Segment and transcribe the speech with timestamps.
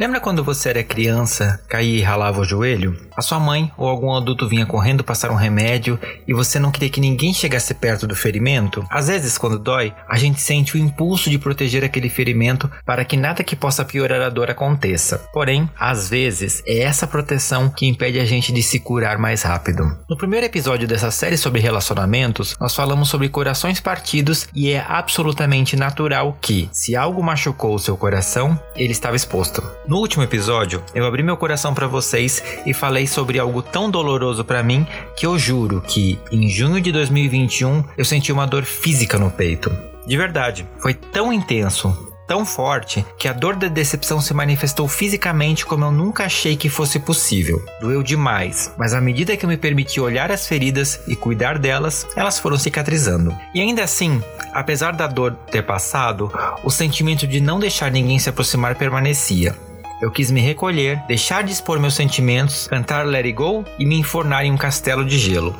[0.00, 2.96] Lembra quando você era criança, caía e ralava o joelho?
[3.14, 6.88] A sua mãe ou algum adulto vinha correndo passar um remédio e você não queria
[6.88, 8.82] que ninguém chegasse perto do ferimento?
[8.88, 13.14] Às vezes, quando dói, a gente sente o impulso de proteger aquele ferimento para que
[13.14, 15.18] nada que possa piorar a dor aconteça.
[15.34, 19.98] Porém, às vezes, é essa proteção que impede a gente de se curar mais rápido.
[20.08, 25.76] No primeiro episódio dessa série sobre relacionamentos, nós falamos sobre corações partidos e é absolutamente
[25.76, 29.62] natural que, se algo machucou o seu coração, ele estava exposto.
[29.90, 34.44] No último episódio, eu abri meu coração para vocês e falei sobre algo tão doloroso
[34.44, 39.18] para mim que eu juro que em junho de 2021 eu senti uma dor física
[39.18, 39.68] no peito.
[40.06, 45.66] De verdade, foi tão intenso, tão forte que a dor da decepção se manifestou fisicamente
[45.66, 47.60] como eu nunca achei que fosse possível.
[47.80, 52.06] Doeu demais, mas à medida que eu me permiti olhar as feridas e cuidar delas,
[52.14, 53.36] elas foram cicatrizando.
[53.52, 54.22] E ainda assim,
[54.52, 56.30] apesar da dor ter passado,
[56.62, 59.52] o sentimento de não deixar ninguém se aproximar permanecia.
[60.00, 63.96] Eu quis me recolher, deixar de expor meus sentimentos, cantar Let It Go e me
[63.96, 65.54] enfornar em um castelo de gelo.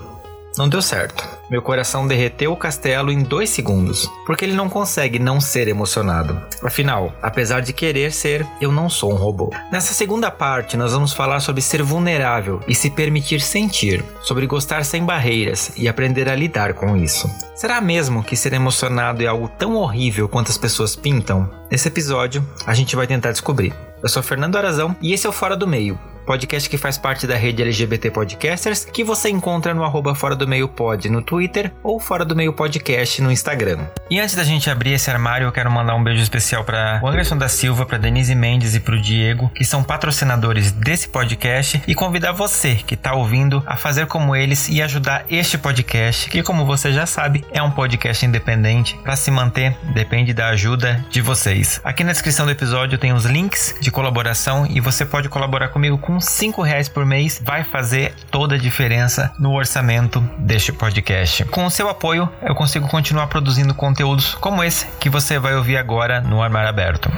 [0.57, 1.29] Não deu certo.
[1.49, 6.41] Meu coração derreteu o castelo em dois segundos, porque ele não consegue não ser emocionado.
[6.63, 9.53] Afinal, apesar de querer ser, eu não sou um robô.
[9.71, 14.85] Nessa segunda parte, nós vamos falar sobre ser vulnerável e se permitir sentir, sobre gostar
[14.85, 17.31] sem barreiras e aprender a lidar com isso.
[17.55, 21.49] Será mesmo que ser emocionado é algo tão horrível quanto as pessoas pintam?
[21.71, 23.73] Nesse episódio, a gente vai tentar descobrir.
[24.03, 25.99] Eu sou Fernando Arazão e esse é o Fora do Meio,
[26.31, 30.47] podcast que faz parte da rede LGBT Podcasters, que você encontra no arroba Fora do
[30.47, 33.81] Meio Pod no Twitter ou Fora do Meio Podcast no Instagram.
[34.09, 37.09] E antes da gente abrir esse armário, eu quero mandar um beijo especial para o
[37.09, 41.83] Anderson da Silva, para Denise Mendes e para o Diego, que são patrocinadores desse podcast,
[41.85, 46.45] e convidar você que está ouvindo a fazer como eles e ajudar este podcast, que
[46.45, 48.97] como você já sabe, é um podcast independente.
[49.03, 51.81] Para se manter, depende da ajuda de vocês.
[51.83, 55.99] Aqui na descrição do episódio tem os links de colaboração e você pode colaborar comigo
[55.99, 61.45] com 5 reais por mês vai fazer toda a diferença no orçamento deste podcast.
[61.47, 65.77] Com o seu apoio, eu consigo continuar produzindo conteúdos como esse que você vai ouvir
[65.77, 67.11] agora no Armário Aberto.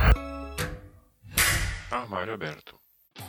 [1.91, 2.81] Armário Aberto.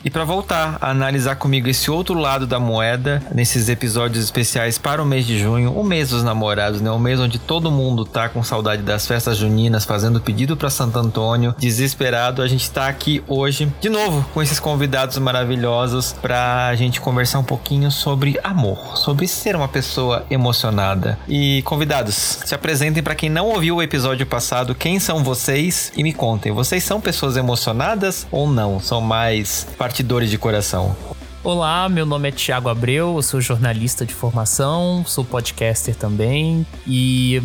[0.04, 5.02] E para voltar a analisar comigo esse outro lado da moeda, nesses episódios especiais para
[5.02, 6.92] o mês de junho, o mês dos namorados, né?
[6.92, 11.00] O mês onde todo mundo tá com saudade das festas juninas, fazendo pedido para Santo
[11.00, 16.76] Antônio, desesperado, a gente tá aqui hoje de novo com esses convidados maravilhosos para a
[16.76, 21.18] gente conversar um pouquinho sobre amor, sobre ser uma pessoa emocionada.
[21.30, 26.04] E convidados, se apresentem para quem não ouviu o episódio passado, quem são vocês e
[26.04, 28.82] me contem, vocês são pessoas emocionadas ou não?
[28.82, 30.96] São mais partidores de coração.
[31.44, 37.42] Olá, meu nome é Thiago Abreu, eu sou jornalista de formação, sou podcaster também e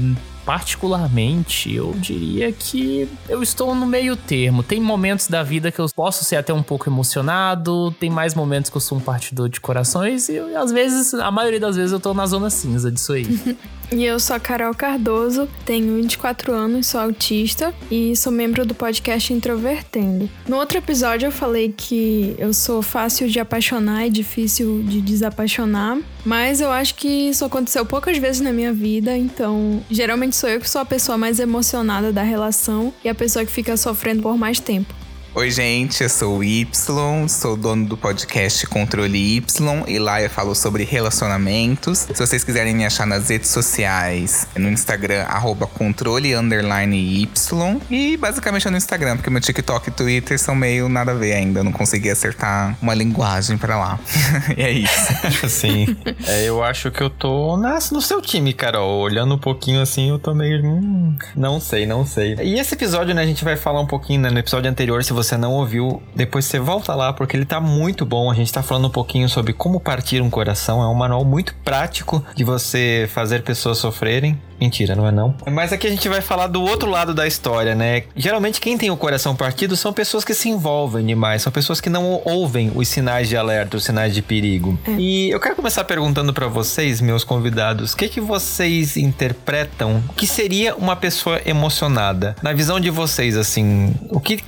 [0.48, 4.62] particularmente, eu diria que eu estou no meio termo.
[4.62, 8.70] Tem momentos da vida que eu posso ser até um pouco emocionado, tem mais momentos
[8.70, 12.00] que eu sou um partidor de corações e às vezes, a maioria das vezes eu
[12.00, 13.26] tô na zona cinza disso aí.
[13.90, 18.74] E eu sou a Carol Cardoso, tenho 24 anos, sou autista e sou membro do
[18.74, 20.28] podcast Introvertendo.
[20.46, 25.98] No outro episódio eu falei que eu sou fácil de apaixonar e difícil de desapaixonar,
[26.22, 30.60] mas eu acho que isso aconteceu poucas vezes na minha vida, então geralmente sou eu
[30.60, 34.36] que sou a pessoa mais emocionada da relação e a pessoa que fica sofrendo por
[34.36, 34.94] mais tempo.
[35.38, 40.28] Oi, gente, eu sou o Y, sou dono do podcast Controle Y e lá eu
[40.28, 42.08] falo sobre relacionamentos.
[42.12, 47.80] Se vocês quiserem me achar nas redes sociais, é no Instagram, arroba controle Y.
[47.88, 51.34] E basicamente é no Instagram, porque meu TikTok e Twitter são meio nada a ver
[51.34, 51.62] ainda.
[51.62, 54.00] Não consegui acertar uma linguagem para lá.
[54.58, 55.12] e é isso.
[55.48, 55.96] Sim.
[56.26, 59.02] É, eu acho que eu tô nas, no seu time, Carol.
[59.02, 60.64] Olhando um pouquinho assim, eu tô meio.
[60.64, 62.34] Hum, não sei, não sei.
[62.42, 65.12] E esse episódio, né, a gente vai falar um pouquinho, né, no episódio anterior, se
[65.12, 68.30] você não ouviu, depois você volta lá porque ele tá muito bom.
[68.30, 70.82] A gente tá falando um pouquinho sobre como partir um coração.
[70.82, 74.38] É um manual muito prático de você fazer pessoas sofrerem.
[74.60, 75.34] Mentira, não é não.
[75.50, 78.02] Mas aqui a gente vai falar do outro lado da história, né?
[78.16, 81.88] Geralmente quem tem o coração partido são pessoas que se envolvem demais, são pessoas que
[81.88, 84.76] não ouvem os sinais de alerta, os sinais de perigo.
[84.86, 84.90] É.
[84.92, 90.26] E eu quero começar perguntando para vocês, meus convidados, o que que vocês interpretam que
[90.26, 92.34] seria uma pessoa emocionada?
[92.42, 94.38] Na visão de vocês, assim, o que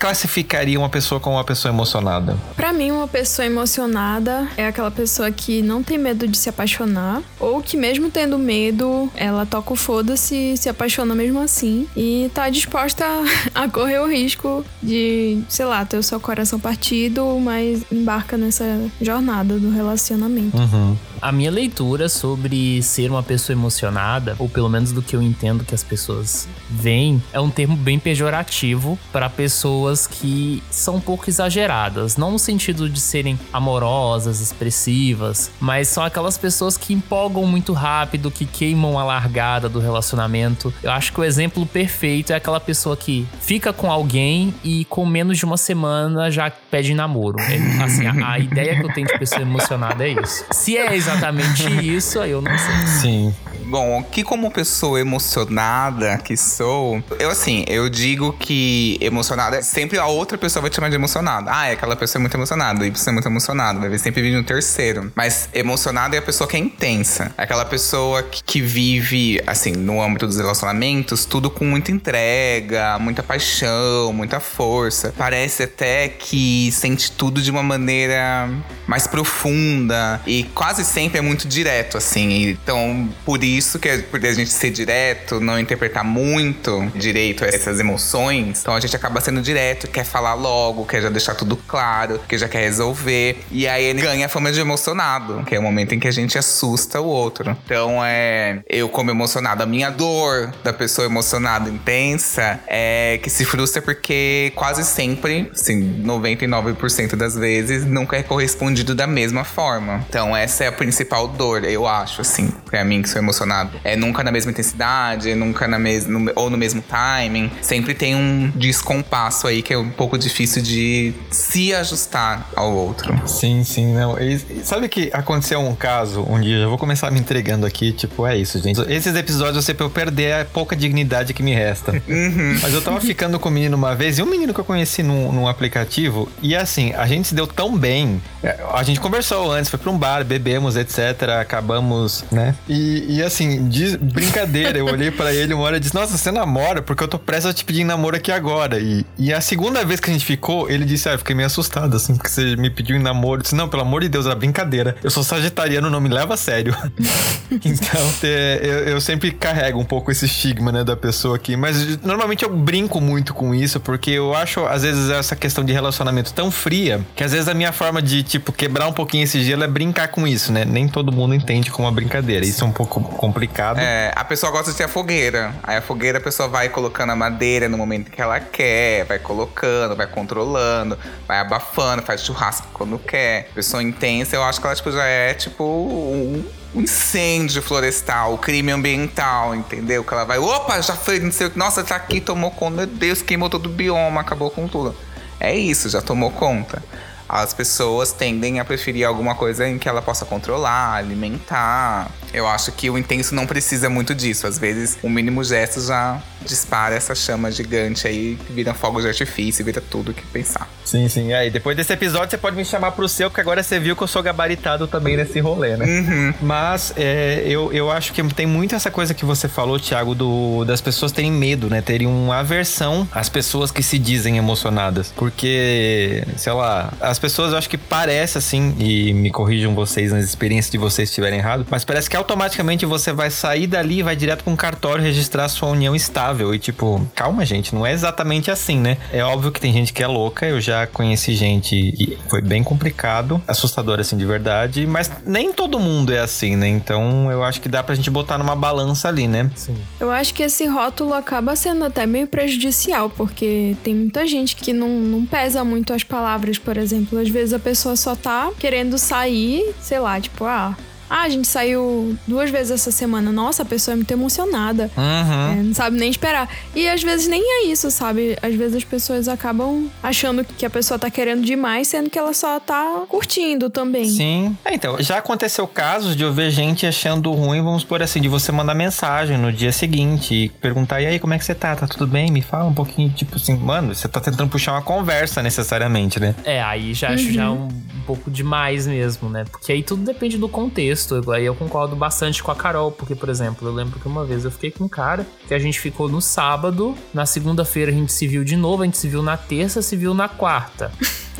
[0.60, 2.36] classificaria uma pessoa como uma pessoa emocionada?
[2.54, 7.22] Para mim, uma pessoa emocionada é aquela pessoa que não tem medo de se apaixonar
[7.38, 12.48] ou que mesmo tendo medo, ela toca o foda-se se apaixona mesmo assim e tá
[12.48, 13.04] disposta
[13.54, 18.64] a correr o risco de, sei lá, ter o seu coração partido, mas embarca nessa
[19.00, 20.56] jornada do relacionamento.
[20.56, 20.96] Uhum.
[21.22, 25.64] A minha leitura sobre ser uma pessoa emocionada, ou pelo menos do que eu entendo
[25.64, 31.28] que as pessoas veem, é um termo bem pejorativo para pessoas que são um pouco
[31.28, 32.16] exageradas.
[32.16, 38.30] Não no sentido de serem amorosas, expressivas, mas são aquelas pessoas que empolgam muito rápido,
[38.30, 40.72] que queimam a largada do relacionamento.
[40.82, 45.04] Eu acho que o exemplo perfeito é aquela pessoa que fica com alguém e com
[45.04, 47.38] menos de uma semana já pede namoro.
[47.40, 50.46] É, assim, a, a ideia que eu tenho de pessoa emocionada é isso.
[50.50, 52.86] Se é exatamente isso, aí eu não sei.
[52.86, 53.34] Sim.
[53.70, 60.06] Bom, que como pessoa emocionada que sou, eu assim, eu digo que emocionada, sempre a
[60.06, 61.52] outra pessoa vai te chamar de emocionada.
[61.54, 64.36] Ah, é aquela pessoa é muito emocionada, e você é muito emocionado, vai sempre vir
[64.36, 65.12] um terceiro.
[65.14, 67.32] Mas emocionada é a pessoa que é intensa.
[67.38, 73.22] É aquela pessoa que vive, assim, no âmbito dos relacionamentos, tudo com muita entrega, muita
[73.22, 75.14] paixão, muita força.
[75.16, 78.50] Parece até que sente tudo de uma maneira
[78.88, 82.48] mais profunda e quase sempre é muito direto, assim.
[82.48, 87.44] Então, por isso isso que é por a gente ser direto, não interpretar muito direito
[87.44, 91.56] essas emoções, então a gente acaba sendo direto, quer falar logo, quer já deixar tudo
[91.56, 93.44] claro, que já quer resolver.
[93.50, 96.12] E aí ele ganha a fama de emocionado, que é o momento em que a
[96.12, 97.56] gente assusta o outro.
[97.64, 103.44] Então é eu como emocionado, a minha dor da pessoa emocionada intensa é que se
[103.44, 110.04] frustra porque quase sempre, assim, 99% das vezes, nunca é correspondido da mesma forma.
[110.08, 113.49] Então essa é a principal dor, eu acho, assim, pra mim que sou emocionado
[113.84, 117.50] é nunca na mesma intensidade, é nunca na mesma ou no mesmo timing.
[117.60, 123.20] Sempre tem um descompasso aí que é um pouco difícil de se ajustar ao outro.
[123.26, 124.18] Sim, sim, não.
[124.18, 128.26] E, sabe que aconteceu um caso um dia, eu vou começar me entregando aqui, tipo,
[128.26, 128.80] é isso, gente.
[128.90, 132.00] Esses episódios eu pra eu perder a pouca dignidade que me resta.
[132.10, 132.58] Uhum.
[132.60, 135.02] Mas eu tava ficando com um menino uma vez, e um menino que eu conheci
[135.02, 138.20] num, num aplicativo, e assim, a gente se deu tão bem.
[138.42, 141.22] É, a gente conversou antes, foi pra um bar, bebemos, etc.
[141.40, 142.54] Acabamos, né?
[142.68, 146.16] E, e assim, assim, de brincadeira, eu olhei para ele uma hora e disse: Nossa,
[146.16, 146.82] você namora?
[146.82, 148.78] Porque eu tô prestes a te pedir namoro aqui agora.
[148.78, 151.46] E, e a segunda vez que a gente ficou, ele disse: Ah, eu fiquei meio
[151.46, 153.40] assustado, assim, porque você me pediu em namoro.
[153.40, 154.96] Eu disse: Não, pelo amor de Deus, era brincadeira.
[155.02, 156.76] Eu sou sagitariano, não me leva a sério.
[157.50, 161.56] então, é, eu, eu, sempre carrego um pouco esse estigma, né, da pessoa aqui.
[161.56, 165.72] Mas normalmente eu brinco muito com isso, porque eu acho, às vezes, essa questão de
[165.72, 169.42] relacionamento tão fria, que às vezes a minha forma de, tipo, quebrar um pouquinho esse
[169.42, 170.64] gelo é brincar com isso, né?
[170.64, 172.44] Nem todo mundo entende como uma brincadeira.
[172.44, 173.00] Isso é um pouco
[173.30, 173.78] complicado.
[173.78, 175.54] É, a pessoa gosta de ter a fogueira.
[175.62, 179.18] Aí a fogueira a pessoa vai colocando a madeira no momento que ela quer, vai
[179.18, 183.48] colocando, vai controlando, vai abafando, faz churrasco quando quer.
[183.54, 186.44] Pessoa intensa, eu acho que ela tipo, já é tipo um
[186.74, 190.04] incêndio florestal, crime ambiental, entendeu?
[190.04, 192.76] Que ela vai, opa, já foi, não sei o que, nossa, tá aqui, tomou conta,
[192.76, 194.94] meu Deus, queimou todo o bioma, acabou com tudo.
[195.38, 196.82] É isso, já tomou conta
[197.32, 202.10] as pessoas tendem a preferir alguma coisa em que ela possa controlar, alimentar.
[202.32, 204.46] Eu acho que o intenso não precisa muito disso.
[204.46, 209.64] Às vezes, o mínimo gesto já dispara essa chama gigante aí, vira fogo de artifício,
[209.64, 210.68] vira tudo que pensar.
[210.84, 211.32] Sim, sim.
[211.32, 214.02] Aí, depois desse episódio, você pode me chamar pro seu, que agora você viu que
[214.02, 215.84] eu sou gabaritado também nesse rolê, né?
[215.86, 216.34] Uhum.
[216.40, 220.64] Mas é, eu, eu acho que tem muito essa coisa que você falou, Thiago, do,
[220.64, 221.80] das pessoas terem medo, né?
[221.80, 225.12] Terem uma aversão às pessoas que se dizem emocionadas.
[225.16, 230.24] Porque, sei lá, as pessoas eu acho que parece assim, e me corrijam vocês nas
[230.24, 234.16] experiências de vocês estiverem errado, mas parece que automaticamente você vai sair dali e vai
[234.16, 236.54] direto para um cartório registrar sua união estável.
[236.54, 238.96] E tipo, calma, gente, não é exatamente assim, né?
[239.12, 242.62] É óbvio que tem gente que é louca, eu já conheci gente e foi bem
[242.62, 246.68] complicado, assustador assim de verdade, mas nem todo mundo é assim, né?
[246.68, 249.50] Então eu acho que dá pra gente botar numa balança ali, né?
[249.54, 249.76] Sim.
[249.98, 254.72] Eu acho que esse rótulo acaba sendo até meio prejudicial, porque tem muita gente que
[254.72, 257.18] não, não pesa muito as palavras, por exemplo.
[257.18, 260.76] Às vezes a pessoa só tá querendo sair, sei lá, tipo, ah,
[261.10, 263.32] Ah, a gente saiu duas vezes essa semana.
[263.32, 264.88] Nossa, a pessoa é muito emocionada.
[264.96, 265.52] Uhum.
[265.58, 266.48] É, não sabe nem esperar.
[266.72, 268.38] E às vezes nem é isso, sabe?
[268.40, 272.32] Às vezes as pessoas acabam achando que a pessoa tá querendo demais, sendo que ela
[272.32, 274.08] só tá curtindo também.
[274.08, 274.56] Sim.
[274.64, 278.28] É, então, já aconteceu casos de eu ver gente achando ruim, vamos por assim, de
[278.28, 281.74] você mandar mensagem no dia seguinte e perguntar: e aí, como é que você tá?
[281.74, 282.30] Tá tudo bem?
[282.30, 286.36] Me fala um pouquinho, tipo assim, mano, você tá tentando puxar uma conversa necessariamente, né?
[286.44, 289.44] É, aí já acho já um, um pouco demais mesmo, né?
[289.50, 290.99] Porque aí tudo depende do contexto.
[291.32, 294.44] Aí eu concordo bastante com a Carol, porque, por exemplo, eu lembro que uma vez
[294.44, 298.12] eu fiquei com um cara que a gente ficou no sábado, na segunda-feira a gente
[298.12, 300.92] se viu de novo, a gente se viu na terça, se viu na quarta.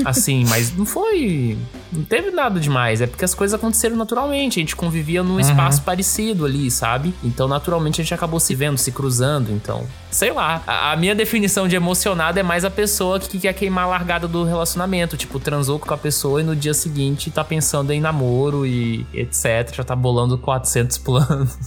[0.04, 1.57] Assim, mas não foi.
[1.92, 3.00] Não teve nada demais.
[3.00, 4.59] É porque as coisas aconteceram naturalmente.
[4.59, 7.14] A gente convivia num espaço parecido ali, sabe?
[7.23, 9.50] Então, naturalmente, a gente acabou se vendo, se cruzando.
[9.50, 10.62] Então, sei lá.
[10.66, 14.28] A, a minha definição de emocionado é mais a pessoa que quer queimar a largada
[14.28, 15.16] do relacionamento.
[15.16, 19.75] Tipo, transou com a pessoa e no dia seguinte tá pensando em namoro e etc.
[19.75, 21.59] Já tá bolando 400 planos.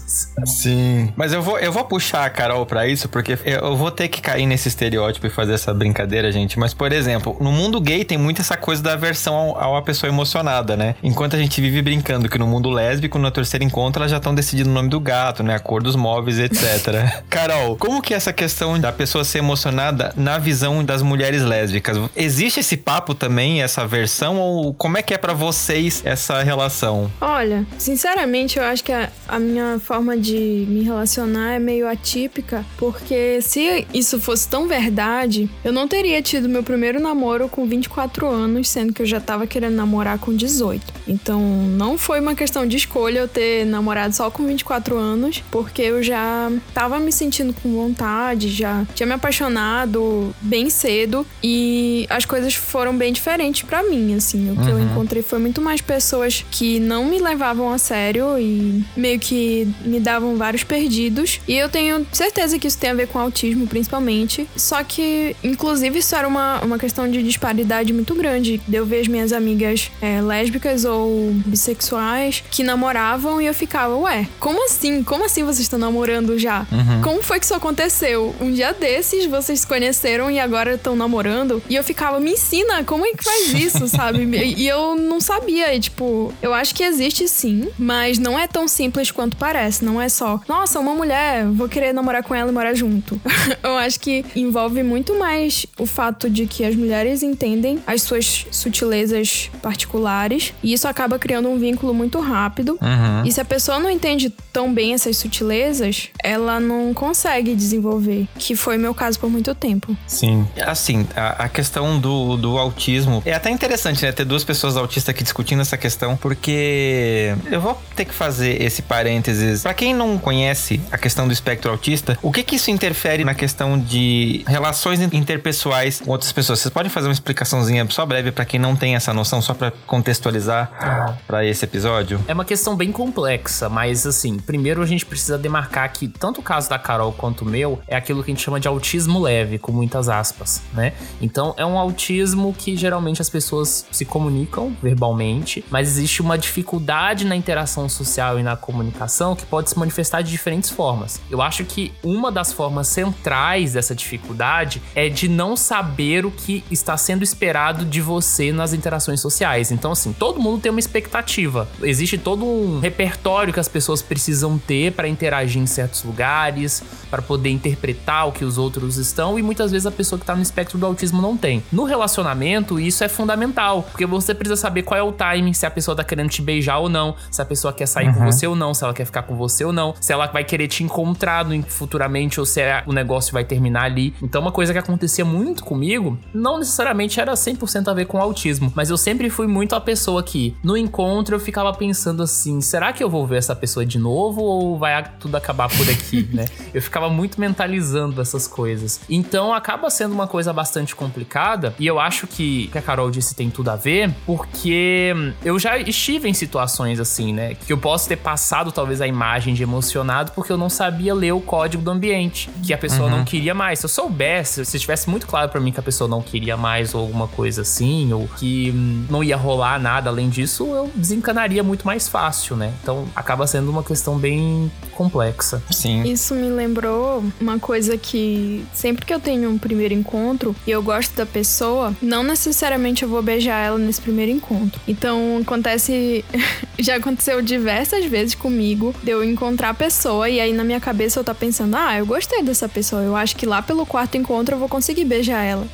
[0.45, 1.11] Sim.
[1.15, 4.21] Mas eu vou, eu vou puxar a Carol pra isso, porque eu vou ter que
[4.21, 6.57] cair nesse estereótipo e fazer essa brincadeira, gente.
[6.57, 10.09] Mas, por exemplo, no mundo gay tem muito essa coisa da aversão ao, a pessoa
[10.09, 10.95] emocionada, né?
[11.03, 14.33] Enquanto a gente vive brincando que no mundo lésbico, no terceiro encontro, elas já estão
[14.33, 15.55] decidindo o nome do gato, né?
[15.55, 17.23] A cor dos móveis, etc.
[17.29, 21.97] Carol, como que é essa questão da pessoa ser emocionada na visão das mulheres lésbicas?
[22.15, 24.39] Existe esse papo também, essa aversão?
[24.39, 27.11] Ou como é que é pra vocês essa relação?
[27.19, 32.65] Olha, sinceramente, eu acho que a, a minha forma de me relacionar é meio atípica,
[32.77, 38.12] porque se isso fosse tão verdade, eu não teria tido meu primeiro namoro com 24
[38.22, 40.93] anos, sendo que eu já tava querendo namorar com 18.
[41.08, 45.82] Então, não foi uma questão de escolha eu ter namorado só com 24 anos, porque
[45.82, 52.25] eu já tava me sentindo com vontade, já tinha me apaixonado bem cedo e as
[52.25, 54.51] coisas foram bem diferentes pra mim, assim.
[54.51, 58.84] O que eu encontrei foi muito mais pessoas que não me levavam a sério e
[58.96, 61.39] meio que me davam vários perdidos.
[61.48, 64.48] E eu tenho certeza que isso tem a ver com autismo, principalmente.
[64.55, 68.62] Só que, inclusive, isso era uma, uma questão de disparidade muito grande.
[68.67, 73.95] De eu ver as minhas amigas é, lésbicas ou bissexuais que namoravam e eu ficava,
[73.97, 75.03] ué, como assim?
[75.03, 76.65] Como assim vocês estão namorando já?
[77.03, 78.35] Como foi que isso aconteceu?
[78.39, 81.62] Um dia desses vocês se conheceram e agora estão namorando?
[81.69, 84.23] E eu ficava, me ensina, como é que faz isso, sabe?
[84.43, 88.67] E eu não sabia, e tipo, eu acho que existe sim, mas não é tão
[88.67, 89.83] simples quanto parece.
[89.83, 93.19] Não é só, nossa, uma mulher, vou querer namorar com ela e morar junto.
[93.63, 98.45] eu acho que envolve muito mais o fato de que as mulheres entendem as suas
[98.51, 102.77] sutilezas particulares e isso acaba criando um vínculo muito rápido.
[103.25, 108.55] E se a pessoa não entende tão bem essas sutilezas, ela não consegue desenvolver, que
[108.55, 109.95] foi meu caso por muito tempo.
[110.07, 110.47] Sim.
[110.65, 114.11] Assim, a, a questão do, do autismo é até interessante, né?
[114.11, 118.81] Ter duas pessoas autistas aqui discutindo essa questão, porque eu vou ter que fazer esse
[118.81, 119.63] parênteses.
[119.63, 123.33] Pra quem não conhece a questão do espectro autista, o que que isso interfere na
[123.33, 126.59] questão de relações interpessoais com outras pessoas?
[126.59, 129.71] Vocês podem fazer uma explicaçãozinha só breve pra quem não tem essa noção, só pra
[129.85, 132.19] contextualizar pra esse episódio?
[132.27, 136.43] É uma questão bem complexa, mas assim, primeiro a gente precisa demarcar que tanto o
[136.43, 139.57] caso da Carol quanto o meu é aquilo que a gente chama de autismo leve,
[139.57, 140.93] com muitas aspas, né?
[141.21, 147.25] Então é um autismo que geralmente as pessoas se comunicam verbalmente, mas existe uma dificuldade
[147.25, 151.21] na interação social e na comunicação que pode se manifestar de diferentes formas.
[151.29, 156.63] Eu acho que uma das formas centrais dessa dificuldade é de não saber o que
[156.69, 159.72] está sendo esperado de você nas interações sociais.
[159.72, 161.67] Então, assim, todo mundo tem uma expectativa.
[161.82, 167.22] Existe todo um repertório que as pessoas precisam ter para interagir em certos lugares, para
[167.22, 170.41] poder interpretar o que os outros estão, e muitas vezes a pessoa que tá no
[170.41, 171.63] espectro do autismo não tem.
[171.72, 175.72] No relacionamento, isso é fundamental, porque você precisa saber qual é o timing, se a
[175.72, 178.55] pessoa tá querendo te beijar ou não, se a pessoa quer sair com você ou
[178.55, 181.46] não, se ela quer ficar com você ou não, se ela vai querer te encontrar
[181.67, 184.13] futuramente ou se é- o negócio vai terminar ali.
[184.22, 187.52] Então, uma coisa que acontecia muito comigo, não necessariamente era 100%
[187.89, 191.39] a ver com autismo, mas eu sempre fui muito a pessoa que, no encontro, eu
[191.39, 195.36] ficava pensando assim: será que eu vou ver essa pessoa de novo ou vai tudo
[195.36, 196.45] acabar por aqui, né?
[196.74, 199.01] Eu ficava muito mentalizando essas coisas.
[199.10, 203.10] Então, acaba sendo uma coisa bastante complicada, e eu acho que o que a Carol
[203.10, 207.55] disse tem tudo a ver, porque eu já estive em situações assim, né?
[207.55, 211.31] Que eu posso ter passado talvez a imagem de emocionado porque eu não sabia ler
[211.31, 213.79] o código do ambiente, que a pessoa não queria mais.
[213.79, 216.93] Se eu soubesse, se tivesse muito claro pra mim que a pessoa não queria mais
[216.93, 220.91] ou alguma coisa assim, ou que hum, não ia rolar nada além disso, disso, eu
[220.93, 222.73] desencanaria muito mais fácil, né?
[222.81, 225.63] Então acaba sendo uma questão bem complexa.
[225.71, 226.03] Sim.
[226.03, 230.83] Isso me lembrou uma coisa que sempre que eu tenho um primeiro encontro e eu
[230.83, 234.79] gosto da pessoa, não necessariamente eu vou beijar ela nesse primeiro encontro.
[234.88, 236.23] Então acontece.
[236.79, 241.19] Já aconteceu diversas vezes comigo de eu encontrar a pessoa e aí na minha cabeça
[241.19, 243.03] eu tá pensando, ah, eu gostei dessa pessoa.
[243.03, 245.67] Eu acho que lá pelo quarto encontro eu vou conseguir beijar ela.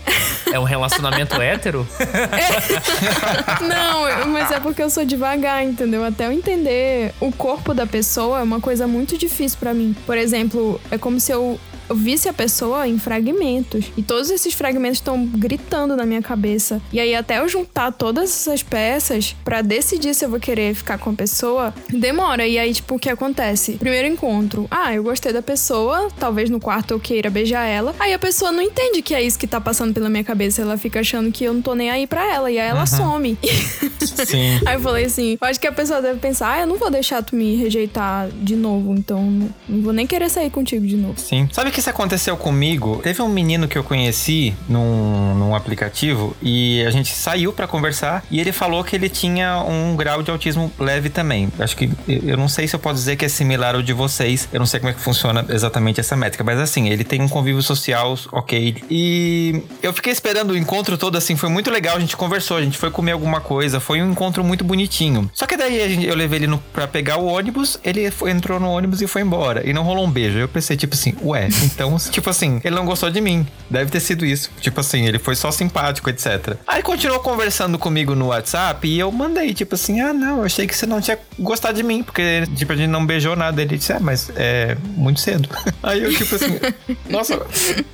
[0.52, 1.59] É um relacionamento hétero?
[2.02, 3.64] É.
[3.64, 6.04] Não, mas é porque eu sou devagar, entendeu?
[6.04, 9.96] Até eu entender o corpo da pessoa é uma coisa muito difícil para mim.
[10.06, 11.60] Por exemplo, é como se eu
[11.92, 13.92] visse a pessoa em fragmentos.
[13.98, 16.82] E todos esses fragmentos estão gritando na minha cabeça.
[16.92, 20.98] E aí, até eu juntar todas essas peças para decidir se eu vou querer ficar
[20.98, 22.48] com a pessoa, demora.
[22.48, 23.74] E aí, tipo, o que acontece?
[23.74, 24.68] Primeiro encontro.
[24.70, 27.96] Ah, eu gostei da pessoa, talvez no quarto eu queira beijar ela.
[28.00, 30.62] Aí a pessoa não entende que é isso que tá passando pela minha cabeça.
[30.62, 32.52] Ela fica achando que eu não tô nem aí pra ela.
[32.52, 32.88] E aí ela uhum.
[32.88, 33.38] some.
[34.28, 34.60] Sim.
[34.66, 36.90] aí eu falei assim: eu acho que a pessoa deve pensar, ah, eu não vou
[36.90, 38.94] deixar tu me rejeitar de novo.
[38.94, 41.20] Então, não vou nem querer sair contigo de novo.
[41.20, 41.48] Sim.
[41.52, 43.00] Sabe que que isso aconteceu comigo?
[43.02, 48.22] Teve um menino que eu conheci num, num aplicativo e a gente saiu para conversar
[48.30, 51.50] e ele falou que ele tinha um grau de autismo leve também.
[51.58, 54.50] Acho que eu não sei se eu posso dizer que é similar ao de vocês.
[54.52, 57.30] Eu não sei como é que funciona exatamente essa métrica, mas assim, ele tem um
[57.30, 58.84] convívio social ok.
[58.90, 61.96] E eu fiquei esperando o encontro todo assim, foi muito legal.
[61.96, 65.32] A gente conversou, a gente foi comer alguma coisa, foi um encontro muito bonitinho.
[65.34, 68.60] Só que daí gente, eu levei ele no, pra pegar o ônibus, ele foi, entrou
[68.60, 69.66] no ônibus e foi embora.
[69.66, 70.38] E não rolou um beijo.
[70.38, 73.46] Eu pensei, tipo assim, ué, então, tipo assim, ele não gostou de mim.
[73.70, 74.50] Deve ter sido isso.
[74.60, 76.56] Tipo assim, ele foi só simpático, etc.
[76.68, 80.68] Aí continuou conversando comigo no WhatsApp e eu mandei, tipo assim, ah, não, eu achei
[80.68, 83.62] que você não tinha gostado de mim, porque, tipo, a gente não beijou nada.
[83.62, 85.50] Ele disse, é, mas é muito cedo.
[85.84, 86.60] Aí eu, tipo assim,
[87.10, 87.40] nossa,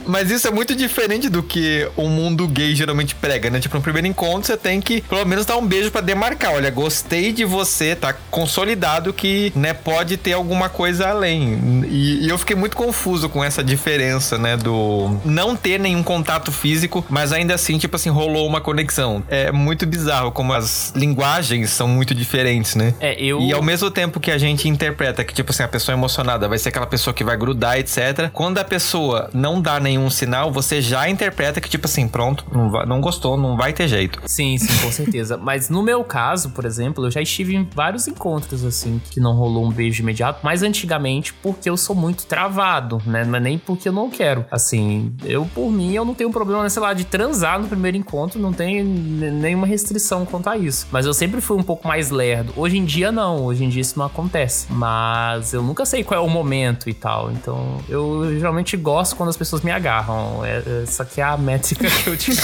[0.05, 3.59] mas isso é muito diferente do que o mundo gay geralmente prega, né?
[3.59, 6.53] Tipo, no primeiro encontro você tem que, pelo menos, dar um beijo para demarcar.
[6.53, 11.85] Olha, gostei de você, tá consolidado que, né, pode ter alguma coisa além.
[11.89, 14.55] E, e eu fiquei muito confuso com essa diferença, né?
[14.55, 19.23] Do não ter nenhum contato físico, mas ainda assim, tipo assim, rolou uma conexão.
[19.27, 22.93] É muito bizarro como as linguagens são muito diferentes, né?
[22.99, 23.41] É, eu.
[23.41, 26.57] E ao mesmo tempo que a gente interpreta que, tipo assim, a pessoa emocionada vai
[26.57, 28.29] ser aquela pessoa que vai grudar, etc.
[28.31, 32.69] Quando a pessoa não dá nenhum sinal, você já interpreta que, tipo assim, pronto, não,
[32.69, 34.21] vai, não gostou, não vai ter jeito.
[34.25, 35.37] Sim, sim, com certeza.
[35.37, 39.33] mas no meu caso, por exemplo, eu já estive em vários encontros, assim, que não
[39.33, 43.23] rolou um beijo imediato, mas antigamente porque eu sou muito travado, né?
[43.23, 44.45] Não é nem porque eu não quero.
[44.51, 47.97] Assim, eu por mim, eu não tenho problema, né, sei lá, de transar no primeiro
[47.97, 50.87] encontro, não tem nenhuma restrição quanto a isso.
[50.91, 52.53] Mas eu sempre fui um pouco mais lerdo.
[52.55, 53.43] Hoje em dia, não.
[53.45, 54.67] Hoje em dia isso não acontece.
[54.69, 57.31] Mas eu nunca sei qual é o momento e tal.
[57.31, 60.43] Então, eu geralmente gosto quando as pessoas me agarram.
[60.43, 62.41] É, essa aqui é a métrica que eu tive.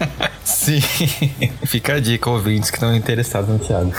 [0.44, 0.80] Sim.
[1.66, 3.92] Fica a dica, ouvintes que estão interessados no Thiago.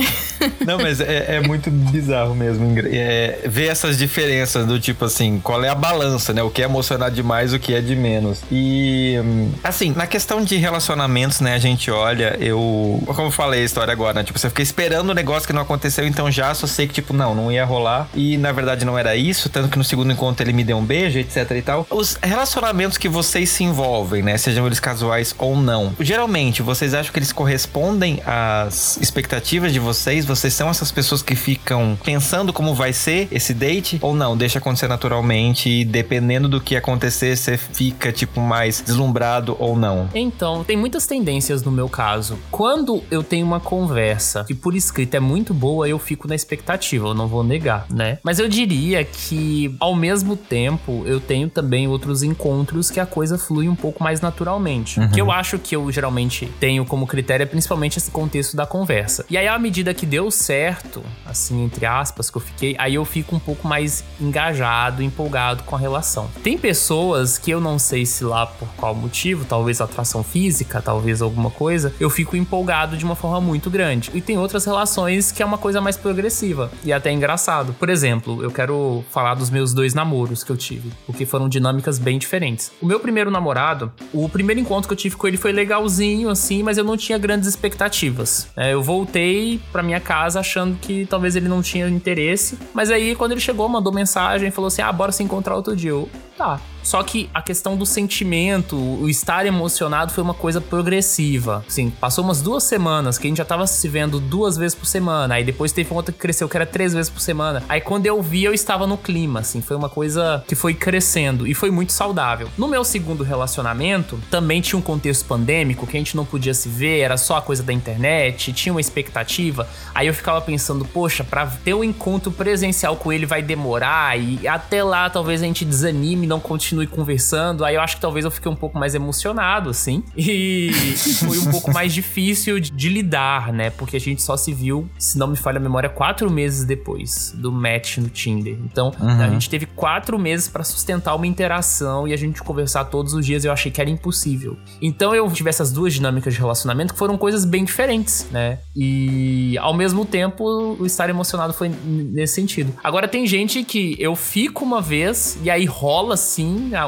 [0.64, 2.66] não, mas é, é muito bizarro mesmo.
[2.86, 6.42] É, ver essas diferenças do tipo assim, qual é a balança, né?
[6.42, 8.42] O que é emocionar demais, o que é de menos.
[8.50, 9.16] E,
[9.62, 11.54] assim, na questão de relacionamentos, né?
[11.54, 13.02] A gente olha, eu.
[13.06, 14.24] Como eu falei a história agora, né?
[14.24, 17.12] Tipo, você fica esperando um negócio que não aconteceu, então já só sei que, tipo,
[17.12, 18.08] não, não ia rolar.
[18.14, 20.84] E na verdade não era isso, tanto que no segundo encontro ele me deu um
[20.84, 21.86] beijo, etc e tal.
[21.90, 24.38] Os relacionamentos que vocês se envolvem, né?
[24.38, 25.92] Sejam eles casuais ou não.
[25.98, 30.24] Geralmente, vocês acham que eles correspondem às expectativas de vocês?
[30.24, 33.98] Vocês são essas pessoas que ficam pensando como vai ser esse date?
[34.00, 34.36] Ou não?
[34.36, 40.10] Deixa acontecer naturalmente e dependendo do que acontecer, você fica, tipo, mais deslumbrado ou não?
[40.14, 42.38] Então, tem muitas tendências no meu caso.
[42.50, 47.08] Quando eu tenho uma conversa que por escrito é muito boa, eu fico na expectativa,
[47.08, 48.18] eu não vou negar, né?
[48.22, 53.38] Mas eu diria que, ao mesmo tempo, eu tenho também outros encontros que a coisa
[53.38, 55.00] flui um pouco mais naturalmente.
[55.00, 55.08] Uhum.
[55.08, 59.24] Que eu acho que eu geralmente tenho como critério é principalmente esse contexto da conversa.
[59.30, 63.04] E aí, à medida que deu certo, assim, entre aspas, que eu fiquei, aí eu
[63.06, 66.28] fico um pouco mais engajado, empolgado com a relação.
[66.42, 71.22] Tem pessoas que eu não sei se lá por qual motivo, talvez atração física, talvez
[71.22, 74.10] alguma coisa, eu fico empolgado de uma forma muito grande.
[74.12, 77.72] E tem outras relações que é uma coisa mais progressiva e até engraçado.
[77.74, 81.98] Por exemplo, eu quero falar dos meus dois namoros que eu tive, porque foram dinâmicas
[81.98, 82.72] bem diferentes.
[82.82, 86.64] O meu primeiro namorado, o primeiro encontro que eu tive com ele foi legalzinho assim,
[86.64, 88.48] mas eu não tinha grandes expectativas.
[88.56, 93.14] É, eu voltei para minha casa achando que talvez ele não tinha interesse, mas aí
[93.14, 95.90] quando ele chegou, mandou mensagem, falou assim: "Ah, bora se encontrar outro dia".
[95.90, 96.60] Eu, tá.
[96.82, 101.64] Só que a questão do sentimento, o estar emocionado foi uma coisa progressiva.
[101.68, 104.86] Assim, passou umas duas semanas que a gente já tava se vendo duas vezes por
[104.86, 105.34] semana.
[105.34, 107.62] Aí depois teve outra que cresceu que era três vezes por semana.
[107.68, 109.60] Aí quando eu vi, eu estava no clima, assim.
[109.60, 112.48] Foi uma coisa que foi crescendo e foi muito saudável.
[112.56, 116.68] No meu segundo relacionamento, também tinha um contexto pandêmico que a gente não podia se
[116.68, 119.68] ver, era só a coisa da internet, tinha uma expectativa.
[119.94, 124.46] Aí eu ficava pensando, poxa, pra ter um encontro presencial com ele vai demorar e
[124.48, 127.64] até lá talvez a gente desanime, não continue conversando.
[127.64, 130.02] Aí eu acho que talvez eu fiquei um pouco mais emocionado, assim.
[130.16, 130.70] E
[131.26, 133.70] foi um pouco mais difícil de, de lidar, né?
[133.70, 137.34] Porque a gente só se viu, se não me falha a memória, quatro meses depois
[137.36, 138.56] do match no Tinder.
[138.64, 139.22] Então uhum.
[139.22, 143.24] a gente teve quatro meses para sustentar uma interação e a gente conversar todos os
[143.24, 143.44] dias.
[143.44, 144.56] Eu achei que era impossível.
[144.80, 148.58] Então eu tive essas duas dinâmicas de relacionamento que foram coisas bem diferentes, né?
[148.74, 150.44] E ao mesmo tempo
[150.78, 152.72] o estar emocionado foi nesse sentido.
[152.82, 156.14] Agora tem gente que eu fico uma vez e aí rola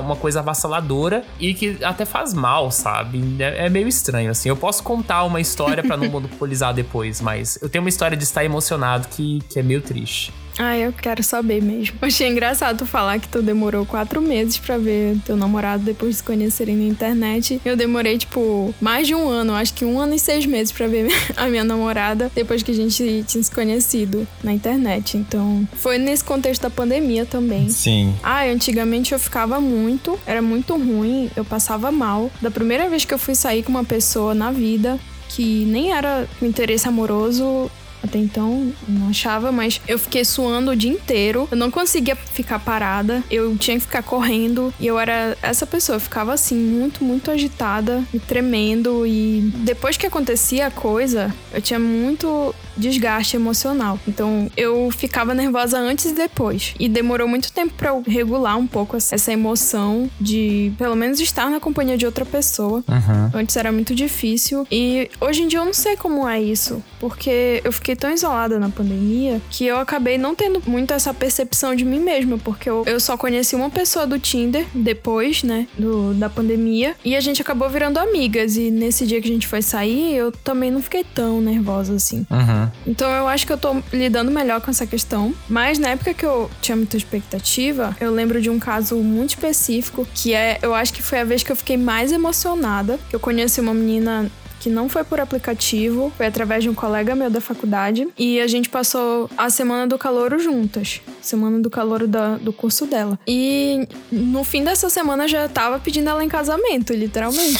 [0.00, 3.22] uma coisa avassaladora e que até faz mal, sabe?
[3.38, 4.48] É, é meio estranho assim.
[4.48, 8.24] Eu posso contar uma história para não monopolizar depois, mas eu tenho uma história de
[8.24, 10.32] estar emocionado que, que é meio triste.
[10.58, 11.96] Ah, eu quero saber mesmo.
[12.02, 16.22] Achei engraçado falar que tu demorou quatro meses para ver teu namorado depois de se
[16.22, 17.60] conhecerem na internet.
[17.64, 20.86] Eu demorei, tipo, mais de um ano, acho que um ano e seis meses para
[20.86, 25.16] ver a minha namorada depois que a gente tinha se conhecido na internet.
[25.16, 27.68] Então, foi nesse contexto da pandemia também.
[27.68, 28.14] Sim.
[28.22, 32.30] Ah, antigamente eu ficava muito, era muito ruim, eu passava mal.
[32.40, 36.28] Da primeira vez que eu fui sair com uma pessoa na vida, que nem era
[36.38, 37.70] com interesse amoroso,
[38.02, 41.48] até então, não achava, mas eu fiquei suando o dia inteiro.
[41.50, 43.22] Eu não conseguia ficar parada.
[43.30, 44.72] Eu tinha que ficar correndo.
[44.80, 45.96] E eu era essa pessoa.
[45.96, 49.06] Eu ficava assim, muito, muito agitada e tremendo.
[49.06, 53.98] E depois que acontecia a coisa, eu tinha muito desgaste emocional.
[54.06, 56.74] Então eu ficava nervosa antes e depois.
[56.78, 61.50] E demorou muito tempo para eu regular um pouco essa emoção de pelo menos estar
[61.50, 62.82] na companhia de outra pessoa.
[62.88, 63.30] Uhum.
[63.34, 64.66] Antes era muito difícil.
[64.70, 66.82] E hoje em dia eu não sei como é isso.
[67.02, 71.74] Porque eu fiquei tão isolada na pandemia que eu acabei não tendo muito essa percepção
[71.74, 72.38] de mim mesma.
[72.38, 75.66] Porque eu, eu só conheci uma pessoa do Tinder depois, né?
[75.76, 76.94] Do, da pandemia.
[77.04, 78.56] E a gente acabou virando amigas.
[78.56, 82.24] E nesse dia que a gente foi sair, eu também não fiquei tão nervosa assim.
[82.30, 82.70] Uhum.
[82.86, 85.34] Então eu acho que eu tô lidando melhor com essa questão.
[85.48, 90.06] Mas na época que eu tinha muita expectativa, eu lembro de um caso muito específico
[90.14, 93.00] que é, eu acho que foi a vez que eu fiquei mais emocionada.
[93.12, 94.30] Eu conheci uma menina
[94.62, 98.06] que não foi por aplicativo, foi através de um colega meu da faculdade.
[98.16, 101.00] E a gente passou a semana do calouro juntas.
[101.20, 103.18] Semana do calouro da, do curso dela.
[103.26, 107.58] E no fim dessa semana eu já tava pedindo ela em casamento, literalmente.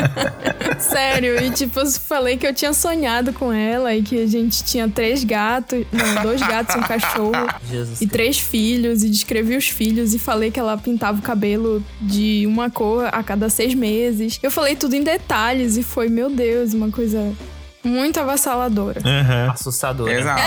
[0.80, 4.64] Sério, e tipo, eu falei que eu tinha sonhado com ela e que a gente
[4.64, 9.02] tinha três gatos, não, dois gatos, um cachorro Jesus e três filhos.
[9.02, 13.22] E descrevi os filhos e falei que ela pintava o cabelo de uma cor a
[13.22, 14.40] cada seis meses.
[14.42, 17.34] Eu falei tudo em detalhes e foi meu Deus, uma coisa
[17.84, 19.00] muito avassaladora.
[19.00, 19.50] Uhum.
[19.50, 20.12] Assustadora.
[20.12, 20.42] Exato.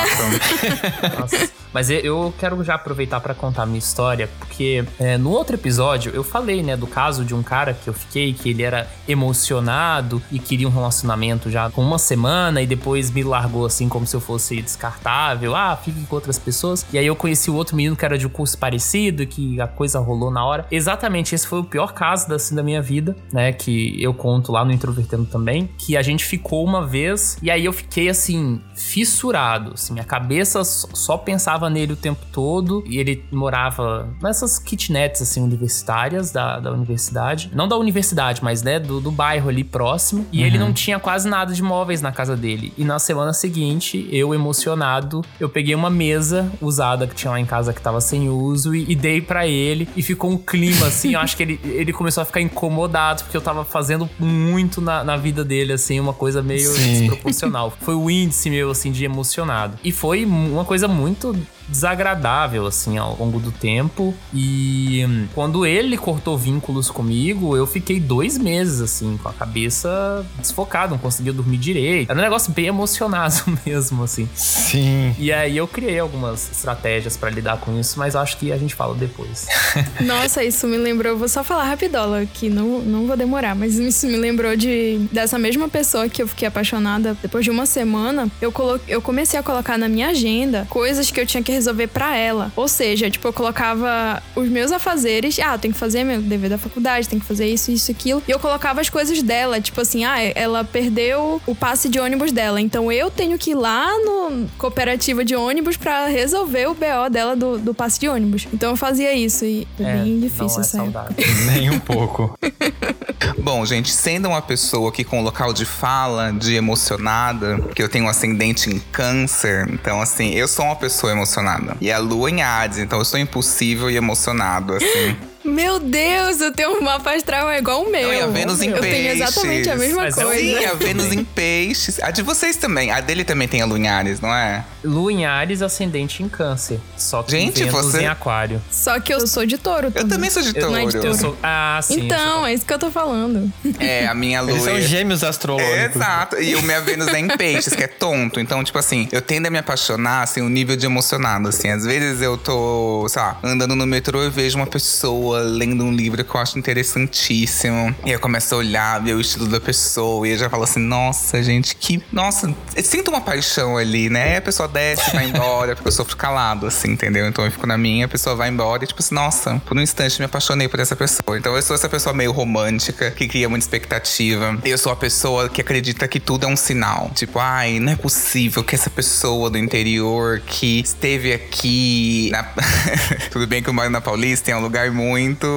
[1.20, 1.50] Nossa.
[1.74, 6.12] Mas eu quero já aproveitar para contar a minha história, porque é, no outro episódio
[6.16, 10.22] eu falei, né, do caso de um cara que eu fiquei, que ele era emocionado
[10.32, 14.16] e queria um relacionamento já com uma semana e depois me largou assim como se
[14.16, 15.56] eu fosse descartável.
[15.56, 16.86] Ah, fique com outras pessoas.
[16.92, 19.68] E aí eu conheci o outro menino que era de um curso parecido, que a
[19.68, 20.66] coisa rolou na hora.
[20.72, 24.64] Exatamente, esse foi o pior caso assim, da minha vida, né, que eu conto lá
[24.64, 29.74] no Introvertendo também, que a gente ficou uma vez e aí eu fiquei assim, fissurado,
[29.74, 35.22] assim, minha cabeça só pensava pensava nele o tempo todo e ele morava nessas kitnets
[35.22, 40.26] assim universitárias da, da universidade, não da universidade, mas né, do, do bairro ali próximo.
[40.32, 40.46] E uhum.
[40.46, 42.74] ele não tinha quase nada de móveis na casa dele.
[42.78, 47.46] E na semana seguinte, eu emocionado, eu peguei uma mesa usada que tinha lá em
[47.46, 51.14] casa que tava sem uso e, e dei para ele e ficou um clima assim,
[51.14, 55.04] eu acho que ele, ele começou a ficar incomodado porque eu tava fazendo muito na,
[55.04, 57.08] na vida dele assim, uma coisa meio Sim.
[57.18, 57.74] Desproporcional.
[57.82, 59.78] Foi o índice meu assim de emocionado.
[59.84, 61.36] E foi uma coisa muito
[61.68, 64.14] desagradável, assim, ao longo do tempo.
[64.34, 70.26] E hum, quando ele cortou vínculos comigo, eu fiquei dois meses, assim, com a cabeça
[70.38, 72.10] desfocada, não conseguia dormir direito.
[72.10, 74.30] Era um negócio bem emocionado mesmo, assim.
[74.34, 75.16] Sim.
[75.18, 78.76] E aí eu criei algumas estratégias para lidar com isso, mas acho que a gente
[78.76, 79.48] fala depois.
[80.02, 81.18] Nossa, isso me lembrou.
[81.18, 85.38] Vou só falar rapidola, que não, não vou demorar, mas isso me lembrou de dessa
[85.38, 88.30] mesma pessoa que eu fiquei apaixonada depois de uma semana.
[88.42, 91.88] Eu, colo, eu comecei a colocar na minha agenda coisas que eu tinha que resolver
[91.88, 92.52] para ela.
[92.56, 96.58] Ou seja, tipo, eu colocava os meus afazeres, ah, tem que fazer meu dever da
[96.58, 98.24] faculdade, tem que fazer isso, isso, aquilo.
[98.28, 102.32] E eu colocava as coisas dela, tipo assim, ah, ela perdeu o passe de ônibus
[102.32, 107.10] dela, então eu tenho que ir lá no cooperativa de ônibus para resolver o BO
[107.12, 108.48] dela do, do passe de ônibus.
[108.54, 111.08] Então eu fazia isso e é, é bem difícil essa época.
[111.48, 112.38] Nem um pouco.
[113.38, 118.06] Bom, gente, sendo uma pessoa que com local de fala, de emocionada, que eu tenho
[118.06, 121.47] um ascendente em câncer, então assim, eu sou uma pessoa emocionada.
[121.80, 125.16] E a lua em Hades, então eu sou impulsivo e emocionado, assim.
[125.48, 128.04] Meu Deus, eu tenho um mapa astral igual o meu.
[128.04, 128.98] Não, e a Vênus em eu peixes.
[128.98, 130.60] Eu tenho exatamente a mesma Mas coisa.
[130.60, 132.00] Sim, a Vênus em peixes.
[132.02, 132.92] A de vocês também.
[132.92, 134.66] A dele também tem a Lua em Ares, não é?
[134.88, 136.80] Lua em Ares, ascendente em câncer.
[136.96, 138.02] Só que Gente, Vênus você...
[138.02, 138.62] em aquário.
[138.72, 140.04] Só que eu sou de touro também.
[140.04, 140.68] Eu também sou de touro.
[140.68, 141.18] Eu, não é de touro.
[141.18, 141.38] Sou...
[141.44, 142.06] Ah, sim.
[142.06, 143.52] Então, é isso que eu tô falando.
[143.80, 144.52] É, a minha Lua...
[144.52, 145.96] Eles são gêmeos astrológicos.
[145.96, 146.42] exato.
[146.42, 148.40] E o minha Vênus é em peixes, que é tonto.
[148.40, 151.70] Então, tipo assim, eu tendo a me apaixonar, assim, o um nível de emocionado, assim.
[151.70, 155.92] Às vezes eu tô, sei lá, andando no metrô e vejo uma pessoa lendo um
[155.92, 157.96] livro que eu acho interessantíssimo.
[158.06, 160.28] E eu começo a olhar, ver o estilo da pessoa.
[160.28, 162.02] E eu já falo assim, nossa, gente, que.
[162.12, 164.32] Nossa, eu sinto uma paixão ali, né?
[164.32, 167.28] Aí a pessoa desce, vai embora, porque eu sofro calado, assim, entendeu?
[167.28, 169.82] Então eu fico na minha, a pessoa vai embora e, tipo assim, nossa, por um
[169.82, 171.38] instante me apaixonei por essa pessoa.
[171.38, 174.58] Então eu sou essa pessoa meio romântica, que cria muita expectativa.
[174.64, 177.10] Eu sou a pessoa que acredita que tudo é um sinal.
[177.16, 182.30] Tipo, ai, não é possível que essa pessoa do interior que esteve aqui.
[182.32, 182.44] Na...
[183.32, 185.48] tudo bem que eu moro na Paulista, é um lugar muito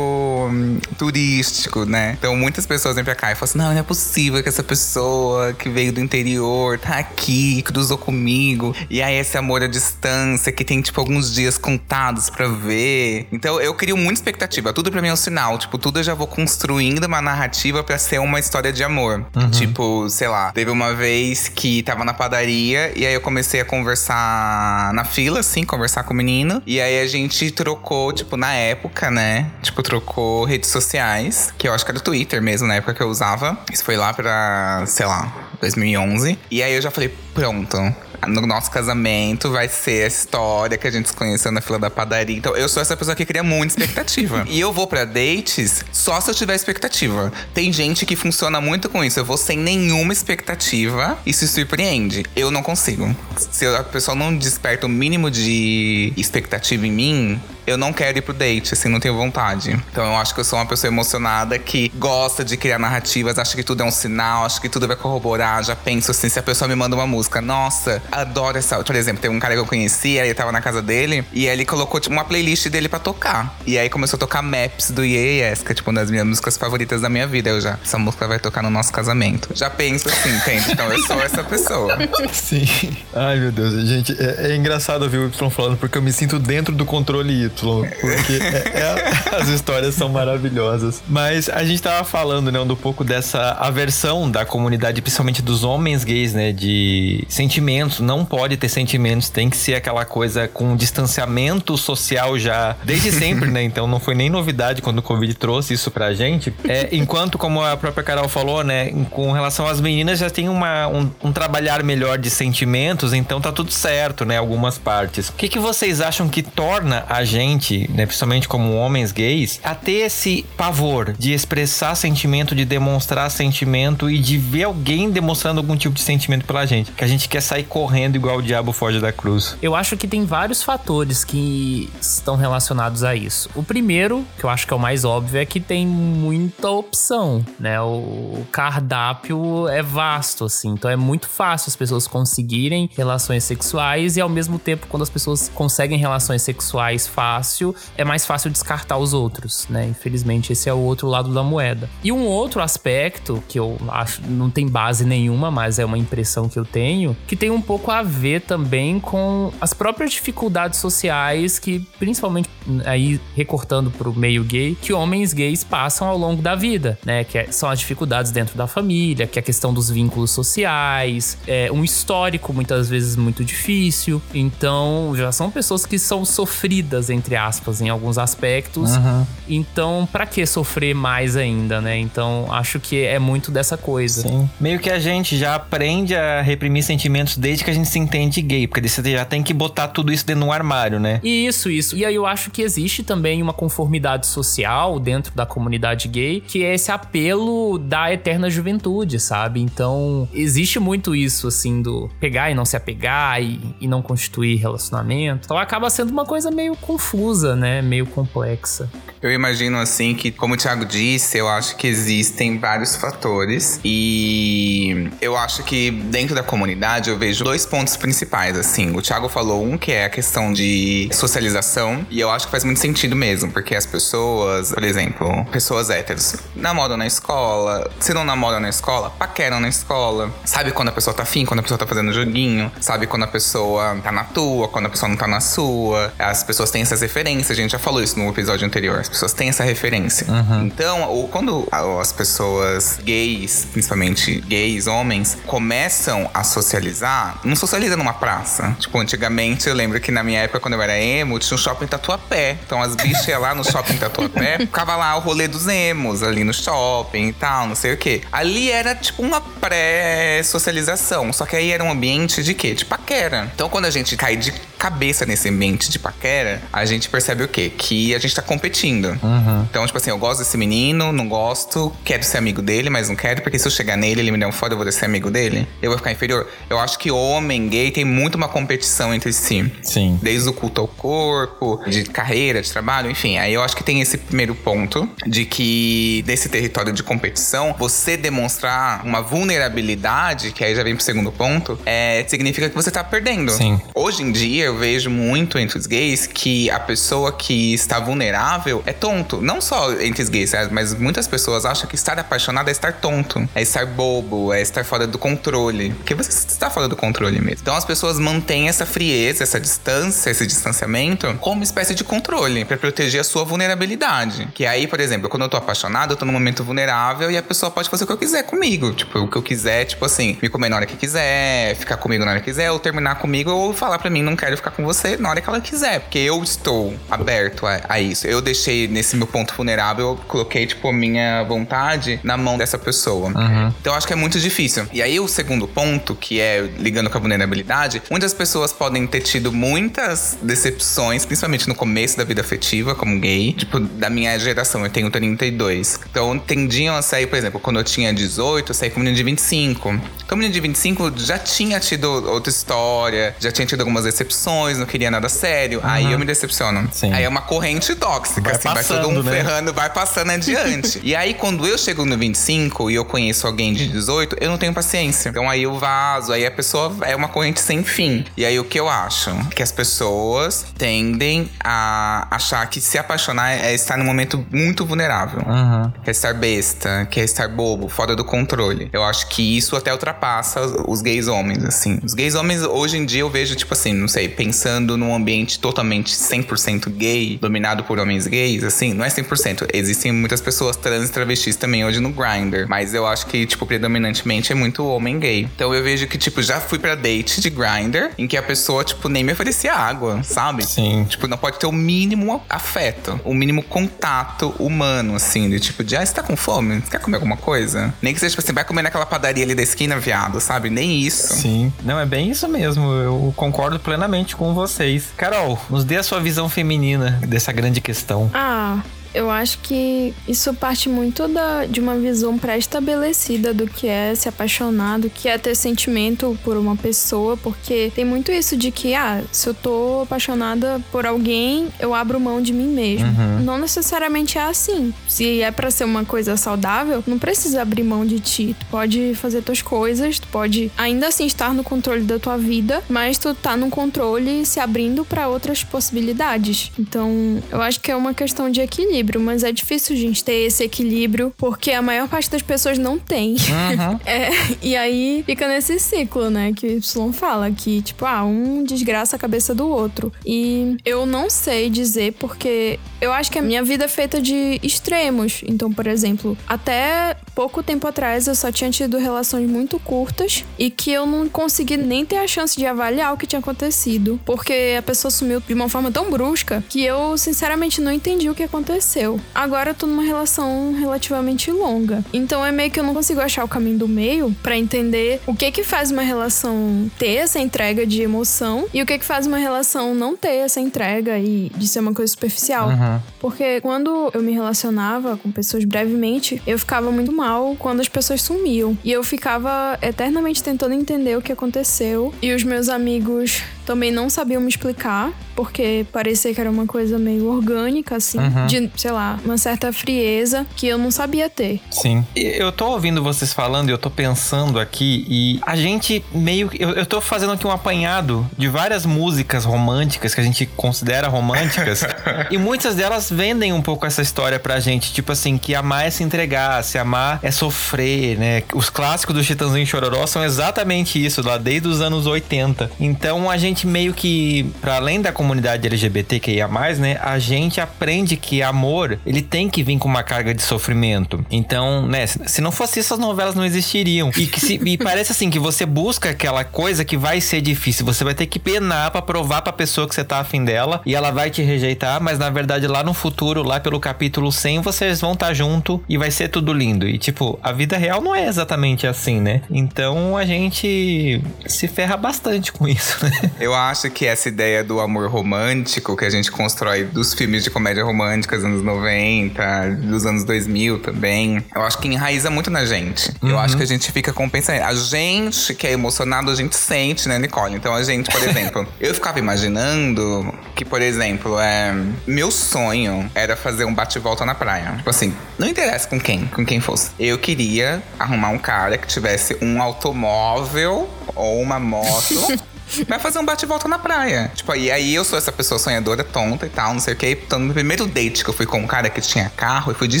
[0.44, 2.16] Hum, turístico, né?
[2.18, 4.62] Então muitas pessoas vêm pra cá e falam assim: não, não é possível que essa
[4.62, 8.74] pessoa que veio do interior tá aqui, cruzou comigo.
[8.90, 13.26] E aí esse amor à distância que tem, tipo, alguns dias contados pra ver.
[13.32, 14.72] Então eu crio muita expectativa.
[14.72, 15.58] Tudo pra mim é um sinal.
[15.58, 19.24] Tipo, tudo eu já vou construindo uma narrativa pra ser uma história de amor.
[19.34, 19.50] Uhum.
[19.50, 23.64] Tipo, sei lá, teve uma vez que tava na padaria e aí eu comecei a
[23.64, 26.62] conversar na fila, assim, conversar com o menino.
[26.66, 29.50] E aí a gente trocou, tipo, na época, né?
[29.62, 33.02] Tipo, trocou redes sociais, que eu acho que era o Twitter mesmo, na época que
[33.02, 33.58] eu usava.
[33.72, 36.38] Isso foi lá pra, sei lá, 2011.
[36.50, 37.94] E aí eu já falei, pronto
[38.26, 41.90] no nosso casamento vai ser a história que a gente se conheceu na fila da
[41.90, 42.36] padaria.
[42.36, 44.44] Então eu sou essa pessoa que cria muita expectativa.
[44.48, 47.32] e eu vou para dates só se eu tiver expectativa.
[47.52, 49.18] Tem gente que funciona muito com isso.
[49.18, 52.24] Eu vou sem nenhuma expectativa e se surpreende.
[52.34, 53.14] Eu não consigo.
[53.36, 58.22] Se a pessoa não desperta o mínimo de expectativa em mim, eu não quero ir
[58.22, 59.78] pro date, assim, não tenho vontade.
[59.90, 63.56] Então eu acho que eu sou uma pessoa emocionada que gosta de criar narrativas, acha
[63.56, 65.62] que tudo é um sinal, acha que tudo vai corroborar.
[65.64, 68.82] Já penso assim, se a pessoa me manda uma música, nossa, adoro essa.
[68.82, 71.48] Por exemplo, tem um cara que eu conheci, aí eu tava na casa dele, e
[71.48, 73.56] aí ele colocou tipo, uma playlist dele pra tocar.
[73.66, 76.56] E aí começou a tocar Maps do Yes, que é tipo uma das minhas músicas
[76.56, 77.50] favoritas da minha vida.
[77.50, 79.50] Eu já, essa música vai tocar no nosso casamento.
[79.54, 80.72] Já penso assim, entende?
[80.72, 81.96] Então eu sou essa pessoa.
[82.32, 82.66] Sim.
[83.14, 83.88] Ai, meu Deus.
[83.88, 87.48] Gente, é, é engraçado ouvir o Y falando, porque eu me sinto dentro do controle
[87.54, 87.88] Y.
[88.00, 91.02] Porque é, é, as histórias são maravilhosas.
[91.08, 96.04] Mas a gente tava falando, né, um pouco dessa aversão da comunidade, principalmente dos homens
[96.04, 98.00] gays, né, de sentimentos.
[98.00, 103.50] Não pode ter sentimentos, tem que ser aquela coisa com distanciamento social já desde sempre,
[103.50, 103.62] né?
[103.62, 106.52] Então não foi nem novidade quando o Covid trouxe isso pra gente.
[106.68, 110.88] É, enquanto, como a própria Carol falou, né, com relação às meninas já tem uma,
[110.88, 114.38] um, um trabalhar melhor de sentimentos, então tá tudo certo, né?
[114.38, 115.28] Algumas partes.
[115.28, 117.43] O que, que vocês acham que torna a gente
[117.90, 124.10] né, principalmente como homens gays, a ter esse pavor de expressar sentimento, de demonstrar sentimento
[124.10, 126.92] e de ver alguém demonstrando algum tipo de sentimento pela gente.
[126.92, 129.56] Que a gente quer sair correndo igual o diabo foge da cruz.
[129.60, 133.50] Eu acho que tem vários fatores que estão relacionados a isso.
[133.54, 137.44] O primeiro, que eu acho que é o mais óbvio, é que tem muita opção,
[137.58, 137.80] né?
[137.80, 140.70] O cardápio é vasto, assim.
[140.70, 145.10] Então é muito fácil as pessoas conseguirem relações sexuais e ao mesmo tempo, quando as
[145.10, 149.86] pessoas conseguem relações sexuais fácil, é mais fácil descartar os outros, né?
[149.86, 151.88] Infelizmente, esse é o outro lado da moeda.
[152.02, 156.48] E um outro aspecto que eu acho não tem base nenhuma, mas é uma impressão
[156.48, 161.58] que eu tenho, que tem um pouco a ver também com as próprias dificuldades sociais
[161.58, 162.48] que, principalmente
[162.84, 167.24] aí recortando pro meio gay, que homens gays passam ao longo da vida, né?
[167.24, 171.36] Que é, são as dificuldades dentro da família, que é a questão dos vínculos sociais,
[171.46, 174.22] é um histórico muitas vezes muito difícil.
[174.32, 178.96] Então, já são pessoas que são sofridas, entre aspas aspas, em alguns aspectos.
[178.96, 179.26] Uhum.
[179.48, 181.98] Então, para que sofrer mais ainda, né?
[181.98, 184.22] Então, acho que é muito dessa coisa.
[184.22, 184.48] Sim.
[184.60, 188.40] Meio que a gente já aprende a reprimir sentimentos desde que a gente se entende
[188.42, 191.20] gay, porque você já tem que botar tudo isso dentro de um armário, né?
[191.22, 191.96] Isso, isso.
[191.96, 196.64] E aí eu acho que existe também uma conformidade social dentro da comunidade gay, que
[196.64, 199.60] é esse apelo da eterna juventude, sabe?
[199.60, 204.56] Então, existe muito isso, assim, do pegar e não se apegar e, e não constituir
[204.56, 205.44] relacionamento.
[205.44, 207.13] Então acaba sendo uma coisa meio confusa,
[207.56, 207.80] né?
[207.80, 208.88] Meio complexa.
[209.22, 215.08] Eu imagino assim que, como o Thiago disse, eu acho que existem vários fatores e
[215.18, 218.94] eu acho que dentro da comunidade eu vejo dois pontos principais, assim.
[218.94, 222.64] O Thiago falou um que é a questão de socialização e eu acho que faz
[222.64, 228.24] muito sentido mesmo, porque as pessoas, por exemplo, pessoas héteros, namoram na escola, se não
[228.24, 231.78] namoram na escola, paqueram na escola, sabe quando a pessoa tá afim, quando a pessoa
[231.78, 235.26] tá fazendo joguinho, sabe quando a pessoa tá na tua, quando a pessoa não tá
[235.26, 236.12] na sua.
[236.18, 239.00] As pessoas têm essas referências, a gente já falou isso no episódio anterior.
[239.00, 240.26] As pessoas têm essa referência.
[240.30, 240.66] Uhum.
[240.66, 241.68] Então, ou quando
[242.00, 248.76] as pessoas gays, principalmente gays, homens, começam a socializar, não socializa numa praça.
[248.78, 251.86] Tipo, antigamente eu lembro que na minha época, quando eu era emo, tinha um shopping
[251.86, 252.56] tatuapé.
[252.64, 256.44] Então as bichas iam lá no shopping tatuapé, ficava lá o rolê dos emos ali
[256.44, 258.22] no shopping e tal, não sei o quê.
[258.30, 261.32] Ali era tipo uma pré-socialização.
[261.32, 262.74] Só que aí era um ambiente de quê?
[262.74, 263.50] De paquera.
[263.54, 264.52] Então quando a gente cai de
[264.84, 267.72] cabeça nesse ambiente de paquera, a gente percebe o quê?
[267.74, 269.18] Que a gente tá competindo.
[269.22, 269.66] Uhum.
[269.70, 273.16] Então, tipo assim, eu gosto desse menino, não gosto, quero ser amigo dele, mas não
[273.16, 275.30] quero, porque se eu chegar nele, ele me der um foda, eu vou ser amigo
[275.30, 276.46] dele, eu vou ficar inferior.
[276.68, 279.72] Eu acho que homem gay tem muito uma competição entre si.
[279.80, 280.20] Sim.
[280.22, 283.38] Desde o culto ao corpo, de carreira, de trabalho, enfim.
[283.38, 288.18] Aí eu acho que tem esse primeiro ponto de que nesse território de competição, você
[288.18, 293.02] demonstrar uma vulnerabilidade, que aí já vem pro segundo ponto, é, significa que você tá
[293.02, 293.50] perdendo.
[293.50, 293.80] Sim.
[293.94, 298.82] Hoje em dia, eu vejo muito entre os gays que a pessoa que está vulnerável
[298.84, 299.40] é tonto.
[299.40, 303.48] Não só entre os gays, mas muitas pessoas acham que estar apaixonado é estar tonto,
[303.54, 305.90] é estar bobo, é estar fora do controle.
[305.90, 307.60] Porque você está fora do controle mesmo.
[307.62, 312.76] Então as pessoas mantêm essa frieza, essa distância, esse distanciamento como espécie de controle para
[312.76, 314.48] proteger a sua vulnerabilidade.
[314.54, 317.42] Que aí, por exemplo, quando eu tô apaixonado, eu tô num momento vulnerável e a
[317.42, 318.92] pessoa pode fazer o que eu quiser comigo.
[318.92, 322.24] Tipo, o que eu quiser, tipo assim, me comer na hora que quiser, ficar comigo
[322.24, 324.84] na hora que quiser, ou terminar comigo, ou falar para mim, não quero ficar com
[324.84, 326.00] você na hora que ela quiser.
[326.00, 328.26] Porque eu estou aberto a, a isso.
[328.26, 332.78] Eu deixei nesse meu ponto vulnerável, eu coloquei, tipo, a minha vontade na mão dessa
[332.78, 333.28] pessoa.
[333.28, 333.72] Uhum.
[333.80, 334.86] Então acho que é muito difícil.
[334.92, 339.20] E aí o segundo ponto, que é ligando com a vulnerabilidade, muitas pessoas podem ter
[339.20, 343.52] tido muitas decepções, principalmente no começo da vida afetiva, como gay.
[343.52, 346.00] Tipo, da minha geração, eu tenho 32.
[346.10, 349.16] Então tendiam a sair, por exemplo, quando eu tinha 18, eu saí com um menino
[349.16, 350.00] de 25.
[350.24, 354.86] Então menino de 25 já tinha tido outra história, já tinha tido algumas decepções, não
[354.86, 355.80] queria nada sério.
[355.82, 356.88] Aí eu me decepciono.
[356.92, 357.12] Sim.
[357.12, 359.30] Aí é uma corrente tóxica, Vai assim, vai todo passando, um né?
[359.30, 361.00] ferrando, vai passando adiante.
[361.04, 364.58] e aí, quando eu chego no 25 e eu conheço alguém de 18, eu não
[364.58, 365.28] tenho paciência.
[365.28, 368.24] Então aí eu vazo, aí a pessoa é uma corrente sem fim.
[368.36, 369.30] E aí o que eu acho?
[369.54, 375.40] Que as pessoas tendem a achar que se apaixonar é estar num momento muito vulnerável.
[375.46, 375.92] Uhum.
[376.04, 378.88] Quer estar besta, quer estar bobo, fora do controle.
[378.92, 381.98] Eu acho que isso até ultrapassa os gays homens, assim.
[382.02, 385.58] Os gays homens, hoje em dia, eu vejo, tipo assim, não sei, pensando num ambiente
[385.58, 389.68] totalmente 100% gay, dominado por homens gays, assim, não é 100%.
[389.72, 392.66] Existem muitas pessoas trans e travestis também hoje no Grindr.
[392.68, 395.48] Mas eu acho que, tipo, predominantemente é muito homem gay.
[395.54, 398.84] Então eu vejo que, tipo, já fui pra date de Grindr, em que a pessoa,
[398.84, 400.64] tipo, nem me oferecia água, sabe?
[400.64, 401.04] Sim.
[401.08, 405.96] Tipo, não pode ter o mínimo afeto, o mínimo contato humano, assim, de tipo, de,
[405.96, 406.80] ah, você tá com fome?
[406.80, 407.94] Você quer comer alguma coisa?
[408.00, 410.70] Nem que seja, tipo assim, vai comer naquela padaria ali da esquina, viado, sabe?
[410.70, 411.34] Nem isso.
[411.34, 411.72] Sim.
[411.82, 412.90] Não, é bem isso mesmo.
[412.92, 415.12] Eu concordo plenamente com vocês.
[415.16, 418.30] Carol, nos dê a sua visão feminina dessa grande questão.
[418.32, 418.78] Ah,
[419.14, 424.28] eu acho que isso parte muito da, de uma visão pré-estabelecida do que é se
[424.28, 428.94] apaixonar, do que é ter sentimento por uma pessoa, porque tem muito isso de que,
[428.94, 433.06] ah, se eu tô apaixonada por alguém, eu abro mão de mim mesmo.
[433.42, 434.92] Não necessariamente é assim.
[435.08, 438.56] Se é pra ser uma coisa saudável, não precisa abrir mão de ti.
[438.58, 442.82] Tu pode fazer tuas coisas, tu pode ainda assim estar no controle da tua vida,
[442.88, 446.72] mas tu tá no controle se abrindo pra outras possibilidades.
[446.78, 450.46] Então, eu acho que é uma questão de equilíbrio, mas é difícil a gente ter
[450.46, 453.32] esse equilíbrio porque a maior parte das pessoas não tem.
[453.32, 454.00] Uhum.
[454.04, 454.28] É,
[454.62, 456.52] e aí fica nesse ciclo, né?
[456.54, 460.12] Que o Y fala, que, tipo, ah, um desgraça a cabeça do outro.
[460.26, 464.60] E eu não sei dizer porque eu acho que a minha vida é feita de
[464.62, 465.42] extremos.
[465.46, 470.70] Então, por exemplo, até pouco tempo atrás eu só tinha tido relações muito curtas e
[470.70, 474.76] que eu não consegui nem ter a chance de avaliar o que tinha acontecido, porque
[474.78, 478.42] a pessoa sumiu de uma forma tão brusca que eu sinceramente não entendi o que
[478.42, 479.20] aconteceu.
[479.34, 483.44] Agora eu tô numa relação relativamente longa, então é meio que eu não consigo achar
[483.44, 487.86] o caminho do meio para entender o que que faz uma relação ter essa entrega
[487.86, 491.66] de emoção e o que que faz uma relação não ter essa entrega e de
[491.66, 492.68] ser uma coisa superficial.
[492.68, 493.00] Uhum.
[493.18, 497.23] Porque quando eu me relacionava com pessoas brevemente, eu ficava muito mal
[497.58, 498.76] quando as pessoas sumiam.
[498.84, 502.12] E eu ficava eternamente tentando entender o que aconteceu.
[502.20, 506.98] E os meus amigos também não sabiam me explicar, porque parecia que era uma coisa
[506.98, 508.46] meio orgânica, assim, Uhum.
[508.46, 511.60] de, sei lá, uma certa frieza que eu não sabia ter.
[511.70, 512.04] Sim.
[512.14, 516.62] Eu tô ouvindo vocês falando e eu tô pensando aqui e a gente meio que.
[516.62, 521.08] Eu, eu tô fazendo aqui um apanhado de várias músicas românticas que a gente considera
[521.08, 521.82] românticas
[522.30, 524.92] e muitas delas vendem um pouco essa história pra gente.
[524.92, 528.42] Tipo assim, que amar é se entregar, se amar é sofrer, né?
[528.54, 532.70] Os clássicos do Chitãozinho e Chororó são exatamente isso, lá desde os anos 80.
[532.80, 536.98] Então a gente meio que, pra além da comunidade LGBTQIA, né?
[537.00, 541.24] A gente aprende que amor, ele tem que vir com uma carga de sofrimento.
[541.30, 542.06] Então, né?
[542.06, 544.10] Se não fosse isso, as novelas não existiriam.
[544.16, 547.84] E que se, e parece assim que você busca aquela coisa que vai ser difícil.
[547.86, 550.94] Você vai ter que penar pra provar pra pessoa que você tá afim dela e
[550.94, 555.00] ela vai te rejeitar, mas na verdade lá no futuro, lá pelo capítulo 100, vocês
[555.00, 556.88] vão estar junto e vai ser tudo lindo.
[556.88, 559.42] E tipo, a vida real não é exatamente assim, né?
[559.50, 563.30] Então a gente se ferra bastante com isso, né?
[563.44, 567.50] Eu acho que essa ideia do amor romântico que a gente constrói dos filmes de
[567.50, 572.64] comédia romântica dos anos 90, dos anos 2000 também, eu acho que enraiza muito na
[572.64, 573.12] gente.
[573.22, 574.64] Eu acho que a gente fica com o pensamento.
[574.64, 577.54] A gente que é emocionado, a gente sente, né, Nicole?
[577.54, 581.74] Então a gente, por exemplo, eu ficava imaginando que, por exemplo, é,
[582.06, 584.72] meu sonho era fazer um bate-volta na praia.
[584.78, 586.92] Tipo assim, não interessa com quem, com quem fosse.
[586.98, 592.40] Eu queria arrumar um cara que tivesse um automóvel ou uma moto.
[592.88, 594.30] Vai fazer um bate-volta na praia.
[594.34, 597.18] Tipo, e aí eu sou essa pessoa sonhadora, tonta e tal, não sei o quê.
[597.26, 599.88] Então, no primeiro date que eu fui com um cara que tinha carro, eu fui
[599.88, 600.00] de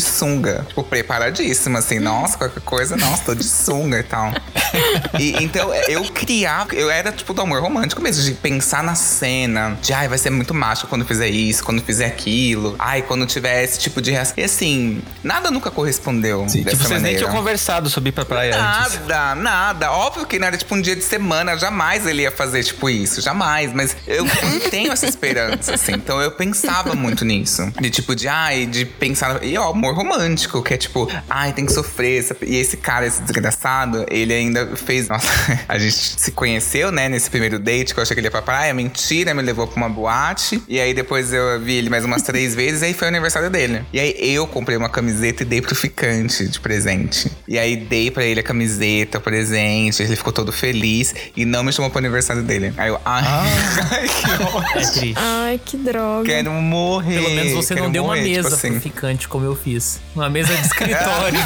[0.00, 0.64] sunga.
[0.68, 1.98] Tipo, preparadíssima, assim.
[1.98, 4.32] Nossa, qualquer coisa, nossa, tô de sunga e tal.
[5.18, 6.74] E, então, eu criava...
[6.74, 8.22] Eu era, tipo, do amor romântico mesmo.
[8.22, 9.78] De pensar na cena.
[9.80, 12.74] De, ai, vai ser muito macho quando fizer isso, quando fizer aquilo.
[12.78, 14.34] Ai, quando tiver esse tipo de reação.
[14.36, 17.18] E assim, nada nunca correspondeu dessa tipo, vocês nem maneira.
[17.18, 19.00] tinham conversado sobre ir pra praia antes.
[19.06, 19.92] Nada, nada.
[19.92, 23.20] Óbvio que não era tipo um dia de semana, jamais ele ia fazer tipo isso,
[23.20, 23.72] jamais.
[23.72, 24.24] Mas eu
[24.70, 25.92] tenho essa esperança, assim.
[25.92, 27.72] Então eu pensava muito nisso.
[27.80, 29.42] De tipo, de ai, de pensar.
[29.44, 32.24] E ó, amor romântico, que é tipo, ai, tem que sofrer.
[32.42, 35.08] E esse cara, esse desgraçado, ele ainda fez.
[35.08, 35.28] Nossa,
[35.68, 38.42] a gente se conheceu, né, nesse primeiro date, que eu achei que ele ia pra
[38.42, 38.72] praia.
[38.74, 40.62] Mentira, me levou pra uma boate.
[40.68, 43.84] E aí depois eu vi ele mais umas três vezes, aí foi o aniversário dele.
[43.92, 47.30] E aí eu comprei uma camiseta e dei pro ficante de presente.
[47.46, 51.62] E aí dei pra ele a camiseta, o presente, ele ficou todo feliz e não
[51.64, 52.72] me chamou pro aniversário dele.
[52.76, 53.24] Aí eu, ai,
[53.90, 54.68] ai que ódio.
[54.68, 55.14] É triste.
[55.16, 56.24] Ai, que droga.
[56.26, 57.14] Quero morrer.
[57.22, 58.72] Pelo menos você quero não deu uma morrer, mesa tipo assim.
[58.72, 60.00] pro ficante como eu fiz.
[60.14, 61.40] Uma mesa de escritório.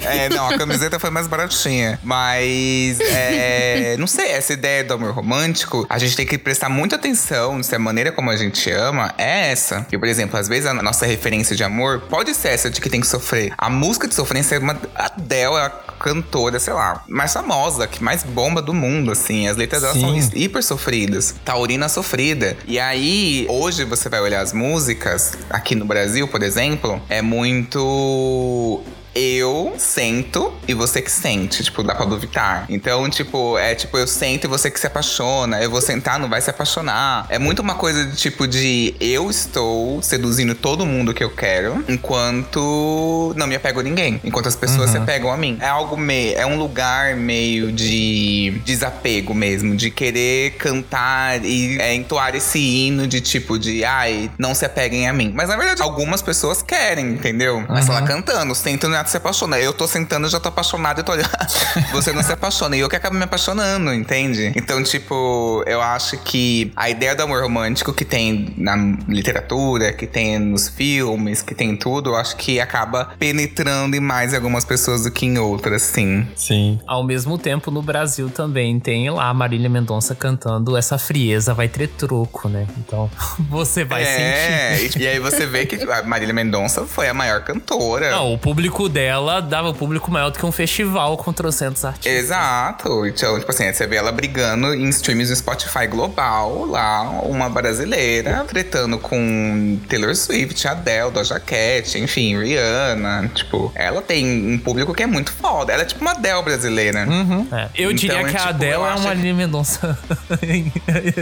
[0.00, 1.98] É, não, a camiseta foi mais baratinha.
[2.02, 6.96] Mas, é, não sei, essa ideia do amor romântico, a gente tem que prestar muita
[6.96, 9.86] atenção se a maneira como a gente ama é essa.
[9.90, 12.88] E, por exemplo, às vezes a nossa referência de amor pode ser essa de que
[12.90, 13.52] tem que sofrer.
[13.56, 14.76] A música de sofrência é uma.
[14.94, 19.46] Adele é a cantora, sei lá, mais famosa, que mais bomba do mundo, assim.
[19.48, 20.30] As letras dela são Sim.
[20.34, 21.34] hiper sofridas.
[21.44, 22.56] Taurina sofrida.
[22.66, 28.82] E aí, hoje você vai olhar as músicas, aqui no Brasil, por exemplo, é muito.
[29.14, 32.66] Eu sento e você que sente, tipo, da Pablo Vittar.
[32.68, 35.60] Então, tipo, é tipo, eu sento e você que se apaixona.
[35.60, 37.26] Eu vou sentar, não vai se apaixonar.
[37.28, 41.84] É muito uma coisa de tipo de eu estou seduzindo todo mundo que eu quero,
[41.88, 44.20] enquanto não me apego a ninguém.
[44.24, 45.58] Enquanto as pessoas se apegam a mim.
[45.60, 46.38] É algo meio.
[46.38, 53.06] É um lugar meio de desapego mesmo, de querer cantar e é, entoar esse hino
[53.06, 55.32] de tipo de ai, não se apeguem a mim.
[55.34, 57.64] Mas na verdade, algumas pessoas querem, entendeu?
[57.68, 59.58] Mas ela cantando, sentando e ela se apaixona.
[59.58, 61.28] Eu tô sentando, eu já tô apaixonado e tô olhando.
[61.92, 62.76] Você não se apaixona.
[62.76, 64.52] E eu que acabo me apaixonando, entende?
[64.56, 68.76] Então, tipo, eu acho que a ideia do amor romântico que tem na
[69.08, 74.00] literatura, que tem nos filmes, que tem em tudo, eu acho que acaba penetrando em
[74.00, 76.26] mais algumas pessoas do que em outras, sim.
[76.36, 76.80] Sim.
[76.86, 81.68] Ao mesmo tempo, no Brasil também tem lá a Marília Mendonça cantando essa frieza vai
[81.68, 82.66] ter troco, né?
[82.78, 83.10] Então,
[83.50, 84.22] você vai sentir.
[84.22, 88.10] é, e, e aí você vê que a Marília Mendonça foi a maior cantora.
[88.10, 92.12] Não, o público dela dava público maior do que um festival com trocentos artistas.
[92.12, 93.06] Exato.
[93.06, 98.44] Então, tipo assim, você vê ela brigando em streams no Spotify global, lá, uma brasileira,
[98.48, 103.30] tretando com Taylor Swift, Adele, Doja Cat, enfim, Rihanna.
[103.34, 105.72] Tipo, ela tem um público que é muito foda.
[105.72, 107.06] Ela é tipo uma Adele brasileira.
[107.06, 107.46] Uhum.
[107.50, 107.68] É.
[107.74, 109.98] Eu então, diria que tipo, a Adele é uma Aline Mendonça.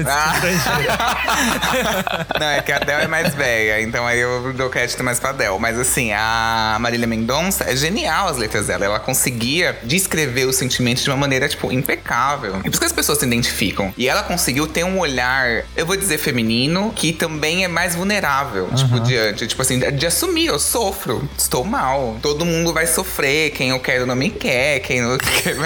[0.07, 0.41] ah.
[2.39, 5.31] Não, é que a Adele é mais velha, então aí eu dou crédito mais pra
[5.31, 5.59] Adele.
[5.59, 8.85] Mas assim, a Marília Mendonça é genial as letras dela.
[8.85, 12.59] Ela conseguia descrever os sentimentos de uma maneira, tipo, impecável.
[12.59, 13.93] E por isso que as pessoas se identificam.
[13.97, 18.65] E ela conseguiu ter um olhar, eu vou dizer feminino, que também é mais vulnerável,
[18.65, 18.75] uhum.
[18.75, 19.47] tipo, diante.
[19.47, 22.17] Tipo assim, de assumir, eu sofro, estou mal.
[22.23, 25.59] Todo mundo vai sofrer, quem eu quero não me quer, quem eu quero,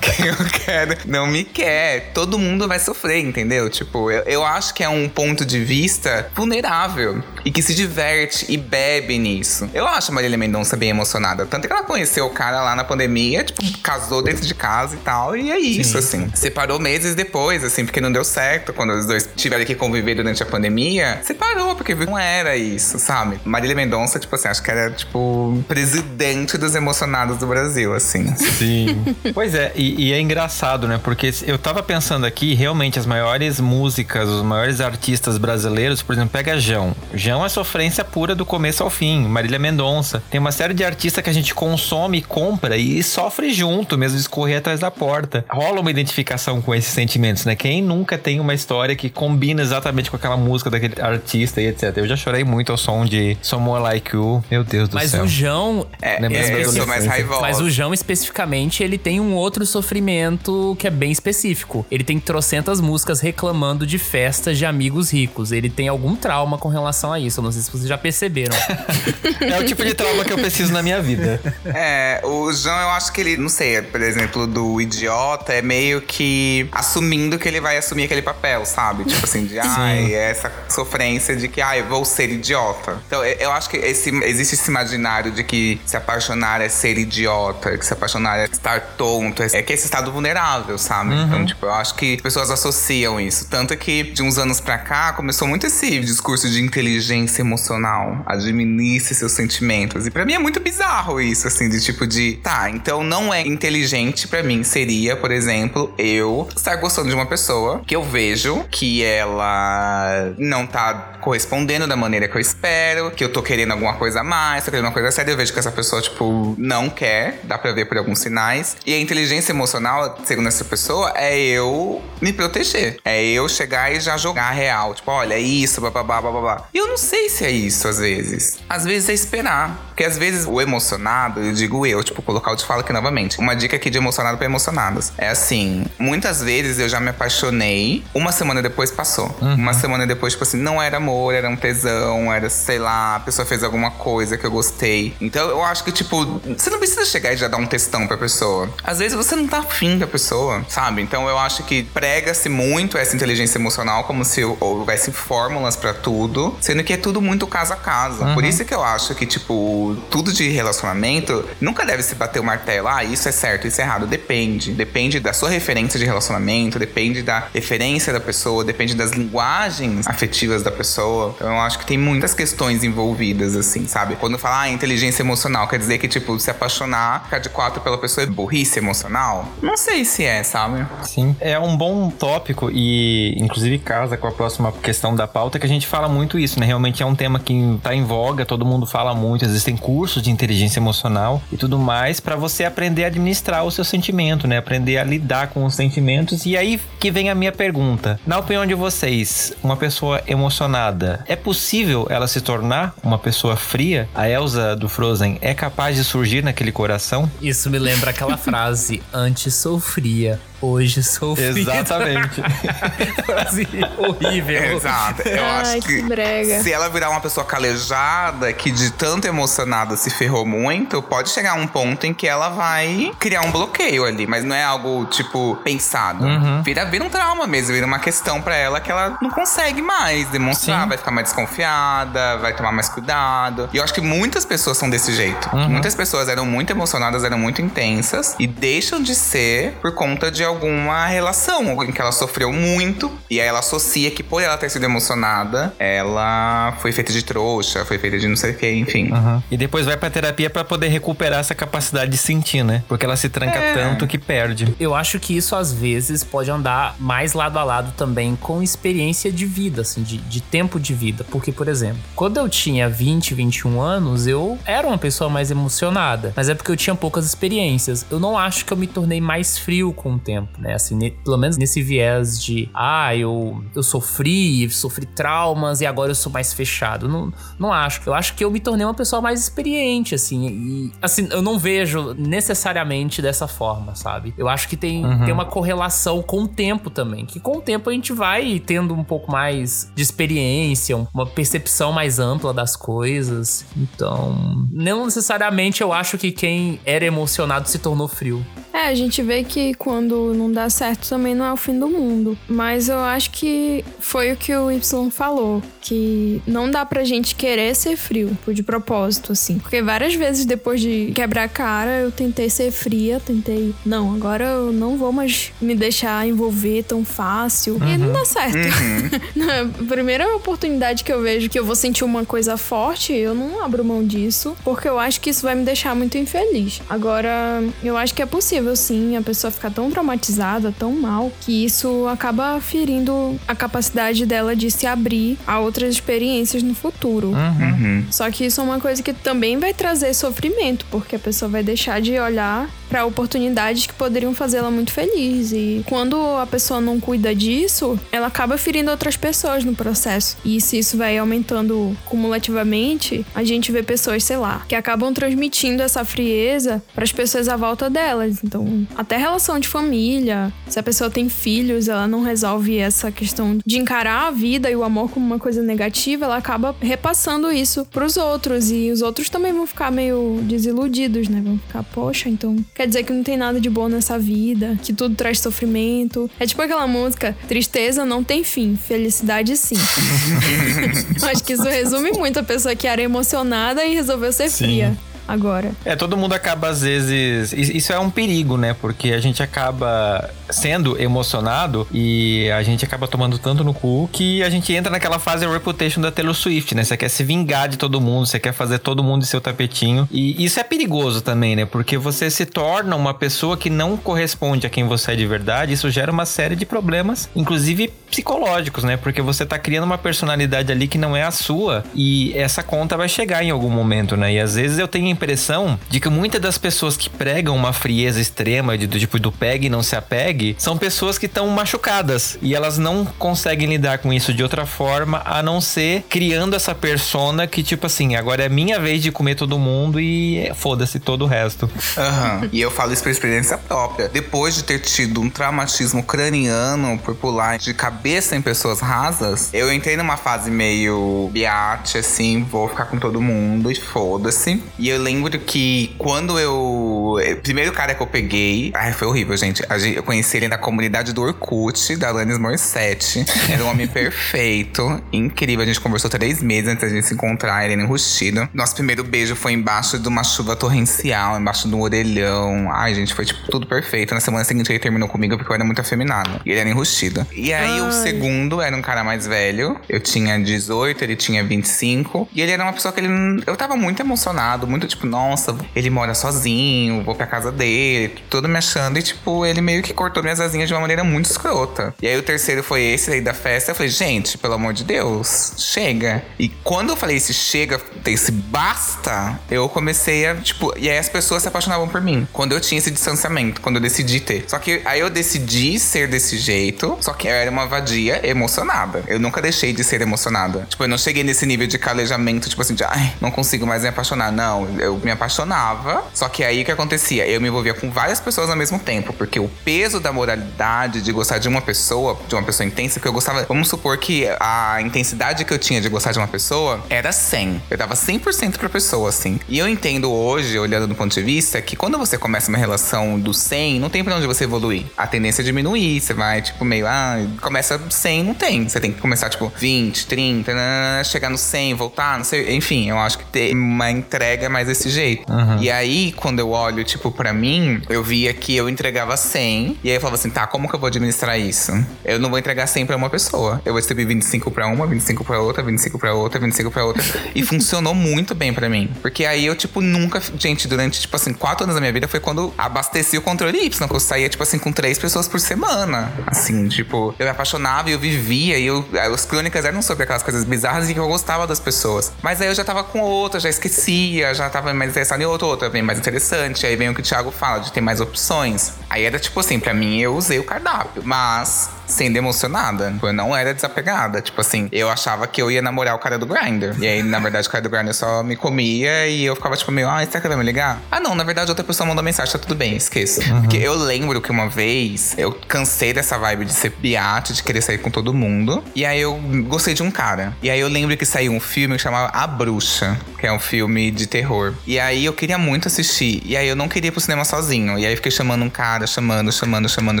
[0.00, 2.10] quem eu quero não me quer.
[2.14, 3.68] Todo mundo vai sofrer, entendeu?
[3.68, 8.46] Tipo, eu, eu acho que é um ponto de vista vulnerável e que se diverte
[8.48, 9.68] e bebe nisso.
[9.72, 11.46] Eu acho a Marília Mendonça bem emocionada.
[11.46, 14.98] Tanto que ela conheceu o cara lá na pandemia, tipo, casou dentro de casa e
[14.98, 15.36] tal.
[15.36, 15.98] E é isso, Sim.
[15.98, 16.30] assim.
[16.34, 18.72] Separou meses depois, assim, porque não deu certo.
[18.72, 23.38] Quando os dois tiveram que conviver durante a pandemia, separou, porque não era isso, sabe?
[23.44, 28.34] Marília Mendonça, tipo assim, acho que era, tipo, presidente dos emocionados do Brasil, assim.
[28.36, 29.04] Sim.
[29.34, 30.98] pois é, e, e é engraçado, né?
[31.02, 36.30] Porque eu tava pensando aqui, realmente, as maiores músicas, os maiores artistas brasileiros, por exemplo,
[36.30, 36.94] pega Jão.
[37.14, 39.26] Jão é sofrência pura do começo ao fim.
[39.26, 40.22] Marília Mendonça.
[40.30, 44.58] Tem uma série de artistas que a gente consome, compra e sofre junto, mesmo escorrer
[44.58, 45.44] atrás da porta.
[45.48, 47.54] Rola uma identificação com esses sentimentos, né?
[47.54, 51.96] Quem nunca tem uma história que combina exatamente com aquela música daquele artista e etc.
[51.96, 54.44] Eu já chorei muito ao som de Someone Like You.
[54.50, 55.22] Meu Deus do Mas céu.
[55.22, 55.86] Mas o João.
[56.00, 57.40] É, é eu sou mais raivosa.
[57.40, 61.86] Mas o João, especificamente, ele tem um outro sofrimento que é bem específico.
[61.90, 65.52] Ele tem trocentas músicas reclamando de festas de amigos ricos.
[65.52, 67.40] Ele tem algum trauma com relação a isso.
[67.40, 68.56] Eu não sei se vocês já perceberam.
[69.40, 71.40] é o tipo de trauma que eu preciso na minha vida.
[71.66, 76.00] É, o João, eu acho que ele, não sei, por exemplo, do idiota, é meio
[76.00, 79.04] que assumindo que ele vai assumir aquele papel, sabe?
[79.04, 82.98] Tipo assim, de ai, é essa sofrência de que, ai, vou ser idiota.
[83.06, 87.76] Então, eu acho que esse, existe esse imaginário de que se apaixonar é ser idiota,
[87.76, 91.10] que se apaixonar é estar tonto, é que é esse estado vulnerável, sabe?
[91.10, 91.24] Uhum.
[91.24, 93.48] Então, tipo, eu acho que as pessoas associam isso.
[93.48, 98.22] Tanto que de uns anos pra cá começou muito esse discurso de inteligência emocional.
[98.26, 100.06] Administre seus sentimentos.
[100.06, 102.40] E para mim é muito bizarro isso, assim, de tipo de.
[102.42, 104.64] Tá, então não é inteligente para mim.
[104.64, 110.66] Seria, por exemplo, eu estar gostando de uma pessoa que eu vejo que ela não
[110.66, 114.64] tá correspondendo da maneira que eu espero, que eu tô querendo alguma coisa a mais,
[114.64, 115.30] tô querendo uma coisa séria.
[115.30, 118.76] Eu vejo que essa pessoa, tipo, não quer, dá pra ver por alguns sinais.
[118.84, 122.98] E a inteligência emocional, segundo essa pessoa, é eu me proteger.
[123.04, 124.94] É eu chegar e já jogar real.
[124.94, 126.64] Tipo, olha, é isso, babá, babá.
[126.74, 128.58] E eu não sei se é isso, às vezes.
[128.68, 129.86] Às vezes é esperar.
[129.88, 133.38] Porque às vezes o emocionado, eu digo eu, tipo, colocar o te falo aqui novamente.
[133.38, 135.12] Uma dica aqui de emocionado para emocionados.
[135.18, 139.34] É assim, muitas vezes eu já me apaixonei, uma semana depois passou.
[139.40, 139.54] Uhum.
[139.54, 143.20] Uma semana depois, tipo assim, não era amor, era um tesão, era, sei lá, a
[143.20, 145.14] pessoa fez alguma coisa que eu gostei.
[145.20, 146.24] Então eu acho que, tipo,
[146.56, 148.68] você não precisa chegar e já dar um testão pra pessoa.
[148.82, 151.02] Às vezes você não tá afim da pessoa, sabe?
[151.02, 156.56] Então eu acho que prega-se muito essa inteligência emocional como se houvesse fórmulas para tudo,
[156.60, 158.24] sendo que é tudo muito casa a casa.
[158.24, 158.34] Uhum.
[158.34, 162.44] Por isso que eu acho que, tipo, tudo de relacionamento nunca deve se bater o
[162.44, 162.88] martelo.
[162.88, 164.06] Ah, isso é certo, isso é errado.
[164.06, 164.72] Depende.
[164.72, 170.62] Depende da sua referência de relacionamento, depende da referência da pessoa, depende das linguagens afetivas
[170.62, 171.34] da pessoa.
[171.36, 174.16] Então eu acho que tem muitas questões envolvidas, assim, sabe?
[174.16, 177.98] Quando fala ah, inteligência emocional, quer dizer que, tipo, se apaixonar, ficar de quatro pela
[177.98, 179.48] pessoa é burrice emocional?
[179.62, 180.86] Não sei se é, sabe?
[181.04, 181.36] Sim.
[181.40, 185.68] É um bom tópico e, inclusive, casa com a próxima questão da pauta que a
[185.68, 186.66] gente fala muito isso, né?
[186.66, 190.32] Realmente é um tema que tá em voga, todo mundo fala muito, existem cursos de
[190.32, 194.58] inteligência emocional e tudo mais para você aprender a administrar o seu sentimento, né?
[194.58, 196.44] Aprender a lidar com os sentimentos.
[196.44, 198.20] E aí que vem a minha pergunta.
[198.26, 204.08] Na opinião de vocês, uma pessoa emocionada, é possível ela se tornar uma pessoa fria?
[204.14, 207.30] A Elsa do Frozen é capaz de surgir naquele coração?
[207.40, 211.58] Isso me lembra aquela frase: antes sou fria, Hoje sou filho.
[211.58, 212.42] Exatamente.
[213.26, 213.68] Frase
[213.98, 214.76] horrível.
[214.76, 215.28] Exato.
[215.28, 219.96] Eu Ai, acho que, que se ela virar uma pessoa calejada, que de tanto emocionada
[219.96, 224.26] se ferrou muito, pode chegar um ponto em que ela vai criar um bloqueio ali.
[224.26, 226.24] Mas não é algo, tipo, pensado.
[226.24, 226.62] Uhum.
[226.62, 230.28] Vira, vira um trauma mesmo, vira uma questão para ela que ela não consegue mais
[230.28, 230.82] demonstrar.
[230.82, 230.88] Sim.
[230.88, 233.68] Vai ficar mais desconfiada, vai tomar mais cuidado.
[233.72, 235.50] E eu acho que muitas pessoas são desse jeito.
[235.52, 235.68] Uhum.
[235.68, 240.44] Muitas pessoas eram muito emocionadas, eram muito intensas e deixam de ser por conta de
[240.44, 244.70] alguma relação em que ela sofreu muito e aí ela associa que por ela ter
[244.70, 249.12] sido emocionada, ela foi feita de trouxa, foi feita de não sei o que, enfim.
[249.12, 249.42] Uhum.
[249.50, 252.82] E E depois vai pra terapia para poder recuperar essa capacidade de sentir, né?
[252.88, 253.74] Porque ela se tranca é.
[253.74, 254.74] tanto que perde.
[254.78, 259.30] Eu acho que isso às vezes pode andar mais lado a lado também com experiência
[259.30, 261.24] de vida, assim, de, de tempo de vida.
[261.30, 266.32] Porque, por exemplo, quando eu tinha 20, 21 anos, eu era uma pessoa mais emocionada.
[266.36, 268.06] Mas é porque eu tinha poucas experiências.
[268.10, 270.74] Eu não acho que eu me tornei mais frio com o tempo, né?
[270.74, 276.10] Assim, ne, pelo menos nesse viés de, ah, eu, eu sofri, sofri traumas e agora
[276.10, 277.08] eu sou mais fechado.
[277.08, 278.02] Não, não acho.
[278.06, 280.46] Eu acho que eu me tornei uma pessoa mais experiente, assim.
[280.46, 284.34] E, assim, eu não vejo necessariamente dessa forma, sabe?
[284.36, 285.24] Eu acho que tem, uhum.
[285.24, 287.24] tem uma correlação com o tempo também.
[287.24, 291.92] Que com o tempo a gente vai tendo um pouco mais de experiência, uma percepção
[291.92, 293.64] mais ampla das coisas.
[293.76, 298.44] Então, não necessariamente eu acho que quem era emocionado se tornou frio.
[298.72, 301.88] É, a gente vê que quando não dá certo também não é o fim do
[301.88, 302.36] mundo.
[302.46, 305.62] Mas eu acho que foi o que o Y falou.
[305.80, 309.58] Que não dá pra gente querer ser frio, de propósito, assim.
[309.58, 313.72] Porque várias vezes depois de quebrar a cara, eu tentei ser fria, tentei.
[313.84, 317.74] Não, agora eu não vou mais me deixar envolver tão fácil.
[317.76, 317.94] Uhum.
[317.94, 318.56] E não dá certo.
[318.56, 319.86] Uhum.
[319.86, 323.84] primeira oportunidade que eu vejo que eu vou sentir uma coisa forte, eu não abro
[323.84, 324.56] mão disso.
[324.64, 326.82] Porque eu acho que isso vai me deixar muito infeliz.
[326.90, 331.64] Agora, eu acho que é possível sim, a pessoa ficar tão traumatizada, tão mal, que
[331.64, 337.28] isso acaba ferindo a capacidade dela de se abrir a outras experiências no futuro.
[337.28, 337.36] Uhum.
[337.36, 338.04] uhum.
[338.10, 341.62] Só que isso é uma coisa que também vai trazer sofrimento, porque a pessoa vai
[341.62, 345.52] deixar de olhar para oportunidades que poderiam fazê-la muito feliz.
[345.52, 350.36] E quando a pessoa não cuida disso, ela acaba ferindo outras pessoas no processo.
[350.44, 355.82] E se isso vai aumentando cumulativamente, a gente vê pessoas, sei lá, que acabam transmitindo
[355.82, 358.38] essa frieza para as pessoas à volta delas.
[358.42, 363.58] Então, até relação de família, se a pessoa tem filhos, ela não resolve essa questão
[363.64, 367.84] de encarar a vida e o amor como uma coisa negativa, ela acaba repassando isso
[367.86, 371.40] para os outros e os outros também vão ficar meio desiludidos, né?
[371.44, 374.92] Vão ficar, poxa, então quer dizer que não tem nada de bom nessa vida, que
[374.92, 376.30] tudo traz sofrimento.
[376.38, 379.76] É tipo aquela música: tristeza não tem fim, felicidade sim.
[381.30, 384.64] Acho que isso resume muito a pessoa que era emocionada e resolveu ser sim.
[384.64, 384.96] fria
[385.26, 385.72] agora.
[385.84, 387.52] É, todo mundo acaba às vezes.
[387.52, 388.74] Isso é um perigo, né?
[388.74, 394.42] Porque a gente acaba sendo emocionado e a gente acaba tomando tanto no cu que
[394.42, 396.84] a gente entra naquela fase reputation da Taylor Swift, né?
[396.84, 400.08] Você quer se vingar de todo mundo, você quer fazer todo mundo seu tapetinho.
[400.10, 401.66] E isso é perigoso também, né?
[401.66, 405.72] Porque você se torna uma pessoa que não corresponde a quem você é de verdade.
[405.72, 408.96] Isso gera uma série de problemas, inclusive psicológicos, né?
[408.96, 412.96] Porque você tá criando uma personalidade ali que não é a sua e essa conta
[412.96, 414.34] vai chegar em algum momento, né?
[414.34, 418.20] E às vezes eu tenho impressão de que muitas das pessoas que pregam uma frieza
[418.20, 422.38] extrema, de, do tipo do pegue e não se apegue, são pessoas que estão machucadas
[422.42, 426.74] e elas não conseguem lidar com isso de outra forma a não ser criando essa
[426.74, 431.22] persona que, tipo assim, agora é minha vez de comer todo mundo e foda-se todo
[431.22, 431.66] o resto.
[431.96, 432.48] Uhum.
[432.52, 434.08] e eu falo isso por experiência própria.
[434.08, 439.72] Depois de ter tido um traumatismo craniano por pular de cabeça em pessoas rasas, eu
[439.72, 444.62] entrei numa fase meio biate, assim, vou ficar com todo mundo e foda-se.
[444.78, 446.52] E eu lembro que quando eu.
[446.52, 448.72] O primeiro cara que eu peguei.
[448.74, 449.62] Ai, foi horrível, gente.
[449.94, 453.24] Eu conheci ele na comunidade do Orkut, da Alanis Morissette.
[453.50, 455.62] Era um homem perfeito, incrível.
[455.62, 458.48] A gente conversou três meses antes de se encontrar, ele enrustido.
[458.52, 462.68] Nosso primeiro beijo foi embaixo de uma chuva torrencial, embaixo de um orelhão.
[462.72, 464.12] Ai, gente, foi tipo tudo perfeito.
[464.12, 466.40] Na semana seguinte ele terminou comigo porque eu era muito afeminado.
[466.44, 467.24] E ele era enrustido.
[467.32, 467.88] E aí Ai.
[467.88, 469.78] o segundo era um cara mais velho.
[469.88, 472.28] Eu tinha 18, ele tinha 25.
[472.34, 473.08] E ele era uma pessoa que ele.
[473.46, 478.48] Eu tava muito emocionado, muito tipo, nossa, ele mora sozinho, vou pra casa dele, tudo
[478.48, 478.98] me achando.
[478.98, 481.94] E, tipo, ele meio que cortou minhas asinhas de uma maneira muito escrota.
[482.00, 483.72] E aí o terceiro foi esse aí da festa.
[483.72, 486.22] Eu falei, gente, pelo amor de Deus, chega.
[486.38, 491.08] E quando eu falei esse chega, esse basta, eu comecei a, tipo, e aí as
[491.08, 492.26] pessoas se apaixonavam por mim.
[492.32, 494.44] Quando eu tinha esse distanciamento, quando eu decidi ter.
[494.46, 499.04] Só que aí eu decidi ser desse jeito, só que eu era uma vadia emocionada.
[499.06, 500.66] Eu nunca deixei de ser emocionada.
[500.68, 503.82] Tipo, eu não cheguei nesse nível de calejamento, tipo assim, de ai, não consigo mais
[503.82, 504.30] me apaixonar.
[504.32, 506.04] Não, eu me apaixonava.
[506.14, 507.26] Só que aí o que acontecia?
[507.26, 511.12] Eu me envolvia com várias pessoas ao mesmo tempo, porque o peso da moralidade de
[511.12, 513.44] gostar de uma pessoa, de uma pessoa intensa, que eu gostava.
[513.44, 517.62] Vamos supor que a intensidade que eu tinha de gostar de uma pessoa era 100.
[517.70, 519.38] Eu dava 100% pra pessoa, assim.
[519.48, 523.18] E eu entendo hoje, olhando do ponto de vista, que quando você começa uma relação
[523.18, 524.86] do 100, não tem pra onde você evoluir.
[524.96, 528.68] A tendência é diminuir, você vai, tipo, meio, ah, começa começa 100, não tem.
[528.68, 532.54] Você tem que começar, tipo, 20, 30, nanana, chegar no 100, voltar, não sei.
[532.54, 535.30] Enfim, eu acho que ter uma entrega mais desse jeito.
[535.32, 535.58] Uhum.
[535.60, 539.78] E aí, quando eu olho, tipo, pra mim, eu via que eu entregava 100.
[539.82, 541.72] E aí eu falava assim, tá, como que eu vou administrar isso?
[542.04, 543.60] Eu não vou entregar 100 pra uma pessoa.
[543.64, 547.02] Eu vou distribuir 25 pra uma, 25 pra outra, 25 pra outra, 25 pra outra.
[547.34, 548.90] e funcionou muito bem pra mim.
[549.00, 550.22] Porque aí eu, tipo, nunca.
[550.38, 553.88] Gente, durante, tipo assim, 4 anos da minha vida foi quando abasteci o controle Y,
[553.88, 556.12] que eu saía, tipo assim, com três pessoas por semana.
[556.26, 558.58] Assim, tipo, eu me apaixonava e eu vivia.
[558.58, 562.12] E eu, as crônicas eram sobre aquelas coisas bizarras e que eu gostava das pessoas.
[562.22, 565.46] Mas aí eu já tava com outra, já esquecia, já tava mais interessado em outra,
[565.46, 566.66] outra bem mais interessante.
[566.66, 568.72] Aí vem o que o Thiago fala, de ter mais opções.
[568.88, 571.02] Aí era tipo assim, pra mim eu usei o cardápio.
[571.04, 572.94] Mas sendo emocionada.
[573.02, 574.20] Eu não era desapegada.
[574.20, 576.74] Tipo assim, eu achava que eu ia namorar o cara do Grindr.
[576.78, 579.70] E aí, na verdade, o cara do Grindr só me comia e eu ficava tipo
[579.72, 580.80] meio, ah, será que ele vai me ligar?
[580.90, 583.22] Ah, não, na verdade, outra pessoa mandou mensagem, tá tudo bem, esqueça.
[583.40, 587.62] Porque eu lembro que uma vez eu cansei dessa vibe de ser biate, de querer
[587.62, 588.62] sair com todo mundo.
[588.74, 589.14] E aí eu
[589.46, 590.36] gostei de um cara.
[590.42, 593.38] E aí eu lembro que saiu um filme que chamava A Bruxa, que é um
[593.38, 594.54] filme de terror.
[594.66, 596.22] E aí eu queria muito assistir.
[596.24, 597.78] E aí eu não queria ir pro cinema sozinho.
[597.78, 600.00] E aí fiquei chamando um cara, chamando, chamando, chamando,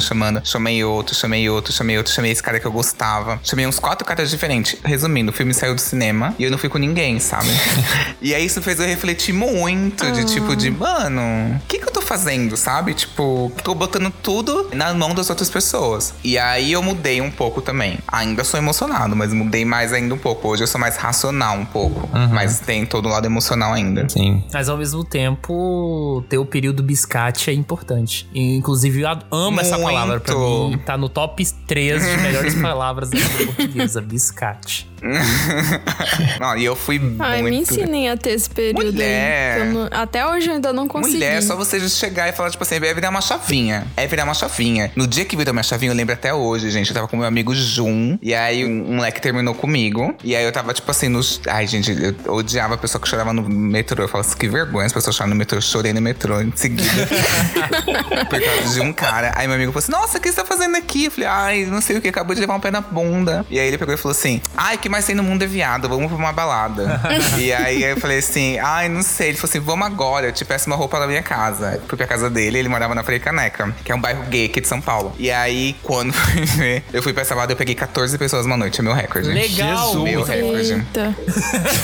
[0.00, 0.42] chamando.
[0.44, 3.40] Chamei outro, chamei outro, chamei outro, chamei esse cara que eu gostava.
[3.42, 4.78] Chamei uns quatro caras diferentes.
[4.84, 7.48] Resumindo, o filme saiu do cinema e eu não fui com ninguém, sabe?
[8.20, 11.20] e aí isso fez eu refletir muito, de tipo, de, mano,
[11.56, 12.94] o que, que eu tô fazendo, sabe?
[12.94, 16.14] Tipo, tô botando tudo na mão das outras pessoas.
[16.22, 17.98] E aí eu mudei um pouco também.
[18.08, 20.48] Ainda sou emocionado, mas mudei mais ainda um pouco.
[20.48, 22.08] Hoje eu sou mais racional um pouco.
[22.32, 24.08] Mas tem todo o lado emocional ainda.
[24.08, 24.44] Sim.
[24.52, 28.28] Mas ao mesmo tempo, ter o período biscate é importante.
[28.34, 29.86] Inclusive, eu amo essa Muito.
[29.86, 30.20] palavra.
[30.20, 34.00] Pra mim, tá no top 3 de melhores palavras da língua portuguesa.
[34.00, 34.88] Biscate.
[36.40, 37.72] não, e eu fui Ai, me muito.
[37.72, 39.60] ensinem a ter esse período Mulher.
[39.62, 39.68] aí.
[39.68, 41.14] que não- até hoje eu ainda não consegui.
[41.16, 43.86] Mulher, é só você chegar e falar, tipo assim, é virar uma chavinha.
[43.96, 44.90] É virar uma chavinha.
[44.96, 46.88] No dia que virou minha chavinha, eu lembro até hoje, gente.
[46.88, 48.18] Eu tava com meu amigo Jun.
[48.22, 50.14] E aí um moleque terminou comigo.
[50.24, 51.40] E aí eu tava, tipo assim, nos.
[51.46, 51.90] Ai, gente,
[52.24, 54.04] eu odiava a pessoa que chorava no metrô.
[54.04, 55.58] Eu falava assim, que vergonha as pessoas choram no metrô.
[55.58, 56.86] Eu chorei no metrô em seguida.
[58.28, 59.32] por causa de um cara.
[59.36, 61.06] Aí meu amigo falou assim: Nossa, o que você tá fazendo aqui?
[61.06, 63.44] Eu falei, ai, não sei o que, acabou de levar um pé na bunda.
[63.50, 65.46] E aí ele pegou e falou assim: Ai, o que mais tem no mundo é
[65.48, 67.00] viado, vamos pra uma balada.
[67.38, 69.30] e aí eu falei assim: Ai, não sei.
[69.30, 71.74] Ele falou assim: Vamos agora, eu te peço uma roupa na minha casa.
[71.74, 74.46] Eu fui pra casa dele, ele morava na Freia Caneca, que é um bairro gay
[74.46, 75.12] aqui de São Paulo.
[75.18, 78.56] E aí, quando fui ver, eu fui pra essa balada, eu peguei 14 pessoas uma
[78.56, 79.28] noite, é meu recorde.
[79.28, 79.88] Legal!
[79.88, 80.04] Jesus.
[80.04, 80.72] Meu recorde.
[80.72, 81.16] Eita.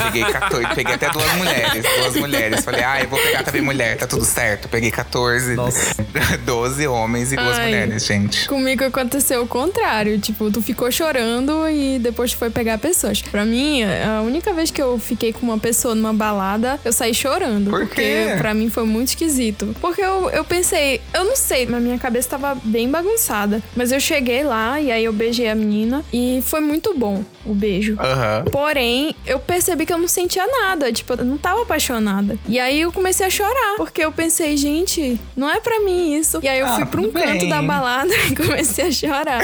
[0.05, 2.65] Peguei 14, peguei até duas mulheres, duas mulheres.
[2.65, 4.69] Falei, ah, eu vou pegar também mulher, tá tudo certo.
[4.69, 5.93] Peguei 14, Nossa.
[6.47, 7.65] 12 homens e duas Ai.
[7.65, 8.47] mulheres, gente.
[8.47, 10.21] Comigo aconteceu o contrário.
[10.21, 13.23] Tipo, tu ficou chorando e depois tu foi pegar pessoas.
[13.23, 17.15] Pra mim, a única vez que eu fiquei com uma pessoa numa balada, eu saí
[17.15, 17.71] chorando.
[17.71, 18.35] Por porque quê?
[18.39, 19.75] pra mim foi muito esquisito.
[19.81, 23.63] Porque eu, eu pensei, eu não sei, mas minha cabeça tava bem bagunçada.
[23.75, 27.55] Mas eu cheguei lá e aí eu beijei a menina e foi muito bom o
[27.55, 27.97] beijo.
[27.99, 28.45] Aham.
[28.53, 32.37] Porém, eu percebi que eu não sentia nada, tipo, eu não tava apaixonada.
[32.47, 36.41] E aí eu comecei a chorar, porque eu pensei, gente, não é pra mim isso.
[36.43, 37.49] E aí eu Ah, fui pra um tudo canto bem.
[37.49, 39.41] da balada e comecei a chorar.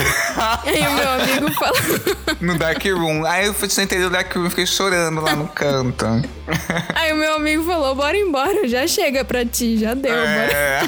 [0.67, 3.25] e aí o meu amigo falou: No Dark Room.
[3.39, 6.05] Aí eu fui entrei no Dark Room e fiquei chorando lá no canto.
[6.97, 10.27] Aí o meu amigo falou: bora embora, já chega pra ti, já deu, bora.
[10.27, 10.81] É.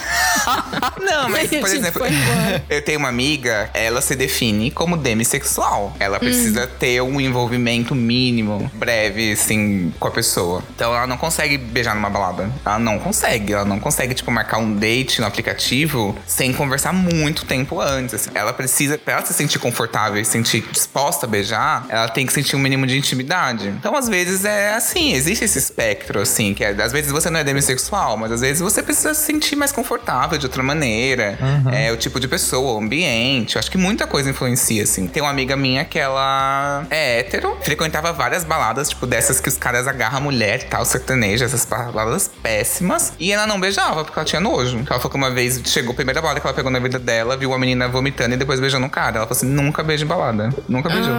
[1.01, 2.03] Não, mas, por exemplo,
[2.69, 5.95] eu tenho uma amiga, ela se define como demissexual.
[6.01, 10.63] Ela precisa ter um envolvimento mínimo, breve, assim, com a pessoa.
[10.75, 12.51] Então ela não consegue beijar numa balada.
[12.65, 13.53] Ela não consegue.
[13.53, 18.15] Ela não consegue, tipo, marcar um date no aplicativo sem conversar muito tempo antes.
[18.15, 18.31] assim.
[18.35, 22.27] Ela precisa, pra ela se sentir confortável e se sentir disposta a beijar, ela tem
[22.27, 23.69] que sentir um mínimo de intimidade.
[23.69, 27.41] Então, às vezes, é assim, existe esse espectro, assim, que é, às vezes você não
[27.41, 31.39] é demissexual, mas às vezes você precisa se sentir mais confortável de outra maneira.
[31.73, 33.57] É o tipo de pessoa, o ambiente.
[33.57, 35.07] Eu acho que muita coisa influencia, assim.
[35.07, 39.57] Tem uma amiga minha que ela é hétero, frequentava várias baladas, tipo, dessas que os
[39.57, 43.13] caras agarram a mulher e tal, sertaneja, essas baladas péssimas.
[43.19, 44.79] E ela não beijava, porque ela tinha nojo.
[44.79, 47.37] Ela falou que uma vez chegou a primeira balada que ela pegou na vida dela,
[47.37, 49.19] viu uma menina vomitando e depois beijando um cara.
[49.19, 50.51] Ela falou assim: nunca beijo em balada.
[50.69, 51.15] Nunca beijou.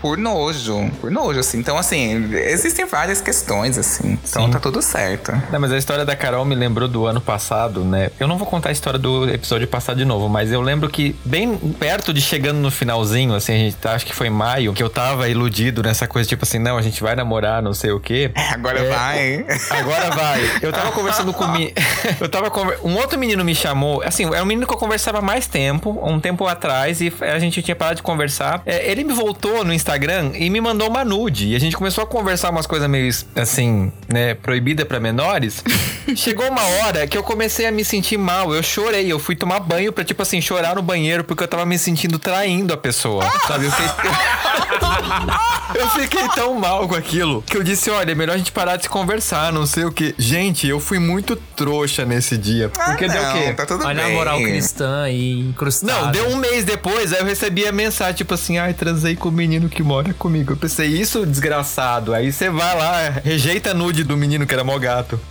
[0.00, 0.51] Por nojo.
[1.00, 1.58] Por nojo, assim.
[1.58, 4.18] Então, assim, existem várias questões, assim.
[4.28, 4.50] Então Sim.
[4.50, 5.32] tá tudo certo.
[5.50, 8.10] Não, mas a história da Carol me lembrou do ano passado, né?
[8.18, 11.14] Eu não vou contar a história do episódio passado de novo, mas eu lembro que
[11.24, 14.72] bem perto de chegando no finalzinho, assim, a gente tá, acho que foi em maio,
[14.72, 17.90] que eu tava iludido nessa coisa, tipo assim, não, a gente vai namorar, não sei
[17.90, 18.30] o quê.
[18.52, 18.88] Agora É.
[18.88, 19.46] vai.
[19.70, 20.40] Agora vai.
[20.60, 21.72] Eu tava conversando com mi...
[22.20, 22.78] eu tava conver...
[22.82, 26.20] um outro menino me chamou, assim, era um menino que eu conversava mais tempo, um
[26.20, 28.62] tempo atrás e a gente tinha parado de conversar.
[28.66, 32.02] É, ele me voltou no Instagram e me mandou uma nude e a gente começou
[32.04, 35.62] a conversar umas coisas meio assim, né, proibida pra menores.
[36.16, 38.54] chegou uma hora que eu comecei a me sentir mal.
[38.54, 41.64] Eu chorei, eu fui tomar banho pra, tipo assim, chorar no banheiro porque eu tava
[41.64, 43.24] me sentindo traindo a pessoa.
[43.46, 43.66] Sabe?
[43.66, 43.86] Eu fiquei...
[45.74, 48.76] eu fiquei tão mal com aquilo que eu disse: olha, é melhor a gente parar
[48.76, 50.14] de se conversar, não sei o que.
[50.18, 52.68] Gente, eu fui muito trouxa nesse dia.
[52.68, 53.52] Porque ah, deu o quê?
[53.54, 54.12] Tá tudo Olha bem.
[54.12, 55.92] a moral cristã aí incrustada.
[55.92, 59.28] Não, deu um mês depois, aí eu recebi a mensagem, tipo assim, ai, transei com
[59.28, 60.31] o menino que mora comigo.
[60.40, 62.14] Eu pensei, isso, desgraçado.
[62.14, 65.20] Aí você vai lá, rejeita nude do menino que era mó gato.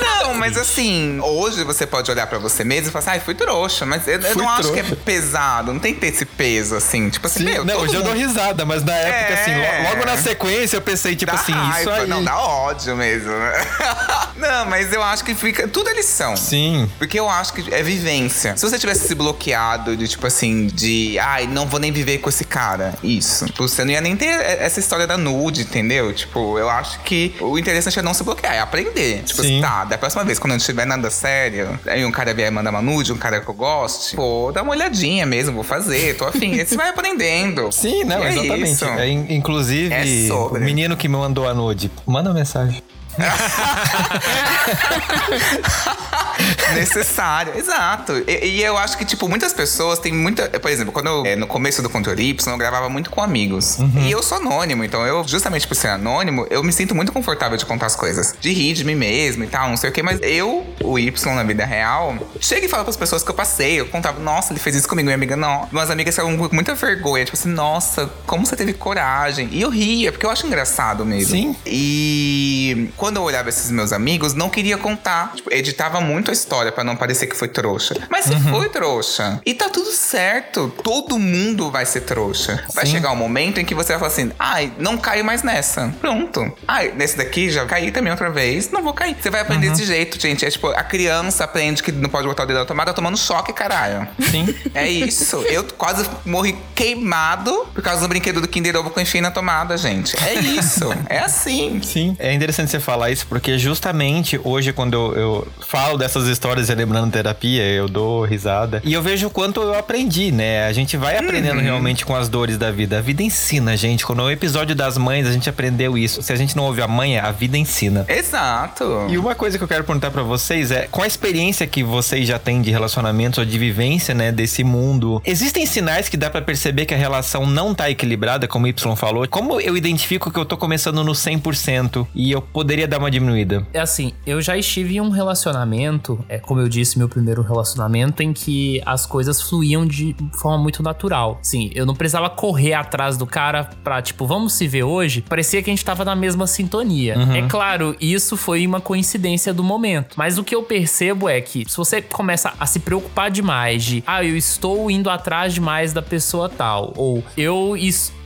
[0.00, 3.34] Não, mas assim, hoje você pode olhar pra você mesmo e falar assim, ai, fui
[3.34, 3.84] trouxa.
[3.86, 5.02] Mas eu, eu não acho que é trouxa.
[5.04, 7.08] pesado, não tem que ter esse peso, assim.
[7.10, 9.42] Tipo assim, Sim, meu, não, hoje eu dou mundo risada, mas na época, É.
[9.42, 12.08] assim, lo- logo na sequência eu pensei, tipo dá assim, raiva, isso aí.
[12.08, 13.30] Não, dá ódio mesmo.
[13.30, 13.52] né?
[14.36, 15.66] não, mas eu acho que fica.
[15.68, 16.36] Tudo é lição.
[16.36, 16.90] Sim.
[16.98, 18.56] Porque eu acho que é vivência.
[18.56, 22.28] Se você tivesse se bloqueado de, tipo assim, de ai, não vou nem viver com
[22.28, 22.94] esse cara.
[23.02, 23.46] Isso.
[23.46, 26.12] Tipo, você não ia nem ter essa história da nude, entendeu?
[26.12, 29.22] Tipo, eu acho que o interessante é não se bloquear, é aprender.
[29.24, 29.60] Tipo, Sim.
[29.60, 32.82] tá, da próxima vez, quando não tiver nada sério, aí um cara vier mandar uma
[32.82, 36.58] nude, um cara que eu goste, pô, dá uma olhadinha mesmo, vou fazer, tô afim.
[36.60, 37.70] Aí você vai aprendendo.
[37.80, 38.70] Sim, não, é exatamente.
[38.72, 38.84] isso.
[38.84, 42.82] É, in- inclusive, É o menino que me mandou a nude, manda uma mensagem.
[46.74, 48.12] Necessário, exato.
[48.26, 50.48] E, e eu acho que, tipo, muitas pessoas têm muita.
[50.60, 53.78] Por exemplo, quando eu, é, no começo do Controle Y, eu gravava muito com amigos.
[53.98, 57.56] E eu sou anônimo, então eu, justamente por ser anônimo, eu me sinto muito confortável
[57.56, 58.34] de contar as coisas.
[58.40, 60.02] De rir de mim mesmo e tal, não sei o quê.
[60.02, 63.80] Mas eu, o Y na vida real, chego e falo pras pessoas que eu passei.
[63.80, 65.06] Eu contava, nossa, ele fez isso comigo.
[65.06, 65.68] Minha amiga, não.
[65.72, 67.24] Umas amigas ficavam com muita vergonha.
[67.24, 69.48] Tipo assim, nossa, como você teve coragem.
[69.52, 71.32] E eu ria, porque eu acho engraçado mesmo.
[71.32, 71.56] Sim.
[71.66, 75.32] E quando eu olhava esses meus amigos, não queria contar.
[75.34, 77.94] Tipo, editava muito história pra não parecer que foi trouxa.
[78.08, 79.40] Mas se foi trouxa.
[79.44, 80.72] E tá tudo certo.
[80.82, 82.64] Todo mundo vai ser trouxa.
[82.74, 82.92] Vai Sim.
[82.92, 85.92] chegar um momento em que você vai falar assim: ai, não caio mais nessa.
[86.00, 86.52] Pronto.
[86.66, 88.70] Ai, nesse daqui já caí também outra vez.
[88.70, 89.16] Não vou cair.
[89.20, 90.44] Você vai aprender desse jeito, gente.
[90.44, 93.52] É tipo, a criança aprende que não pode botar o dedo na tomada tomando choque,
[93.52, 94.06] caralho.
[94.30, 94.54] Sim.
[94.74, 95.36] É isso.
[95.48, 99.30] Eu quase morri queimado por causa do brinquedo do Kinder Ovo que eu enfiei na
[99.30, 100.16] tomada, gente.
[100.24, 100.90] É isso.
[101.08, 101.80] É assim.
[101.82, 102.16] Sim.
[102.18, 107.10] É interessante você falar isso, porque justamente hoje, quando eu, eu falo dessas histórias lembrando
[107.10, 108.80] terapia, eu dou risada.
[108.84, 110.66] E eu vejo o quanto eu aprendi, né?
[110.66, 112.98] A gente vai aprendendo realmente com as dores da vida.
[112.98, 114.06] A vida ensina, gente.
[114.06, 116.22] Quando no episódio das mães, a gente aprendeu isso.
[116.22, 118.04] Se a gente não ouve a mãe, a vida ensina.
[118.08, 119.06] Exato.
[119.08, 122.26] E uma coisa que eu quero perguntar pra vocês é, com a experiência que vocês
[122.26, 126.42] já têm de relacionamentos ou de vivência, né, desse mundo, existem sinais que dá pra
[126.42, 129.26] perceber que a relação não tá equilibrada, como o Y falou?
[129.28, 133.66] Como eu identifico que eu tô começando no 100% e eu poderia dar uma diminuída?
[133.72, 138.22] É assim, eu já estive em um relacionamento, é como eu disse, meu primeiro relacionamento,
[138.22, 141.38] em que as coisas fluíam de forma muito natural.
[141.42, 145.22] Sim, eu não precisava correr atrás do cara pra, tipo, vamos se ver hoje.
[145.22, 147.16] Parecia que a gente tava na mesma sintonia.
[147.34, 150.14] É claro, isso foi uma coincidência do momento.
[150.16, 154.02] Mas o que eu percebo é que se você começa a se preocupar demais de,
[154.06, 158.19] ah, eu estou indo atrás demais da pessoa tal, ou eu estou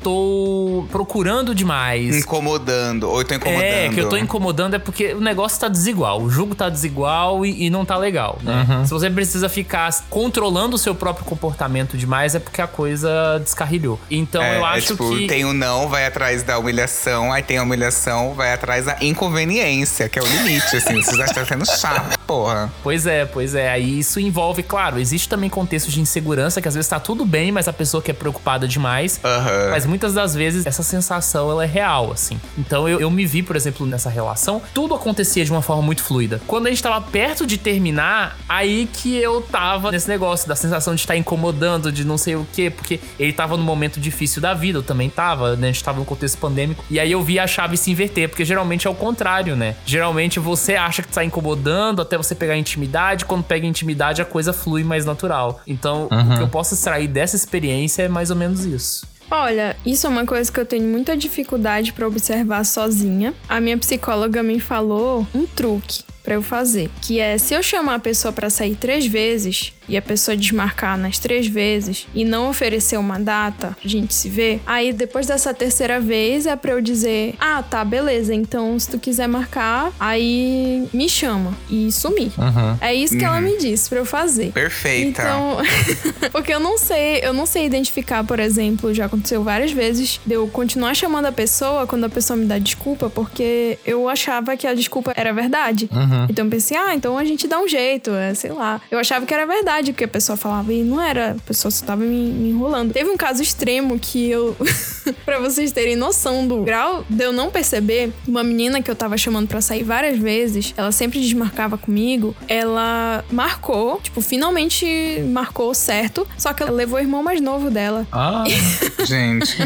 [0.91, 3.09] procurando demais, Incomodando.
[3.11, 3.63] Ou eu tô incomodando.
[3.65, 6.21] é, que eu tô incomodando é porque o negócio tá desigual.
[6.23, 8.67] O jogo tá desigual e, e não tá legal, né?
[8.85, 13.99] Se você precisa ficar controlando o seu próprio comportamento demais, é porque a coisa descarrilhou.
[14.11, 15.27] Então É, eu é acho tipo, que.
[15.27, 20.09] tem o não, vai atrás da humilhação, aí tem a humilhação, vai atrás da inconveniência,
[20.09, 21.03] que é o limite, assim.
[21.03, 22.73] Você já está sendo chato, porra.
[22.83, 23.71] Pois é, pois é.
[23.71, 27.53] Aí isso envolve, claro, existe também contextos de insegurança, que às vezes tá tudo bem,
[27.53, 29.21] mas a pessoa que é preocupada demais.
[29.25, 29.69] Aham.
[29.71, 32.41] Mas muitas das vezes essa sensação ela é real, assim.
[32.59, 36.03] Então eu, eu me vi, por exemplo, nessa relação, tudo acontecia de uma forma muito
[36.03, 36.41] fluida.
[36.49, 40.97] Quando a gente tava perto de terminar, aí que eu tava nesse negócio da sensação
[40.97, 44.53] de estar incomodando, de não sei o quê, porque ele tava num momento difícil da
[44.53, 45.69] vida, eu também tava, né?
[45.69, 46.85] A gente tava num contexto pandêmico.
[46.91, 49.77] E aí eu vi a chave se inverter, porque geralmente é o contrário, né?
[49.87, 54.53] Geralmente você acha que tá incomodando até você pegar intimidade, quando pega intimidade a coisa
[54.53, 55.61] flui mais natural.
[55.69, 59.14] Então, o que eu posso extrair dessa experiência é mais ou menos isso.
[59.31, 63.35] Olha, isso é uma coisa que eu tenho muita dificuldade pra observar sozinha.
[63.49, 67.97] A minha psicóloga me falou um truque pra eu fazer, que é se eu chamar
[67.97, 72.49] a pessoa pra sair três vezes e a pessoa desmarcar nas três vezes e não
[72.49, 76.81] oferecer uma data pra gente se ver, aí depois dessa terceira vez é pra eu
[76.81, 78.35] dizer: "Ah, tá, beleza.
[78.35, 82.33] Então se tu quiser marcar, aí me chama" e sumir.
[82.81, 84.53] É isso que ela me disse pra eu fazer.
[84.53, 85.23] Perfeita.
[85.23, 85.59] Então,
[86.33, 90.35] porque eu não sei, eu não sei identificar, por exemplo, já aconteceu várias vezes de
[90.35, 94.67] eu continuar chamando a pessoa quando a pessoa me dá desculpa, porque eu achava que
[94.67, 95.89] a desculpa era verdade.
[96.29, 98.81] Então eu pensei, ah, então a gente dá um jeito, é, sei lá.
[98.91, 101.71] Eu achava que era verdade o que a pessoa falava e não era, a pessoa
[101.71, 102.93] só tava me, me enrolando.
[102.93, 104.57] Teve um caso extremo que eu
[105.25, 109.17] pra vocês terem noção do grau de eu não perceber, uma menina que eu tava
[109.17, 114.87] chamando pra sair várias vezes, ela sempre desmarcava comigo, ela marcou, tipo, finalmente
[115.29, 118.07] marcou certo, só que ela levou o irmão mais novo dela.
[118.13, 118.45] Ah,
[119.05, 119.57] Gente.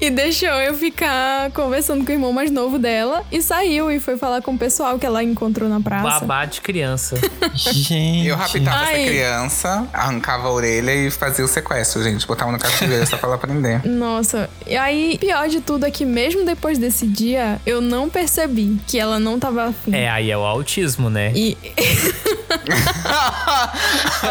[0.00, 4.16] E deixou eu ficar conversando com o irmão mais novo dela e saiu e foi
[4.16, 6.20] falar com o pessoal que ela encontrou na praça.
[6.20, 7.16] babá de criança.
[7.54, 8.26] Gente.
[8.26, 9.02] Eu raptava Ai.
[9.02, 9.53] essa criança,
[9.92, 12.26] arrancava a orelha e fazia o sequestro, gente.
[12.26, 13.84] Botava no cativeiro só pra ela aprender.
[13.86, 18.78] Nossa, e aí, pior de tudo é que mesmo depois desse dia, eu não percebi
[18.86, 19.94] que ela não tava afim.
[19.94, 21.32] É, aí é o autismo, né?
[21.34, 21.56] E.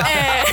[0.07, 0.43] é.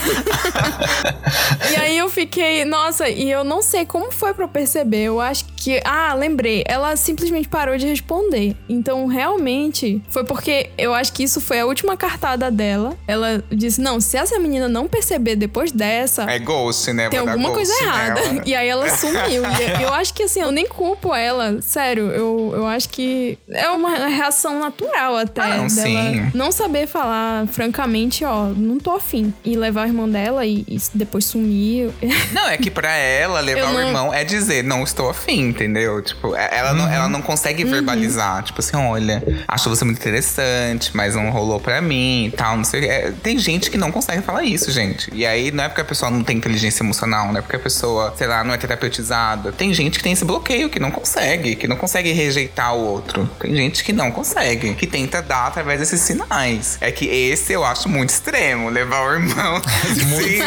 [1.72, 5.02] e aí eu fiquei, nossa, e eu não sei como foi pra eu perceber.
[5.04, 5.80] Eu acho que.
[5.84, 6.64] Ah, lembrei.
[6.66, 8.56] Ela simplesmente parou de responder.
[8.68, 12.96] Então, realmente, foi porque eu acho que isso foi a última cartada dela.
[13.06, 16.30] Ela disse: Não, se essa menina não perceber depois dessa.
[16.30, 17.08] É ghost, né?
[17.08, 18.20] Tem alguma coisa ghost errada.
[18.20, 18.42] nela.
[18.46, 19.42] E aí ela sumiu.
[19.78, 21.60] E eu acho que assim, eu nem culpo ela.
[21.62, 26.86] Sério, eu, eu acho que é uma reação natural até Ah, não, dela não saber
[26.86, 29.32] falar francamente, ó, não tô afim.
[29.44, 31.90] E levar a irmã dela e, e depois sumir.
[32.32, 35.49] Não, é que pra ela levar Eu o não- irmão é dizer, não estou afim,
[35.50, 36.00] entendeu?
[36.02, 37.70] Tipo, é- ela, não, ela não consegue Uhum.
[37.70, 38.42] verbalizar.
[38.42, 42.64] Tipo assim, olha, acho você muito interessante, mas não rolou pra mim e tal, não
[42.64, 42.86] sei.
[42.88, 45.10] É, tem gente que não consegue falar isso, gente.
[45.12, 47.60] E aí não é porque a pessoa não tem inteligência emocional, não é porque a
[47.60, 49.52] pessoa, sei lá, não é terapeutizada.
[49.52, 53.28] Tem gente que tem esse bloqueio, que não consegue, que não consegue rejeitar o outro.
[53.40, 56.78] Tem gente que não consegue, que tenta dar através desses sinais.
[56.80, 59.60] É que esse eu acho muito extremo, levar o irmão.
[59.94, 60.40] Sim,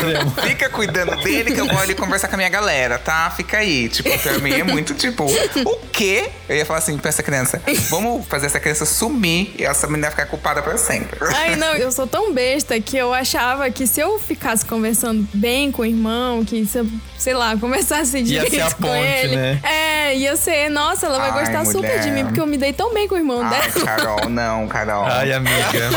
[0.47, 3.31] Fica cuidando dele que eu vou ali conversar com a minha galera, tá?
[3.35, 3.89] Fica aí.
[3.89, 6.29] Tipo, pra mim é muito tipo, o quê?
[6.47, 10.09] Eu ia falar assim pra essa criança: vamos fazer essa criança sumir e essa menina
[10.09, 11.17] ficar culpada pra sempre.
[11.35, 15.71] Ai, não, eu sou tão besta que eu achava que se eu ficasse conversando bem
[15.71, 16.87] com o irmão, que se eu,
[17.17, 19.35] sei lá, conversasse Ia direito ser a com ponte, ele.
[19.35, 19.59] né?
[19.63, 21.99] É, ia ser, nossa, ela vai Ai, gostar super mulher.
[21.99, 23.85] de mim, porque eu me dei tão bem com o irmão Ai, dela.
[23.85, 25.05] Carol, não, Carol.
[25.05, 25.89] Ai, amiga.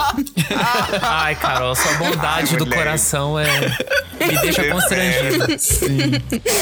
[1.02, 3.46] Ai, Carol, sua bondade Ai, do coração é.
[4.20, 5.46] Me deixa constrangido.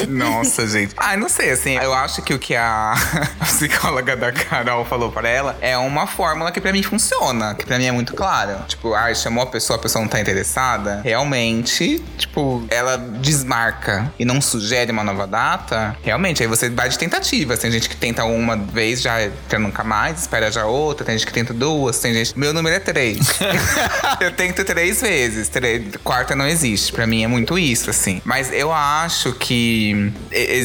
[0.08, 0.94] Nossa, gente.
[0.96, 2.94] Ai, não sei, assim, eu acho que o que a,
[3.40, 7.64] a psicóloga da Carol falou pra ela é uma fórmula que pra mim funciona, que
[7.64, 8.64] pra mim é muito clara.
[8.68, 11.00] Tipo, ai, chamou a pessoa, a pessoa não tá interessada.
[11.04, 15.96] Realmente, tipo, ela desmarca e não sugere uma nova data.
[16.02, 17.58] Realmente, aí você vai de tentativas.
[17.58, 21.04] Tem gente que tenta uma vez, já entra nunca mais, espera já outra.
[21.04, 22.38] Tem gente que tenta duas, tem gente.
[22.38, 23.18] Meu número é três.
[24.20, 25.48] eu tento três vezes.
[25.48, 26.92] Três, quarta não existe.
[26.92, 28.20] Pra mim é muito isso, assim.
[28.24, 30.58] Mas eu acho que e-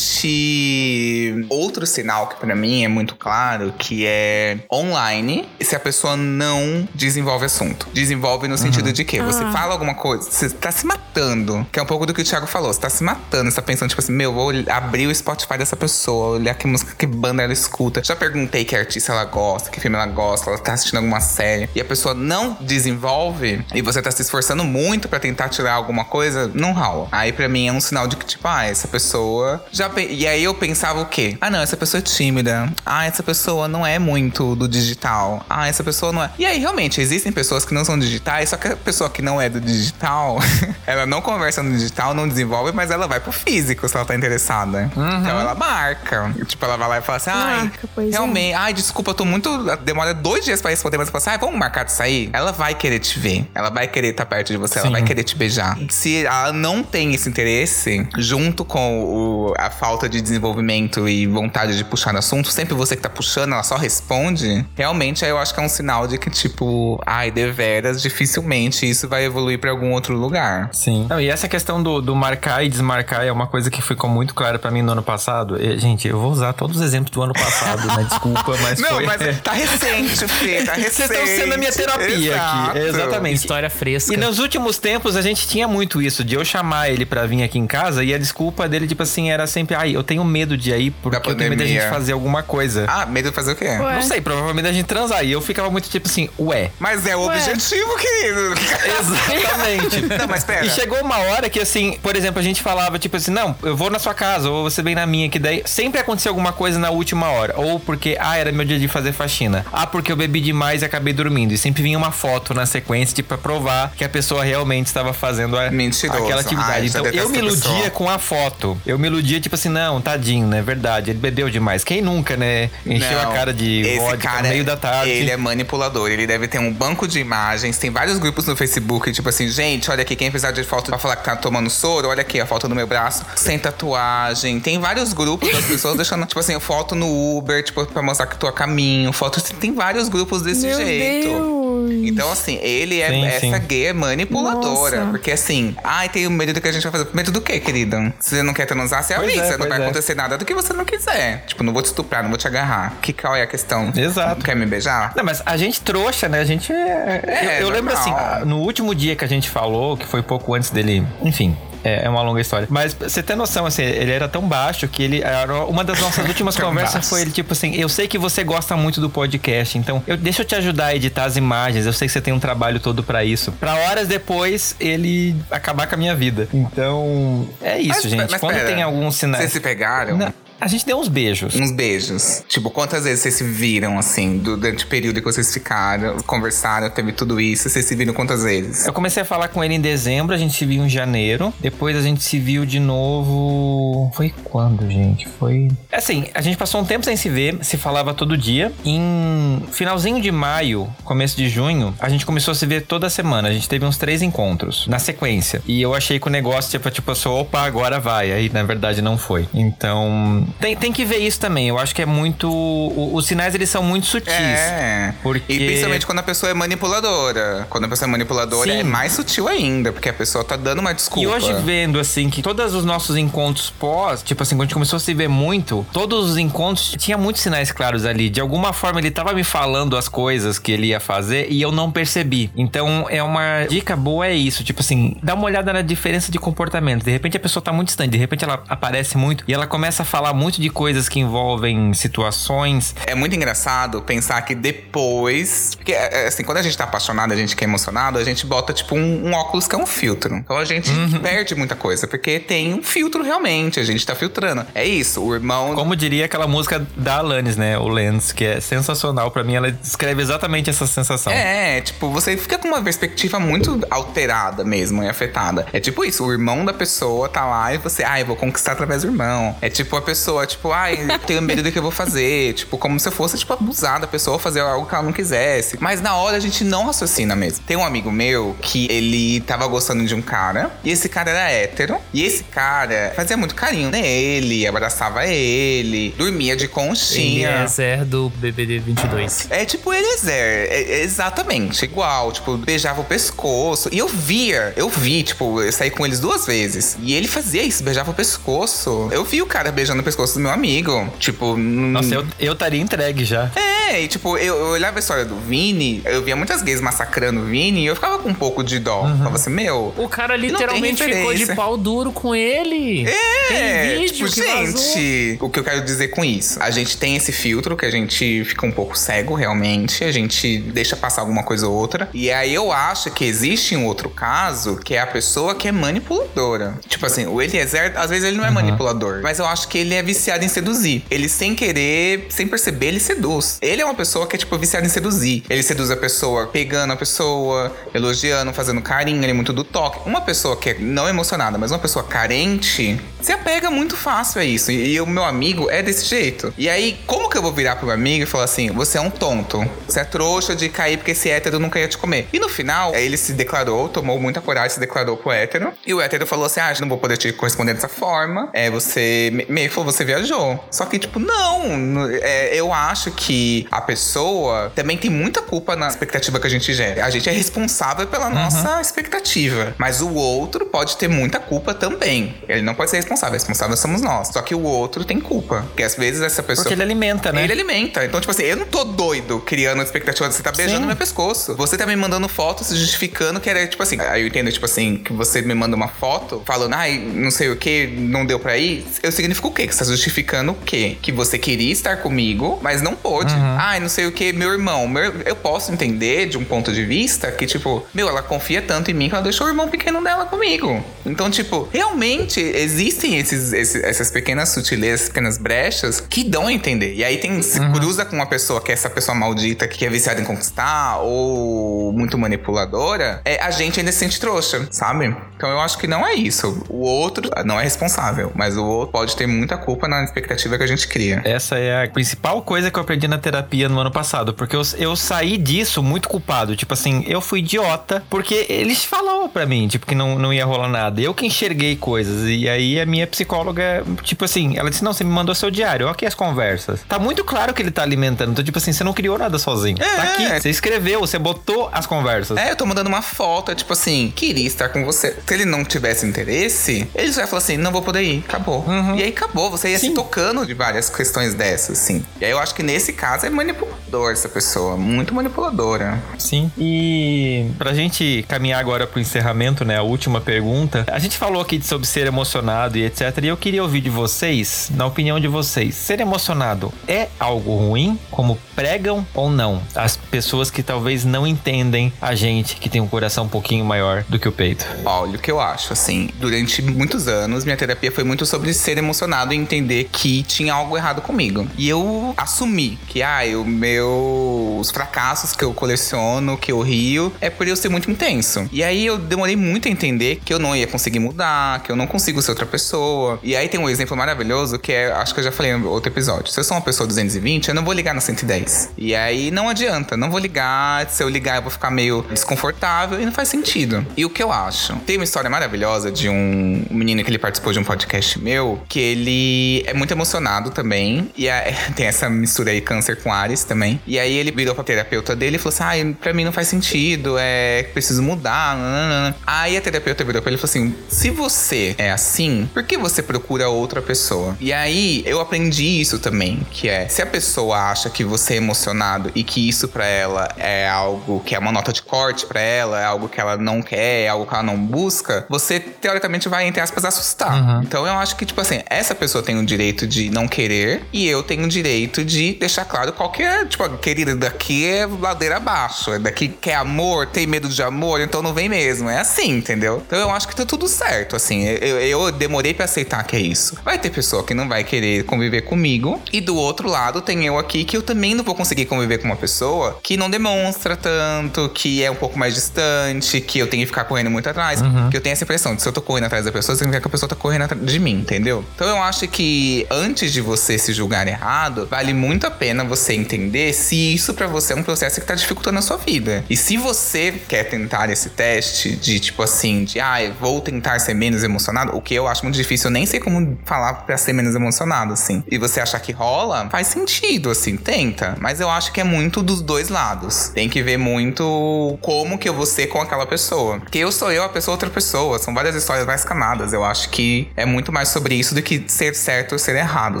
[0.26, 6.16] existe outro sinal que pra mim é muito claro, que é online, se a pessoa
[6.16, 7.88] não desenvolve assunto.
[7.92, 9.52] Desenvolve no sentido de que você Ah.
[9.52, 11.66] fala alguma coisa, você tá se matando.
[11.72, 12.72] Que é um pouco do que o Thiago falou.
[12.72, 15.76] Você tá se matando, você tá pensando, tipo assim, meu, vou abrir o Spotify dessa
[15.76, 18.02] pessoa, olhar que música, que banda ela escuta.
[18.04, 21.68] Já perguntei que artista ela gosta, que filme ela gosta, ela tá assistindo alguma série.
[21.74, 26.04] E a pessoa não desenvolve, e você tá se esforçando muito pra tentar tirar alguma
[26.04, 27.08] coisa, não rola.
[27.12, 29.88] Aí pra mim é um sinal de que, tipo, ah, essa pessoa já.
[29.88, 31.36] pe- E aí eu pensava o quê?
[31.40, 32.72] Ah, não, essa pessoa é tímida.
[32.84, 35.44] Ah, essa pessoa não é muito do digital.
[35.48, 36.30] Ah, essa pessoa não é.
[36.38, 39.40] E aí, realmente, existem pessoas que não são digitais, só que a pessoa que não
[39.40, 40.38] é do digital,
[40.86, 44.14] ela não conversa no digital, não desenvolve, mas ela vai pro físico se ela tá
[44.14, 44.90] interessada.
[44.92, 46.34] Então ela marca.
[46.46, 48.10] Tipo, ela vai lá e fala assim: ai, Marca, é.
[48.10, 49.76] realmente, ai, desculpa, eu tô muito.
[49.84, 52.30] Demora dois dias pra responder, mas eu falo assim: ai, vamos marcar de sair?
[52.32, 53.46] Ela vai querer te ver.
[53.54, 54.92] Ela vai querer estar perto de você, ela Sim.
[54.92, 55.76] vai querer te beijar.
[55.90, 61.76] Se ela não tem esse interesse, junto com o- a falta de desenvolvimento e vontade
[61.76, 65.38] de puxar no assunto, sempre você que tá puxando, ela só responde, realmente aí eu
[65.38, 69.70] acho que é um sinal de que, tipo, ai, deveras, dificilmente isso vai evoluir pra
[69.70, 70.70] algum outro lugar.
[70.72, 71.06] Sim.
[71.08, 74.34] Não, e essa questão do, do marcar e desmarcar é uma coisa que ficou muito
[74.34, 75.60] clara pra mim no ano passado.
[75.62, 78.06] E, gente, eu vou usar todos os exemplos do ano passado, né?
[78.08, 79.06] Desculpa, mas Não, foi.
[79.06, 80.92] mas tá recente, Fê, tá recente.
[80.96, 82.78] Vocês estão sendo a minha terapia aqui.
[82.78, 82.78] Exato.
[82.78, 83.34] Exatamente.
[83.36, 84.12] História fresca.
[84.14, 87.42] E nos últimos tempos a gente tinha muito isso, de eu chamar ele pra vir
[87.42, 90.56] aqui em casa e a desculpa dele, tipo assim, era sempre, ai, eu tenho medo
[90.56, 92.84] de ir porque eu tenho medo da gente fazer alguma coisa.
[92.88, 93.64] Ah, medo de fazer o quê?
[93.66, 93.94] Ué.
[93.94, 95.24] Não sei, provavelmente a gente transar.
[95.24, 96.70] E eu ficava muito tipo assim, ué.
[96.78, 97.36] Mas é o Ué.
[97.36, 98.54] objetivo, querido.
[99.00, 100.02] Exatamente.
[100.18, 100.64] Não, mas pera.
[100.64, 103.76] E chegou uma hora que, assim, por exemplo, a gente falava, tipo assim, não, eu
[103.76, 106.78] vou na sua casa, ou você vem na minha, que daí sempre acontecia alguma coisa
[106.78, 107.54] na última hora.
[107.56, 109.64] Ou porque, ah, era meu dia de fazer faxina.
[109.72, 111.52] Ah, porque eu bebi demais e acabei dormindo.
[111.52, 115.12] E sempre vinha uma foto na sequência, tipo, pra provar que a pessoa realmente estava
[115.12, 116.22] fazendo a, a Mentiroso.
[116.22, 116.80] aquela atividade.
[116.80, 117.90] Ai, então eu me iludia pessoa.
[117.90, 118.80] com a foto.
[118.86, 120.62] Eu me iludia, tipo assim, não, tadinho, né?
[120.62, 121.84] Verdade, ele bebeu demais.
[121.84, 122.70] Quem nunca, né?
[122.86, 125.10] Encheu Não, a cara de esse vodka cara, no meio da tarde.
[125.10, 126.10] Ele é manipulador.
[126.10, 127.76] Ele deve ter um banco de imagens.
[127.76, 130.98] Tem vários grupos no Facebook, tipo assim, gente, olha aqui, quem precisar de foto pra
[130.98, 134.60] falar que tá tomando soro, olha aqui a foto no meu braço, sem tatuagem.
[134.60, 138.38] Tem vários grupos das pessoas deixando, tipo assim, foto no Uber, tipo, pra mostrar que
[138.38, 139.12] tu a caminho.
[139.12, 139.42] Foto.
[139.56, 141.28] Tem vários grupos desse Meu jeito.
[141.28, 141.66] Deus.
[142.02, 143.66] Então, assim, ele é Sim, essa sim.
[143.66, 144.98] gay é manipuladora.
[144.98, 145.10] Nossa.
[145.10, 147.08] Porque assim, ai, tenho medo do que a gente vai fazer.
[147.12, 148.12] Medo do quê, querida?
[148.18, 149.65] Se você não quer transar, você Pois é, avisa.
[149.68, 149.84] Não vai é.
[149.84, 151.44] acontecer nada do que você não quiser.
[151.46, 152.94] Tipo, não vou te estuprar, não vou te agarrar.
[153.02, 153.92] Que qual é a questão?
[153.94, 154.44] Exato.
[154.44, 155.12] Quer me beijar?
[155.14, 156.40] Não, mas a gente trouxa, né?
[156.40, 157.22] A gente é.
[157.26, 158.12] É, eu eu lembro assim,
[158.44, 161.06] no último dia que a gente falou, que foi pouco antes dele.
[161.22, 161.56] Enfim.
[161.84, 162.66] É é uma longa história.
[162.70, 165.22] Mas você ter noção, assim, ele era tão baixo que ele.
[165.22, 167.08] era Uma das nossas últimas conversas baixo.
[167.08, 170.42] foi ele, tipo assim, eu sei que você gosta muito do podcast, então eu, deixa
[170.42, 171.86] eu te ajudar a editar as imagens.
[171.86, 173.52] Eu sei que você tem um trabalho todo pra isso.
[173.52, 176.48] Pra horas depois ele acabar com a minha vida.
[176.52, 178.30] Então, é isso, Mas- gente.
[178.32, 179.42] mas Quando pera, tem alguns sinais.
[179.42, 180.16] Vocês se pegaram?
[180.16, 181.54] Não, a gente deu uns beijos.
[181.54, 182.44] Uns beijos.
[182.48, 187.12] Tipo, quantas vezes vocês se viram, assim, durante o período que vocês ficaram, conversaram, teve
[187.12, 187.68] tudo isso?
[187.68, 188.86] Vocês se viram quantas vezes?
[188.86, 191.52] Eu comecei a falar com ele em dezembro, a gente se viu em janeiro.
[191.60, 194.10] Depois a gente se viu de novo.
[194.14, 195.28] Foi quando, gente?
[195.38, 195.68] Foi.
[195.92, 198.72] Assim, a gente passou um tempo sem se ver, se falava todo dia.
[198.84, 203.48] Em finalzinho de maio, começo de junho, a gente começou a se ver toda semana.
[203.48, 205.62] A gente teve uns três encontros na sequência.
[205.66, 208.32] E eu achei que o negócio, tipo, tipo, eu sou, opa, agora vai.
[208.32, 209.48] Aí, na verdade, não foi.
[209.54, 211.68] Então, tem, tem que ver isso também.
[211.68, 212.50] Eu acho que é muito.
[212.50, 214.32] o- os sinais, eles são muito sutis.
[214.32, 215.12] É.
[215.22, 217.66] Porque- E principalmente quando a pessoa é manipuladora.
[217.70, 218.78] Quando a pessoa é manipuladora Sim.
[218.80, 221.22] é mais sutil ainda, porque a pessoa tá dando uma desculpa.
[221.22, 224.74] E hoje vendo, assim, que todos os nossos encontros pós, tipo assim, quando a gente
[224.74, 228.28] começou a se ver muito, todos os encontros tinha muitos sinais claros ali.
[228.30, 231.70] De alguma forma ele tava me falando as coisas que ele ia fazer e eu
[231.72, 232.50] não percebi.
[232.56, 236.38] Então é uma dica boa é isso, tipo assim, dá uma olhada na diferença de
[236.38, 237.04] comportamento.
[237.04, 240.02] De repente a pessoa tá muito distante, de repente ela aparece muito e ela começa
[240.02, 242.94] a falar muito de coisas que envolvem situações.
[243.06, 245.74] É muito engraçado pensar que depois.
[245.76, 248.24] Porque, é, é, assim, quando a gente tá apaixonado, a gente que é emocionado, a
[248.24, 250.34] gente bota, tipo, um, um óculos que é um filtro.
[250.36, 251.18] Então a gente Uhum.
[251.20, 254.64] perde muita coisa, porque tem um filtro realmente, a gente tá filtrando.
[254.74, 255.74] É isso, o irmão.
[255.74, 257.78] Como diria aquela música da Alanis, né?
[257.78, 261.32] O Lens, que é sensacional pra mim, ela descreve exatamente essa sensação.
[261.32, 265.66] É, tipo, você fica com uma perspectiva muito alterada mesmo e afetada.
[265.72, 268.72] É tipo isso, o irmão da pessoa tá lá e você, ai, eu vou conquistar
[268.72, 269.56] através do irmão.
[269.60, 272.54] É tipo a pessoa, tipo, ai, eu tenho medo do que eu vou fazer.
[272.56, 275.76] Tipo, como se eu fosse, tipo, abusar da pessoa, fazer algo que ela não quisesse.
[275.80, 277.64] Mas na hora a gente não raciocina mesmo.
[277.66, 281.50] Tem um amigo meu que ele tava gostando de um cara e esse cara era
[281.50, 281.98] hétero.
[282.12, 287.48] E esse cara fazia muito carinho nele, abraçava ele, dormia de conchinha.
[287.48, 289.48] é Zer do BBD 22.
[289.50, 293.88] É tipo Eliezer, é, é exatamente igual, tipo, beijava o pescoço.
[293.92, 296.96] E eu via, eu vi, tipo, eu saí com eles duas vezes.
[297.00, 299.08] E ele fazia isso, beijava o pescoço.
[299.12, 301.08] Eu vi o cara beijando o pescoço do meu amigo.
[301.18, 303.50] Tipo, Nossa, eu estaria entregue já.
[303.54, 307.40] É, e tipo, eu, eu olhava a história do Vini, eu via muitas gays massacrando
[307.40, 309.02] o Vini e eu ficava com um pouco de dó.
[309.02, 309.18] Uhum.
[309.18, 309.94] Falava assim, meu.
[309.96, 313.06] O cara literalmente ficou de pau duro com ele.
[313.06, 314.66] É, Tem vídeo tipo, que vazou.
[314.66, 316.62] gente, o que eu quero dizer com isso?
[316.62, 320.04] A gente tem esse filtro que a gente fica um pouco cego, realmente.
[320.04, 322.08] A gente deixa passar alguma coisa ou outra.
[322.12, 325.72] E aí eu acho que existe um outro caso, que é a pessoa que é
[325.72, 326.78] manipuladora.
[326.88, 329.94] Tipo assim, o Eliezer, às vezes ele não é manipulador, mas eu acho que ele
[329.94, 331.04] é viciado em seduzir.
[331.10, 333.58] Ele sem querer, sem perceber, ele seduz.
[333.60, 335.44] Ele é uma pessoa que é, tipo, viciado em seduzir.
[335.48, 340.00] Ele seduz a pessoa pegando a pessoa, elogiando, fazendo carinho, ele é muito do toque.
[340.06, 344.44] Uma pessoa que é não emocionada, mas uma pessoa carente, se apega muito fácil a
[344.44, 344.70] isso.
[344.70, 346.52] E, e o meu amigo é desse jeito.
[346.56, 349.00] E aí, como que eu vou virar pro meu amigo e falar assim: você é
[349.00, 352.28] um tonto, você é trouxa de cair porque esse hétero nunca ia te comer?
[352.32, 355.72] E no final, ele se declarou, tomou muita coragem, se declarou pro hétero.
[355.86, 358.48] E o hétero falou assim: ah, não vou poder te corresponder dessa forma.
[358.52, 359.30] É, você.
[359.32, 360.62] me- Meio falou, você viajou.
[360.70, 362.06] Só que, tipo, não.
[362.22, 366.72] é, eu acho que a pessoa também tem muita culpa na expectativa que a gente
[366.72, 367.04] gera.
[367.04, 369.74] A gente é responsável pela nossa expectativa.
[369.78, 372.34] Mas o outro pode ter muita culpa também.
[372.48, 373.34] Ele não pode ser responsável.
[373.34, 374.28] Responsável somos nós.
[374.28, 375.62] Só que o outro tem culpa.
[375.68, 376.64] Porque às vezes essa pessoa.
[376.64, 377.44] Porque ele alimenta, né?
[377.44, 378.04] Ele alimenta.
[378.04, 380.86] Então, tipo assim, eu não tô doido criando a expectativa de você tá beijando Sim.
[380.86, 381.54] meu pescoço.
[381.56, 384.00] Você tá me mandando foto se justificando que era, tipo assim.
[384.00, 387.50] Aí eu entendo, tipo assim, que você me manda uma foto falando, ai, não sei
[387.50, 388.86] o que, não deu pra ir.
[389.02, 389.66] Eu significa o quê?
[389.66, 390.96] Que você tá justificando o quê?
[391.00, 393.34] Que você queria estar comigo, mas não pôde.
[393.56, 394.86] Ai, não sei o que, meu irmão.
[394.86, 398.90] Meu, eu posso entender de um ponto de vista que, tipo, meu, ela confia tanto
[398.90, 400.84] em mim que ela deixou o irmão pequeno dela comigo.
[401.04, 406.94] Então, tipo, realmente existem esses, esses essas pequenas sutilezas, pequenas brechas que dão a entender.
[406.94, 409.88] E aí tem, se cruza com uma pessoa que é essa pessoa maldita que é
[409.88, 415.16] viciada em conquistar ou muito manipuladora, é, a gente ainda se sente trouxa, sabe?
[415.36, 416.64] Então eu acho que não é isso.
[416.68, 420.64] O outro não é responsável, mas o outro pode ter muita culpa na expectativa que
[420.64, 421.22] a gente cria.
[421.24, 424.62] Essa é a principal coisa que eu aprendi na terapia no ano passado, porque eu,
[424.78, 426.56] eu saí disso muito culpado.
[426.56, 430.44] Tipo assim, eu fui idiota, porque eles falavam para mim, tipo, que não, não ia
[430.44, 431.00] rolar nada.
[431.00, 432.28] Eu que enxerguei coisas.
[432.28, 435.88] E aí a minha psicóloga, tipo assim, ela disse: Não, você me mandou seu diário,
[435.88, 436.80] ok as conversas.
[436.88, 438.32] Tá muito claro que ele tá alimentando.
[438.32, 439.78] Então, tipo assim, você não criou nada sozinho.
[439.80, 439.96] É.
[439.96, 440.40] Tá aqui.
[440.40, 442.36] Você escreveu, você botou as conversas.
[442.36, 445.16] É, eu tô mandando uma foto, é tipo assim, queria estar com você.
[445.26, 448.64] Se ele não tivesse interesse, ele já ia falar assim, não vou poder ir, acabou.
[448.96, 452.04] E aí acabou, você ia se tocando de várias questões dessas, assim.
[452.20, 456.02] E aí eu acho que nesse caso é money manipulador essa pessoa, muito manipuladora.
[456.18, 456.50] Sim.
[456.58, 459.76] E pra gente caminhar agora pro encerramento, né?
[459.76, 460.84] A última pergunta.
[460.90, 463.18] A gente falou aqui sobre ser emocionado e etc.
[463.22, 467.98] E eu queria ouvir de vocês, na opinião de vocês, ser emocionado é algo ruim,
[468.10, 469.62] como pregam ou não?
[469.74, 474.04] As pessoas que talvez não entendem a gente, que tem um coração um pouquinho maior
[474.08, 474.66] do que o peito.
[474.84, 478.78] Olha o que eu acho, assim, durante muitos anos, minha terapia foi muito sobre ser
[478.78, 481.46] emocionado e entender que tinha algo errado comigo.
[481.56, 483.75] E eu assumi que, ah, o meu.
[483.80, 488.48] Os fracassos que eu coleciono, que eu rio, é por eu ser muito intenso.
[488.52, 491.76] E aí eu demorei muito a entender que eu não ia conseguir mudar, que eu
[491.76, 493.18] não consigo ser outra pessoa.
[493.22, 495.90] E aí tem um exemplo maravilhoso que é, acho que eu já falei no outro
[495.90, 496.32] episódio.
[496.32, 498.70] Se eu sou uma pessoa 220, eu não vou ligar na 110.
[498.76, 500.88] E aí não adianta, não vou ligar.
[500.90, 503.86] Se eu ligar, eu vou ficar meio desconfortável e não faz sentido.
[503.96, 504.74] E o que eu acho?
[504.86, 508.78] Tem uma história maravilhosa de um menino que ele participou de um podcast meu, que
[508.78, 511.10] ele é muito emocionado também.
[511.16, 513.65] E é- tem essa mistura aí, câncer com Ares também.
[513.86, 516.48] E aí ele virou pra terapeuta dele e falou assim: ai, pra mim não faz
[516.48, 518.56] sentido, é preciso mudar.
[518.56, 522.62] nananana." Aí a terapeuta virou pra ele e falou assim: se você é assim, por
[522.62, 524.36] que você procura outra pessoa?
[524.40, 528.36] E aí eu aprendi isso também, que é se a pessoa acha que você é
[528.36, 532.40] emocionado e que isso pra ela é algo que é uma nota de corte pra
[532.40, 536.28] ela, é algo que ela não quer, é algo que ela não busca, você teoricamente
[536.28, 537.62] vai, entre aspas, assustar.
[537.62, 541.06] Então eu acho que, tipo assim, essa pessoa tem o direito de não querer e
[541.06, 545.36] eu tenho o direito de deixar claro qual que é, tipo, querida, daqui é ladeira
[545.36, 548.88] abaixo, é daqui quer amor, tem medo de amor, então não vem mesmo.
[548.88, 549.82] É assim, entendeu?
[549.86, 551.44] Então eu acho que tá tudo certo, assim.
[551.44, 553.56] Eu, eu demorei pra aceitar que é isso.
[553.64, 557.38] Vai ter pessoa que não vai querer conviver comigo, e do outro lado tem eu
[557.38, 561.48] aqui que eu também não vou conseguir conviver com uma pessoa que não demonstra tanto,
[561.50, 564.60] que é um pouco mais distante, que eu tenho que ficar correndo muito atrás.
[564.90, 566.88] Que eu tenho essa impressão de se eu tô correndo atrás da pessoa, significa que
[566.88, 568.44] a pessoa tá correndo atrás de mim, entendeu?
[568.54, 572.92] Então eu acho que antes de você se julgar errado, vale muito a pena você
[572.94, 576.24] entender se isso pra você é um processo que tá dificultando a sua vida.
[576.28, 580.78] E se você quer tentar esse teste de tipo assim, de ah, eu vou tentar
[580.78, 583.96] ser menos emocionado, o que eu acho muito difícil, eu nem sei como falar pra
[583.96, 585.22] ser menos emocionado, assim.
[585.30, 588.16] E você achar que rola, faz sentido, assim, tenta.
[588.20, 590.30] Mas eu acho que é muito dos dois lados.
[590.34, 593.60] Tem que ver muito como que eu vou ser com aquela pessoa.
[593.60, 595.18] Porque eu sou eu, a pessoa é outra pessoa.
[595.18, 596.52] São várias histórias mais camadas.
[596.52, 600.00] Eu acho que é muito mais sobre isso do que ser certo ou ser errado,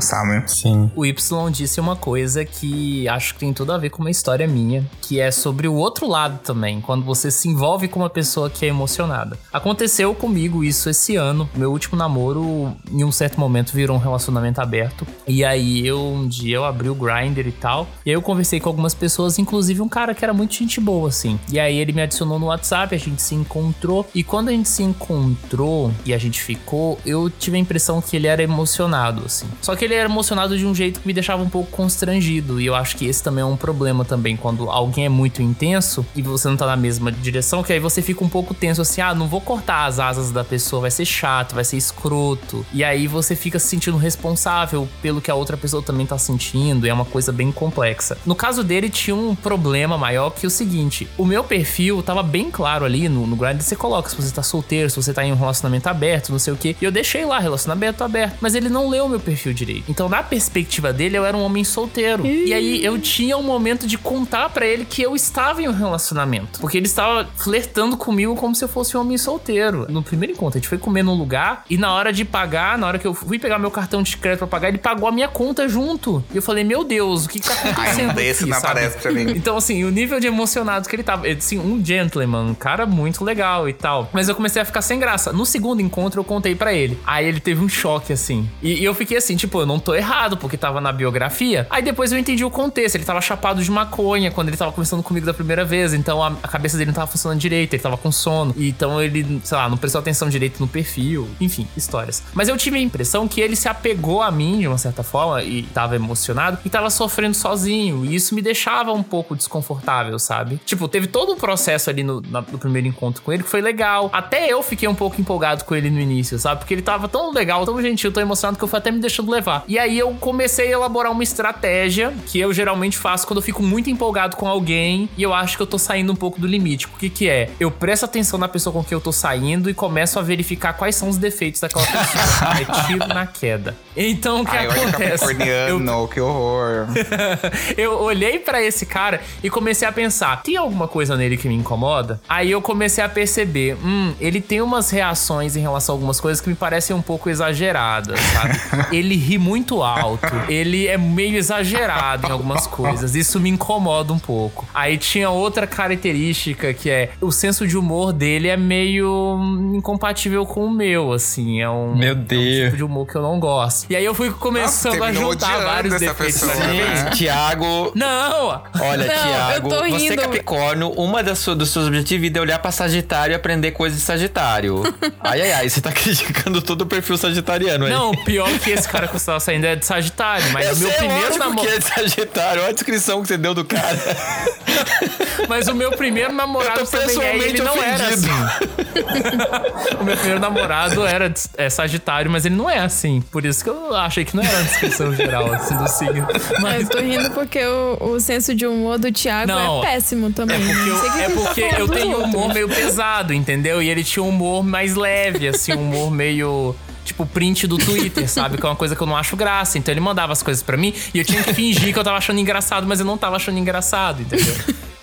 [0.00, 0.42] sabe?
[0.50, 0.90] Sim.
[0.94, 4.48] O Y disse uma coisa que acho que tem tudo a ver com uma história
[4.48, 8.48] minha, que é sobre o outro lado também, quando você se envolve com uma pessoa
[8.48, 9.38] que é emocionada.
[9.52, 11.48] Aconteceu comigo isso esse ano.
[11.54, 15.06] Meu último namoro, em um certo momento, virou um relacionamento aberto.
[15.28, 17.86] E aí eu um dia eu abri o Grindr e tal.
[18.04, 21.08] E aí eu conversei com algumas pessoas, inclusive um cara que era muito gente boa,
[21.08, 21.38] assim.
[21.52, 24.06] E aí ele me adicionou no WhatsApp, a gente se encontrou.
[24.14, 28.16] E quando a gente se encontrou e a gente ficou, eu tive a impressão que
[28.16, 29.46] ele era emocionado, assim.
[29.60, 32.60] Só que ele era emocionado de um jeito que me deixava um pouco constrangido.
[32.60, 36.06] E eu acho que esse também é um problema também, quando alguém é muito intenso
[36.14, 39.00] e você não tá na mesma direção, que aí você fica um pouco tenso assim,
[39.00, 42.64] ah, não vou cortar as asas da pessoa, vai ser chato, vai ser escroto.
[42.72, 46.86] E aí você fica se sentindo responsável pelo que a outra pessoa também tá sentindo,
[46.86, 48.16] é uma coisa bem complexa.
[48.24, 52.48] No caso dele, tinha um problema maior que o seguinte: o meu perfil tava bem
[52.48, 55.32] claro ali no, no Grindr, você coloca se você tá solteiro, se você tá em
[55.32, 56.76] um relacionamento aberto, não sei o que.
[56.80, 59.90] E eu deixei lá, relacionamento aberto, mas ele não leu o meu perfil direito.
[59.90, 62.24] Então, na perspectiva dele, eu era um homem solteiro.
[62.24, 65.72] E aí eu tinha um momento de contar pra ele que eu estava em um
[65.72, 66.60] relacionamento.
[66.60, 69.86] Porque ele estava flertando comigo como se eu fosse um homem solteiro.
[69.88, 72.86] No primeiro encontro, a gente foi comer num lugar e na hora de pagar, na
[72.86, 75.28] hora que eu fui pegar meu cartão de crédito pra pagar, ele pagou a minha
[75.28, 76.24] conta junto.
[76.32, 78.10] E eu falei, meu Deus, o que, que tá acontecendo?
[78.10, 78.70] Ai, desse aqui, não sabe?
[78.72, 79.26] aparece pra mim.
[79.46, 83.22] Então, assim, o nível de emocionado que ele tava, assim, um gentleman, um cara muito
[83.24, 84.08] legal e tal.
[84.12, 85.32] Mas eu comecei a ficar sem graça.
[85.32, 86.98] No segundo encontro, eu contei pra ele.
[87.06, 88.48] Aí ele teve um choque, assim.
[88.62, 91.66] E, e eu fiquei assim, tipo, eu não tô errado, porque tava na biografia.
[91.70, 92.96] Aí depois eu entendi o contexto.
[92.96, 95.94] Ele tava chapado de maconha quando ele tava conversando comigo da primeira vez.
[95.94, 98.54] Então a, a cabeça dele não tava funcionando direito, ele tava com sono.
[98.56, 101.28] Então ele, sei lá, não prestou atenção direito no perfil.
[101.40, 102.22] Enfim, histórias.
[102.34, 105.42] Mas eu tive a impressão que ele se apegou a mim de uma certa forma
[105.42, 108.04] e tava emocionado e tava sofrendo sozinho.
[108.04, 110.60] E isso me deixava um pouco desconfortável, sabe?
[110.64, 113.60] Tipo, teve todo um processo ali no, na, no primeiro encontro com ele que foi
[113.60, 114.10] legal.
[114.12, 116.60] Até eu fiquei um pouco empolgado com ele no início, sabe?
[116.60, 119.30] Porque ele tava tão legal, tão gentil, tão emocionado que eu fui até me deixando
[119.30, 119.64] levar.
[119.68, 123.62] E aí eu comecei a elaborar uma estratégia que eu geralmente faço quando eu fico
[123.62, 126.86] muito empolgado com alguém e eu acho que eu tô saindo um pouco do limite.
[126.86, 127.50] O que que é?
[127.58, 130.96] Eu presto atenção na pessoa com quem eu tô saindo e começo a verificar quais
[130.96, 132.52] são os defeitos daquela pessoa.
[132.60, 133.76] é tiro na queda.
[133.96, 135.26] Então o que Ai, olha acontece?
[135.26, 136.86] Capricorniano, que horror.
[137.76, 141.54] eu olhei pra esse cara e comecei a pensar: tem alguma coisa nele que me
[141.54, 142.20] incomoda?
[142.28, 146.40] Aí eu comecei a perceber: hum, ele tem umas reações em relação a algumas coisas
[146.40, 148.60] que me parecem um pouco exageradas, sabe?
[148.94, 152.75] ele ri muito alto, ele é meio exagerado em algumas coisas.
[153.14, 154.66] Isso me incomoda um pouco.
[154.74, 159.38] Aí tinha outra característica que é o senso de humor dele é meio
[159.74, 161.60] incompatível com o meu, assim.
[161.60, 162.64] É um, Meu é um Deus.
[162.66, 163.86] tipo de humor que eu não gosto.
[163.90, 167.10] E aí eu fui começando a terminou juntar vários defeitos pessoa, né?
[167.10, 168.62] Tiago, Não!
[168.80, 170.16] Olha, Não, Tiago, eu tô você é.
[170.16, 174.04] Capricórnio, uma das suas, dos seus objetivos é olhar pra Sagitário e aprender coisas de
[174.04, 174.82] Sagitário.
[175.20, 177.92] ai, ai, ai, você tá criticando todo o perfil sagitariano aí.
[177.92, 180.78] Não, pior que esse cara que você tava saindo é de Sagitário, mas eu o
[180.78, 181.66] meu sei, primeiro namorado.
[181.68, 182.62] que é de Sagitário.
[182.66, 183.96] A descrição que você deu do cara.
[185.48, 188.26] Mas o meu primeiro namorado Eu tô também é, ele pessoalmente não era assim.
[190.00, 193.20] o meu primeiro namorado era é Sagitário, mas ele não é assim.
[193.30, 196.26] Por isso que eu achei que não era uma descrição geral assim do signo.
[196.60, 200.32] Mas Eu tô rindo porque o, o senso de humor do Thiago Não, é péssimo
[200.32, 200.56] também.
[200.56, 203.82] É porque, eu, é tá porque eu tenho um humor meio pesado, entendeu?
[203.82, 206.74] E ele tinha um humor mais leve, assim, um humor meio.
[207.06, 208.58] Tipo, print do Twitter, sabe?
[208.58, 209.78] Que é uma coisa que eu não acho graça.
[209.78, 212.18] Então ele mandava as coisas pra mim e eu tinha que fingir que eu tava
[212.18, 214.54] achando engraçado, mas eu não tava achando engraçado, entendeu?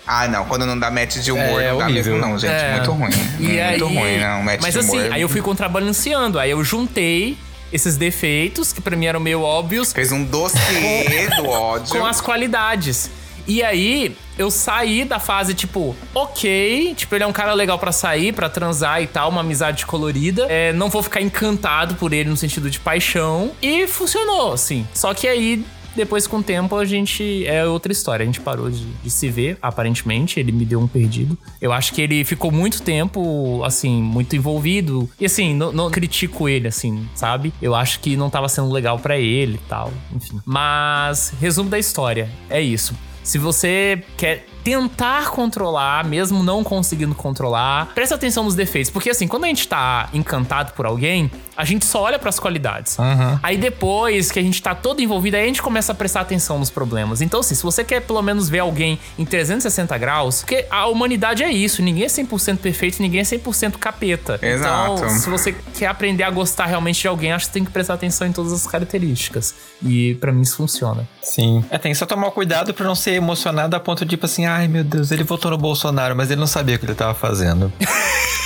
[0.06, 0.44] Ah, não.
[0.44, 2.50] Quando não dá match de humor, É não dá mesmo, não, gente.
[2.52, 2.72] É.
[2.76, 3.10] Muito ruim.
[3.40, 4.42] E aí, muito ruim, não.
[4.42, 5.12] Match mas de assim, humor.
[5.12, 6.38] aí eu fui contrabalanceando.
[6.38, 7.38] Aí eu juntei
[7.72, 11.88] esses defeitos, que pra mim eram meio óbvios, Fez um dossiê do ódio.
[11.98, 13.10] com as qualidades.
[13.46, 17.92] E aí, eu saí da fase, tipo, ok, tipo, ele é um cara legal pra
[17.92, 20.46] sair, pra transar e tal, uma amizade colorida.
[20.48, 23.52] É, não vou ficar encantado por ele no sentido de paixão.
[23.62, 24.86] E funcionou, assim.
[24.94, 25.64] Só que aí.
[25.94, 27.46] Depois, com o tempo, a gente.
[27.46, 28.24] É outra história.
[28.24, 30.40] A gente parou de, de se ver, aparentemente.
[30.40, 31.38] Ele me deu um perdido.
[31.60, 35.08] Eu acho que ele ficou muito tempo, assim, muito envolvido.
[35.20, 37.54] E assim, não, critico ele, assim, sabe?
[37.62, 39.92] Eu acho que não tava sendo legal pra ele e tal.
[40.12, 40.40] Enfim.
[40.44, 42.92] Mas, resumo da história: é isso.
[43.24, 48.90] Se você quer tentar controlar, mesmo não conseguindo controlar, presta atenção nos defeitos.
[48.90, 52.96] Porque assim, quando a gente tá encantado por alguém, a gente só olha pras qualidades.
[53.42, 56.58] Aí depois que a gente tá todo envolvido, aí a gente começa a prestar atenção
[56.58, 57.20] nos problemas.
[57.20, 61.42] Então, assim, se você quer pelo menos ver alguém em 360 graus, porque a humanidade
[61.42, 64.38] é isso, ninguém é 100% perfeito, ninguém é 100% capeta.
[64.40, 64.94] Exato.
[64.94, 67.94] Então, se você quer aprender a gostar realmente de alguém, acho que tem que prestar
[67.94, 69.54] atenção em todas as características.
[69.82, 71.06] E pra mim isso funciona.
[71.22, 71.64] Sim.
[71.70, 74.46] É, tem que só tomar cuidado pra não ser emocionado a ponto de, tipo assim,
[74.54, 77.14] ai meu Deus, ele votou no Bolsonaro, mas ele não sabia o que ele tava
[77.14, 77.72] fazendo.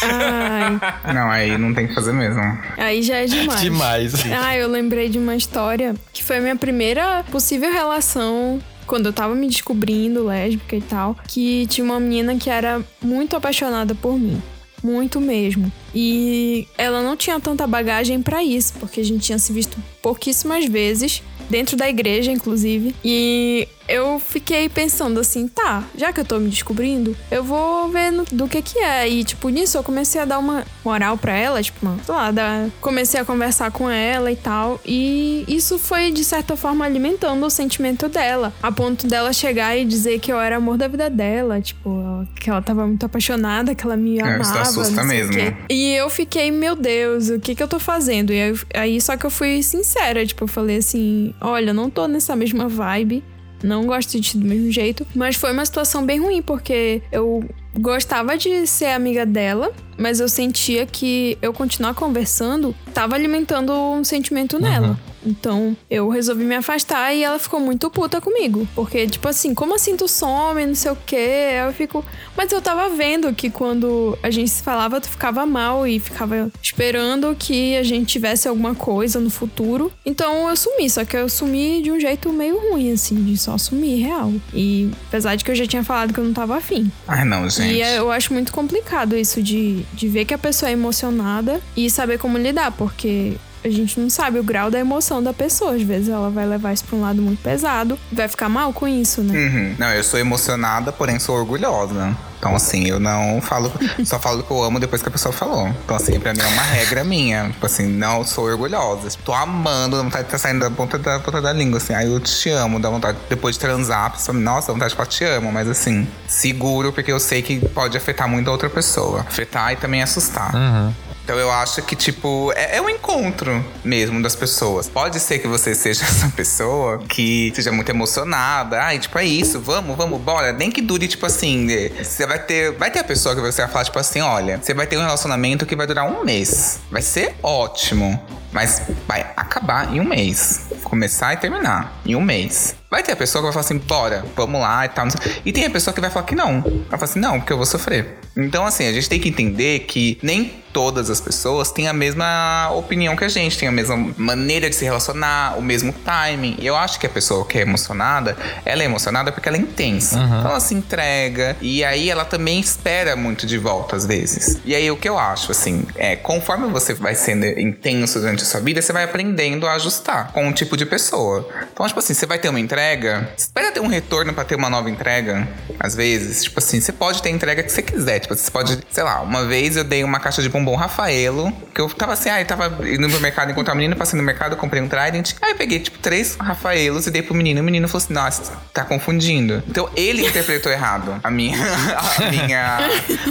[0.03, 2.41] Ai, Não, aí não tem que fazer mesmo.
[2.77, 3.61] aí já é demais.
[3.61, 4.15] Demais.
[4.43, 9.13] Ah, eu lembrei de uma história que foi a minha primeira possível relação quando eu
[9.13, 14.19] tava me descobrindo lésbica e tal, que tinha uma menina que era muito apaixonada por
[14.19, 14.41] mim.
[14.83, 15.71] Muito mesmo.
[15.95, 20.65] E ela não tinha tanta bagagem pra isso, porque a gente tinha se visto pouquíssimas
[20.67, 22.95] vezes, dentro da igreja, inclusive.
[23.05, 28.11] E eu fiquei pensando assim, tá, já que eu tô me descobrindo, eu vou ver
[28.13, 29.09] no- do que que é.
[29.09, 32.31] E, tipo, nisso eu comecei a dar uma moral pra ela, tipo, uma, sei lá,
[32.31, 34.81] dar- comecei a conversar com ela e tal.
[34.85, 38.53] E isso foi, de certa forma, alimentando o sentimento dela.
[38.63, 42.51] A ponto dela chegar e dizer que eu era amor da vida dela, tipo, que
[42.51, 44.43] ela tava muito apaixonada, que ela me É, amava.
[44.43, 45.33] isso assusta mesmo.
[45.33, 45.55] quê.
[45.71, 48.33] E eu fiquei, meu Deus, o que que eu tô fazendo?
[48.33, 52.07] E aí, aí só que eu fui sincera, tipo, eu falei assim: olha, não tô
[52.07, 53.23] nessa mesma vibe.
[53.63, 55.07] Não gosto de ti do mesmo jeito.
[55.15, 57.45] Mas foi uma situação bem ruim, porque eu
[57.79, 64.03] gostava de ser amiga dela, mas eu sentia que eu continuar conversando tava alimentando um
[64.05, 64.99] sentimento nela.
[65.25, 68.67] Então eu resolvi me afastar e ela ficou muito puta comigo.
[68.75, 71.51] Porque, tipo assim, como assim tu some, não sei o quê?
[71.67, 72.05] Eu fico.
[72.37, 76.51] Mas eu tava vendo que quando a gente se falava, tu ficava mal e ficava
[76.63, 79.93] esperando que a gente tivesse alguma coisa no futuro.
[80.05, 83.59] Então eu sumi, só que eu sumi de um jeito meio ruim, assim, de só
[83.59, 84.33] sumir real.
[84.55, 86.91] E apesar de que eu já tinha falado que eu não tava afim.
[87.07, 87.75] Ai, não, gente.
[87.75, 91.91] E eu acho muito complicado isso de, de ver que a pessoa é emocionada e
[91.91, 95.75] saber como lidar, porque a gente não sabe o grau da emoção da pessoa.
[95.75, 98.87] Às vezes ela vai levar isso pra um lado muito pesado, vai ficar mal com
[98.87, 99.39] isso, né?
[99.39, 99.75] Uhum.
[99.79, 102.17] Não, eu sou emocionada, porém sou orgulhosa.
[102.39, 103.73] Então, assim, eu não falo,
[104.05, 105.69] só falo que eu amo depois que a pessoa falou.
[105.85, 107.49] Então, assim, pra mim é uma regra minha.
[107.51, 109.19] Tipo assim, não sou orgulhosa.
[109.25, 111.95] Tô amando, dá vontade de estar saindo da ponta da, ponta da língua, assim.
[111.95, 114.97] Aí eu te amo, dá vontade, depois de transar, a pessoa, nossa, dá vontade de
[114.97, 115.51] falar te amo.
[115.51, 119.21] Mas, assim, seguro, porque eu sei que pode afetar muito a outra pessoa.
[119.27, 120.55] Afetar e também assustar.
[120.55, 120.93] Uhum.
[121.29, 124.89] Então eu acho que, tipo, é, é um encontro mesmo das pessoas.
[124.89, 128.81] Pode ser que você seja essa pessoa que seja muito emocionada.
[128.83, 130.55] Ai, tipo, é isso, vamos, vamos, bora.
[130.55, 131.69] Nem que dure, tipo assim,
[132.03, 132.73] você vai ter.
[132.79, 135.03] Vai ter a pessoa que você vai falar, tipo assim, olha, você vai ter um
[135.03, 136.81] relacionamento que vai durar um mês.
[136.91, 138.19] Vai ser ótimo.
[138.51, 140.69] Mas vai acabar em um mês.
[140.83, 142.75] Começar e terminar em um mês.
[142.91, 145.07] Vai ter a pessoa que vai falar assim, bora, vamos lá e tal.
[145.45, 146.63] E tem a pessoa que vai falar que não.
[146.63, 148.19] Vai falar assim, não, porque eu vou sofrer.
[148.35, 152.71] Então, assim, a gente tem que entender que nem todas as pessoas têm a mesma
[152.71, 156.55] opinião que a gente, tem a mesma maneira de se relacionar, o mesmo timing.
[156.57, 159.61] E eu acho que a pessoa que é emocionada, ela é emocionada porque ela é
[159.61, 160.17] intensa.
[160.17, 160.39] Uhum.
[160.39, 164.61] Então ela se entrega e aí ela também espera muito de volta às vezes.
[164.65, 168.47] E aí o que eu acho, assim, é conforme você vai sendo intenso durante a
[168.47, 171.49] sua vida, você vai aprendendo a ajustar com um tipo de pessoa.
[171.73, 174.71] Então, tipo assim, você vai ter uma entrega, espera ter um retorno para ter uma
[174.71, 175.49] nova entrega.
[175.81, 178.21] Às vezes, tipo assim, você pode ter a entrega que você quiser.
[178.21, 181.81] Tipo, você pode, sei lá, uma vez eu dei uma caixa de bombom Rafaelo, que
[181.81, 184.83] eu tava assim, eu tava indo pro mercado encontrar um menino, passei no mercado, comprei
[184.83, 185.35] um Trident.
[185.41, 187.61] Aí eu peguei, tipo, três Rafaelos e dei pro menino.
[187.61, 189.63] O menino falou assim, nossa, tá confundindo.
[189.69, 191.59] Então ele interpretou errado a minha.
[191.99, 192.79] A minha.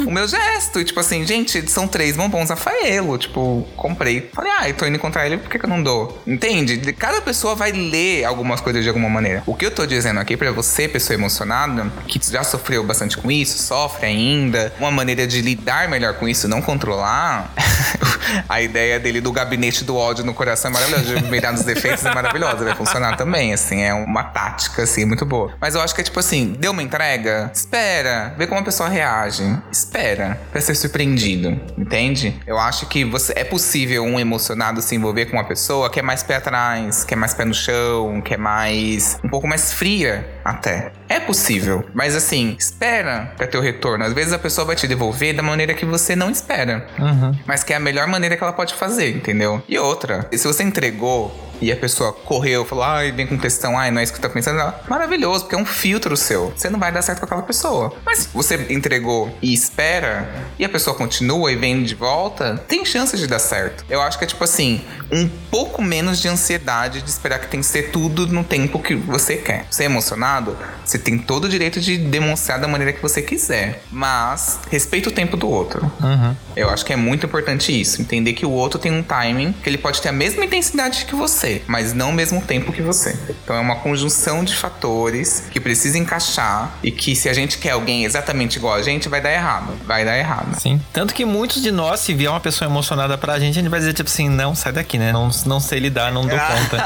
[0.06, 0.80] o meu gesto.
[0.80, 3.18] E, tipo assim, gente, são três bombons Rafaelo.
[3.18, 4.30] Tipo, comprei.
[4.34, 6.22] Falei, ah, eu tô indo encontrar ele, por que, que eu não dou?
[6.26, 6.94] Entende?
[6.94, 9.44] Cada pessoa vai ler algumas coisas de alguma maneira.
[9.46, 13.32] O que eu tô dizendo aqui pra você, pessoa emocionada, que já sofreu bastante com
[13.32, 17.50] isso, sofre ainda, uma maneira de lidar melhor com isso, não controlar, Wow.
[18.48, 21.16] a ideia dele do gabinete do ódio no coração é maravilhosa.
[21.16, 22.64] De mirar nos defeitos é maravilhosa.
[22.64, 23.82] Vai funcionar também, assim.
[23.82, 25.54] É uma tática, assim, muito boa.
[25.60, 27.52] Mas eu acho que é tipo assim, deu uma entrega?
[27.54, 28.34] Espera.
[28.38, 29.44] Vê como a pessoa reage.
[29.72, 30.40] Espera.
[30.52, 31.60] Pra ser surpreendido.
[31.78, 32.40] Entende?
[32.46, 36.04] Eu acho que você é possível um emocionado se envolver com uma pessoa que é
[36.04, 39.20] mais pé atrás, que é mais pé no chão, que é mais.
[39.24, 40.92] um pouco mais fria até.
[41.10, 41.86] É possível.
[41.94, 44.04] Mas assim, espera pra ter o retorno.
[44.04, 46.86] Às vezes a pessoa vai te devolver da maneira que você não espera.
[47.00, 47.38] Uhum.
[47.46, 49.62] Mas que é a melhor maneira que ela pode fazer, entendeu?
[49.68, 51.32] E outra, se você entregou
[51.62, 54.30] e a pessoa correu, falou, ai, vem com questão, ai, não é isso que tá
[54.30, 54.74] pensando.
[54.88, 56.54] Maravilhoso, porque é um filtro seu.
[56.56, 57.94] Você não vai dar certo com aquela pessoa.
[58.06, 60.30] Mas se você entregou e espera,
[60.60, 63.86] e a pessoa continua e vem de volta, tem chance de dar certo.
[63.90, 64.82] Eu acho que é tipo assim,
[65.12, 68.96] um pouco menos de ansiedade de esperar que tem que ser tudo no tempo que
[68.96, 69.66] você quer.
[69.70, 70.58] Você é emocionado?
[70.86, 73.84] Você tem todo o direito de demonstrar da maneira que você quiser.
[73.92, 75.92] Mas respeita o tempo do outro.
[76.02, 76.36] Uhum.
[76.56, 78.02] Eu acho que é muito importante isso.
[78.02, 81.16] Entender que o outro tem um timing, que ele pode ter a mesma intensidade que
[81.16, 83.18] você você, mas não ao mesmo tempo que você.
[83.30, 87.72] Então é uma conjunção de fatores que precisa encaixar e que se a gente quer
[87.72, 89.74] alguém exatamente igual a gente, vai dar errado.
[89.86, 90.60] Vai dar errado.
[90.60, 90.82] Sim.
[90.92, 93.80] Tanto que muitos de nós, se vier uma pessoa emocionada pra gente, a gente vai
[93.80, 95.12] dizer tipo assim, não, sai daqui, né?
[95.12, 96.86] Não, não sei lidar, não dou conta.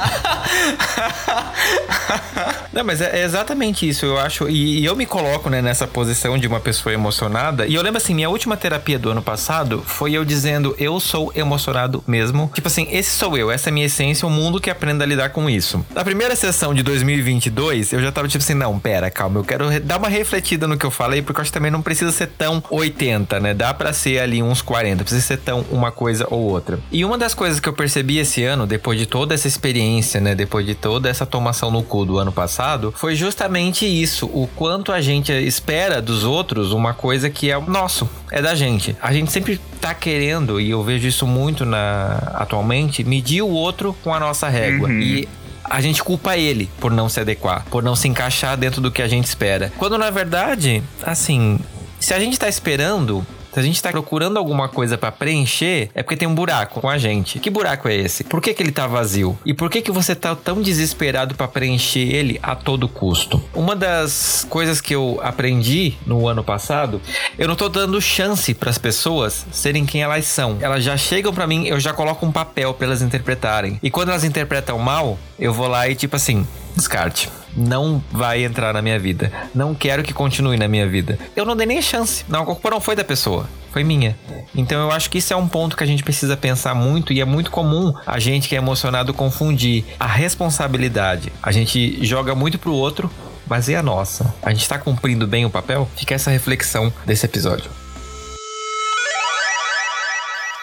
[2.71, 4.49] não, mas é, exatamente isso, eu acho.
[4.49, 7.65] E, e eu me coloco né, nessa posição de uma pessoa emocionada.
[7.65, 11.31] E eu lembro assim, minha última terapia do ano passado foi eu dizendo, eu sou
[11.35, 12.51] emocionado mesmo.
[12.53, 15.06] Tipo assim, esse sou eu, essa é a minha essência, o mundo mundo que aprenda
[15.06, 15.84] a lidar com isso.
[15.95, 19.80] Na primeira sessão de 2022, eu já tava tipo assim, não, pera, calma, eu quero
[19.80, 22.28] dar uma refletida no que eu falei, porque eu acho que também não precisa ser
[22.28, 23.53] tão 80, né?
[23.53, 26.80] Dá para ser ali uns 40, precisa ser tão uma coisa ou outra.
[26.91, 30.36] E uma das coisas que eu percebi esse ano, depois de toda essa experiência, né,
[30.36, 34.91] depois de toda essa tomação no cu do ano passado, foi justamente isso, o quanto
[34.91, 38.95] a gente espera dos outros uma coisa que é nosso, é da gente.
[39.02, 43.95] A gente sempre tá querendo, e eu vejo isso muito na atualmente, medir o outro
[44.03, 44.89] com a nossa nossa régua.
[44.89, 44.99] Uhum.
[44.99, 45.30] E
[45.63, 49.01] a gente culpa ele por não se adequar, por não se encaixar dentro do que
[49.01, 49.72] a gente espera.
[49.77, 51.59] Quando na verdade, assim,
[51.99, 56.02] se a gente tá esperando se a gente tá procurando alguma coisa para preencher, é
[56.02, 57.40] porque tem um buraco com a gente.
[57.40, 58.23] Que buraco é esse?
[58.23, 59.38] Por que, que ele tá vazio?
[59.45, 63.44] E por que, que você tá tão desesperado para preencher ele a todo custo?
[63.53, 67.02] Uma das coisas que eu aprendi no ano passado,
[67.38, 70.57] eu não tô dando chance para as pessoas serem quem elas são.
[70.61, 73.80] Elas já chegam para mim, eu já coloco um papel para elas interpretarem.
[73.84, 78.73] E quando elas interpretam mal, eu vou lá e tipo assim, descarte não vai entrar
[78.73, 79.31] na minha vida.
[79.53, 81.18] Não quero que continue na minha vida.
[81.35, 82.26] Eu não dei nem chance.
[82.27, 83.48] Não, a culpa não foi da pessoa.
[83.72, 84.18] Foi minha.
[84.53, 87.22] Então eu acho que isso é um ponto que a gente precisa pensar muito e
[87.22, 91.31] é muito comum a gente que é emocionado confundir a responsabilidade.
[91.41, 93.10] A gente joga muito pro outro,
[93.48, 94.34] mas e a nossa?
[94.41, 95.89] A gente tá cumprindo bem o papel?
[95.95, 97.72] Fica essa reflexão desse episódio.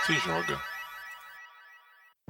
[0.06, 0.67] Se joga.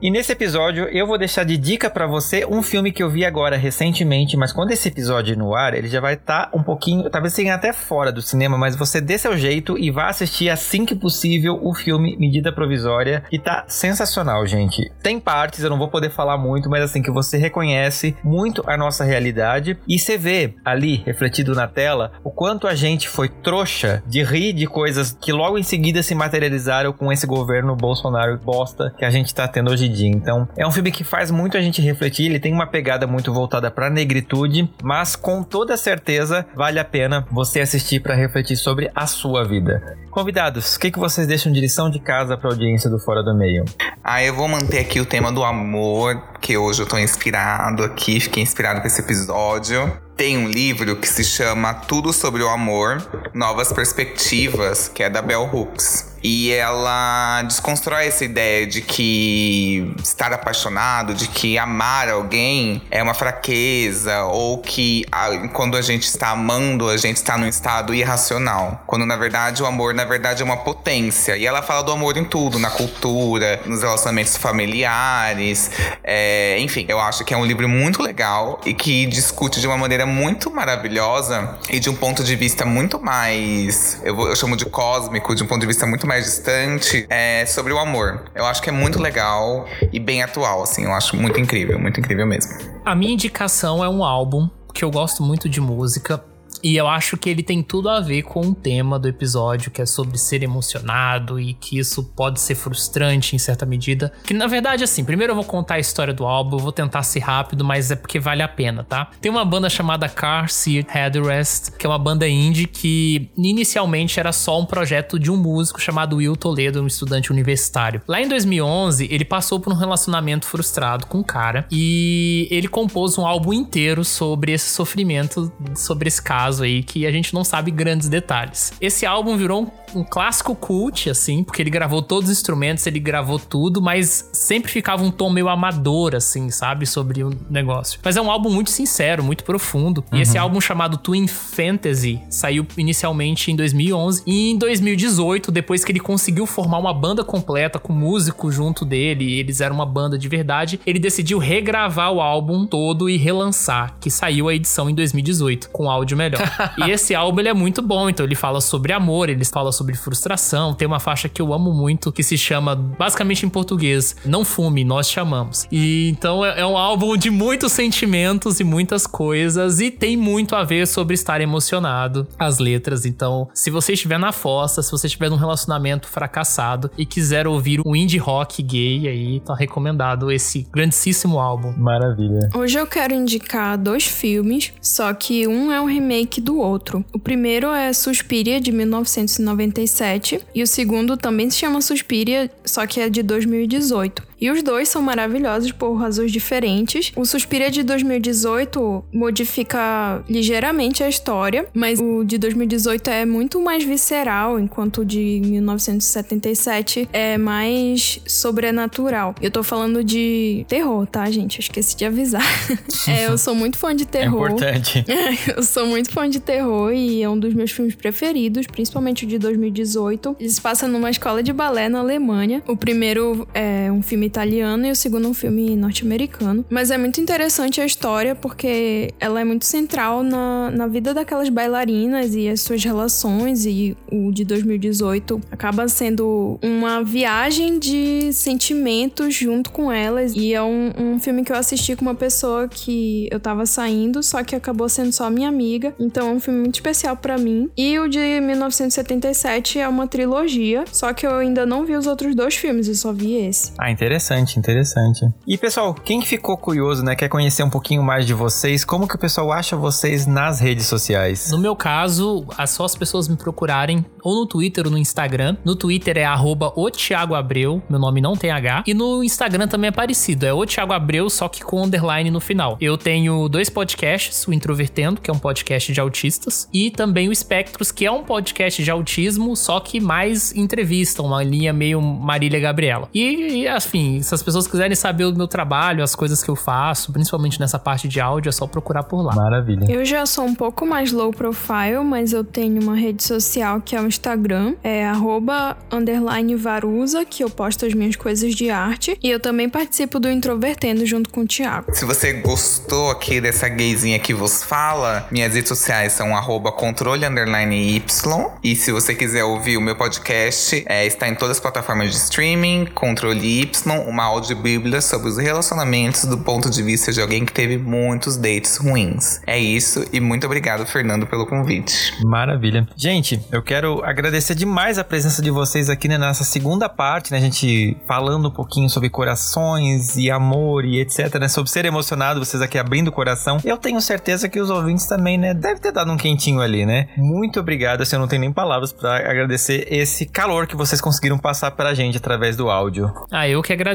[0.00, 3.24] E nesse episódio eu vou deixar de dica para você um filme que eu vi
[3.24, 6.62] agora recentemente, mas quando esse episódio ir no ar, ele já vai estar tá um
[6.62, 10.50] pouquinho, talvez tenha até fora do cinema, mas você dê seu jeito e vá assistir
[10.50, 14.88] assim que possível o filme Medida Provisória, que tá sensacional, gente.
[15.02, 18.76] Tem partes, eu não vou poder falar muito, mas assim que você reconhece muito a
[18.76, 24.00] nossa realidade e você vê ali refletido na tela o quanto a gente foi trouxa
[24.06, 28.94] de rir de coisas que logo em seguida se materializaram com esse governo Bolsonaro bosta
[28.96, 31.80] que a gente tá tendo hoje Então, é um filme que faz muito a gente
[31.80, 36.84] refletir, ele tem uma pegada muito voltada para negritude, mas com toda certeza vale a
[36.84, 39.96] pena você assistir para refletir sobre a sua vida.
[40.10, 43.34] Convidados, o que, que vocês deixam de lição de casa para audiência do Fora do
[43.34, 43.64] Meio?
[44.02, 48.18] Ah, eu vou manter aqui o tema do amor, que hoje eu tô inspirado aqui,
[48.18, 49.92] fiquei inspirado com esse episódio.
[50.16, 53.00] Tem um livro que se chama Tudo sobre o Amor,
[53.32, 56.07] Novas Perspectivas, que é da Bell Hooks.
[56.22, 63.14] E ela desconstrói essa ideia de que estar apaixonado, de que amar alguém é uma
[63.14, 65.04] fraqueza, ou que
[65.52, 68.82] quando a gente está amando, a gente está num estado irracional.
[68.86, 71.36] Quando na verdade o amor, na verdade, é uma potência.
[71.36, 75.70] E ela fala do amor em tudo, na cultura, nos relacionamentos familiares.
[76.02, 79.76] É, enfim, eu acho que é um livro muito legal e que discute de uma
[79.76, 84.00] maneira muito maravilhosa e de um ponto de vista muito mais.
[84.02, 87.44] Eu, vou, eu chamo de cósmico, de um ponto de vista muito mais distante, é
[87.46, 88.24] sobre o amor.
[88.34, 90.84] Eu acho que é muito legal e bem atual, assim.
[90.84, 92.52] Eu acho muito incrível, muito incrível mesmo.
[92.84, 96.24] A minha indicação é um álbum que eu gosto muito de música.
[96.62, 99.82] E eu acho que ele tem tudo a ver com o tema do episódio, que
[99.82, 104.12] é sobre ser emocionado e que isso pode ser frustrante em certa medida.
[104.24, 107.02] Que na verdade, assim, primeiro eu vou contar a história do álbum, eu vou tentar
[107.02, 109.10] ser rápido, mas é porque vale a pena, tá?
[109.20, 114.32] Tem uma banda chamada Car Seat Headrest, que é uma banda indie que inicialmente era
[114.32, 118.02] só um projeto de um músico chamado Will Toledo, um estudante universitário.
[118.06, 123.18] Lá em 2011, ele passou por um relacionamento frustrado com um cara e ele compôs
[123.18, 127.44] um álbum inteiro sobre esse sofrimento, sobre esse caso caso aí que a gente não
[127.44, 128.72] sabe grandes detalhes.
[128.80, 132.98] Esse álbum virou um, um clássico cult, assim, porque ele gravou todos os instrumentos, ele
[132.98, 136.86] gravou tudo, mas sempre ficava um tom meio amador, assim, sabe?
[136.86, 138.00] Sobre o negócio.
[138.02, 140.02] Mas é um álbum muito sincero, muito profundo.
[140.10, 140.18] Uhum.
[140.18, 140.44] E esse uhum.
[140.44, 144.22] álbum chamado Twin Fantasy saiu inicialmente em 2011.
[144.26, 149.38] E em 2018, depois que ele conseguiu formar uma banda completa com músico junto dele,
[149.38, 154.10] eles eram uma banda de verdade, ele decidiu regravar o álbum todo e relançar, que
[154.10, 156.37] saiu a edição em 2018, com áudio melhor.
[156.78, 159.94] E esse álbum ele é muito bom, então ele fala sobre amor, ele fala sobre
[159.94, 160.74] frustração.
[160.74, 164.84] Tem uma faixa que eu amo muito que se chama, basicamente em português, Não Fume,
[164.84, 165.66] Nós Chamamos.
[165.70, 170.54] E então é, é um álbum de muitos sentimentos e muitas coisas e tem muito
[170.54, 173.04] a ver sobre estar emocionado, as letras.
[173.04, 177.80] Então, se você estiver na fossa, se você estiver num relacionamento fracassado e quiser ouvir
[177.84, 181.72] um indie rock gay, aí tá recomendado esse grandíssimo álbum.
[181.76, 182.48] Maravilha.
[182.54, 187.04] Hoje eu quero indicar dois filmes, só que um é um remake do outro.
[187.12, 193.00] O primeiro é Suspiria, de 1997, e o segundo também se chama Suspiria, só que
[193.00, 194.22] é de 2018.
[194.40, 197.12] E os dois são maravilhosos por razões diferentes.
[197.16, 203.84] O Suspira de 2018 modifica ligeiramente a história, mas o de 2018 é muito mais
[203.84, 209.34] visceral, enquanto o de 1977 é mais sobrenatural.
[209.42, 211.58] Eu tô falando de terror, tá, gente?
[211.58, 212.46] Eu esqueci de avisar.
[213.08, 214.48] é, eu sou muito fã de é terror.
[214.48, 215.04] É importante.
[215.56, 219.28] eu sou muito fã de terror e é um dos meus filmes preferidos, principalmente o
[219.28, 220.36] de 2018.
[220.38, 222.62] Ele se passa numa escola de balé na Alemanha.
[222.68, 226.64] O primeiro é um filme italiano e o segundo um filme norte-americano.
[226.70, 231.48] Mas é muito interessante a história porque ela é muito central na, na vida daquelas
[231.48, 233.66] bailarinas e as suas relações.
[233.66, 240.32] E o de 2018 acaba sendo uma viagem de sentimentos junto com elas.
[240.34, 244.22] E é um, um filme que eu assisti com uma pessoa que eu tava saindo,
[244.22, 245.94] só que acabou sendo só minha amiga.
[245.98, 247.70] Então é um filme muito especial para mim.
[247.76, 252.34] E o de 1977 é uma trilogia, só que eu ainda não vi os outros
[252.34, 253.72] dois filmes, eu só vi esse.
[253.78, 255.26] Ah, interessante Interessante, interessante.
[255.46, 259.14] E pessoal, quem ficou curioso, né, quer conhecer um pouquinho mais de vocês, como que
[259.14, 261.52] o pessoal acha vocês nas redes sociais?
[261.52, 265.56] No meu caso, é só as pessoas me procurarem ou no Twitter ou no Instagram.
[265.64, 268.82] No Twitter é arroba o Thiago Abreu, meu nome não tem H.
[268.88, 272.40] E no Instagram também é parecido, é o Thiago Abreu, só que com underline no
[272.40, 272.76] final.
[272.80, 277.32] Eu tenho dois podcasts, o Introvertendo, que é um podcast de autistas, e também o
[277.32, 282.58] Espectros, que é um podcast de autismo, só que mais entrevista, uma linha meio Marília
[282.58, 283.08] Gabriela.
[283.14, 286.48] E, e assim, assim, se as pessoas quiserem saber o meu trabalho, as coisas que
[286.48, 289.34] eu faço, principalmente nessa parte de áudio, é só procurar por lá.
[289.34, 289.86] Maravilha.
[289.88, 293.94] Eu já sou um pouco mais low profile, mas eu tenho uma rede social que
[293.94, 299.18] é o Instagram, é arroba underline varusa, que eu posto as minhas coisas de arte.
[299.22, 301.94] E eu também participo do Introvertendo junto com o Thiago.
[301.94, 307.24] Se você gostou aqui dessa gayzinha que vos fala, minhas redes sociais são arroba controle
[307.24, 308.50] underline Y.
[308.62, 312.16] E se você quiser ouvir o meu podcast, é, está em todas as plataformas de
[312.16, 317.52] streaming, Controle Y, uma audiobíblia sobre os relacionamentos do ponto de vista de alguém que
[317.52, 319.40] teve muitos dates ruins.
[319.46, 322.12] É isso e muito obrigado, Fernando, pelo convite.
[322.24, 322.86] Maravilha.
[322.96, 327.38] Gente, eu quero agradecer demais a presença de vocês aqui né, nessa segunda parte, né?
[327.38, 331.48] A gente falando um pouquinho sobre corações e amor e etc, né?
[331.48, 333.58] Sobre ser emocionado, vocês aqui abrindo o coração.
[333.64, 335.54] Eu tenho certeza que os ouvintes também, né?
[335.54, 337.08] Deve ter dado um quentinho ali, né?
[337.16, 341.38] Muito obrigado, assim, eu não tenho nem palavras para agradecer esse calor que vocês conseguiram
[341.38, 343.12] passar pra gente através do áudio.
[343.30, 343.87] Ah, eu que agradeço,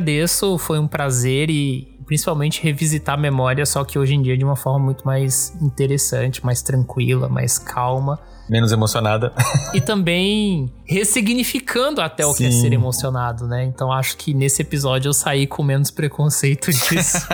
[0.58, 4.56] foi um prazer e principalmente revisitar a memória, só que hoje em dia de uma
[4.56, 8.20] forma muito mais interessante, mais tranquila, mais calma.
[8.50, 9.34] Menos emocionada.
[9.74, 12.38] e também ressignificando até o Sim.
[12.38, 13.64] que é ser emocionado, né?
[13.64, 17.28] Então acho que nesse episódio eu saí com menos preconceito disso.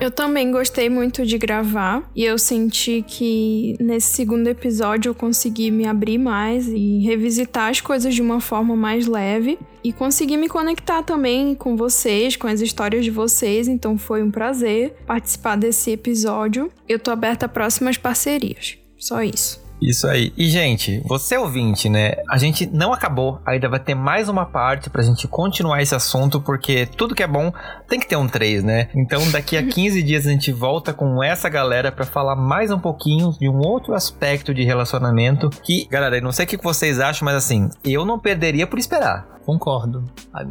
[0.00, 5.70] eu também gostei muito de gravar e eu senti que nesse segundo episódio eu consegui
[5.70, 10.48] me abrir mais e revisitar as coisas de uma forma mais leve e consegui me
[10.48, 15.90] conectar também com vocês, com as histórias de vocês, então foi um prazer participar desse
[15.90, 16.70] episódio.
[16.88, 18.78] Eu tô aberta a próximas parcerias.
[18.96, 19.61] Só isso.
[19.82, 20.32] Isso aí.
[20.36, 22.14] E, gente, você ouvinte, né?
[22.30, 23.40] A gente não acabou.
[23.44, 27.26] Ainda vai ter mais uma parte pra gente continuar esse assunto, porque tudo que é
[27.26, 27.52] bom
[27.88, 28.88] tem que ter um 3, né?
[28.94, 32.78] Então, daqui a 15 dias a gente volta com essa galera para falar mais um
[32.78, 37.00] pouquinho de um outro aspecto de relacionamento que, galera, eu não sei o que vocês
[37.00, 39.32] acham, mas assim, eu não perderia por esperar.
[39.44, 40.04] Concordo.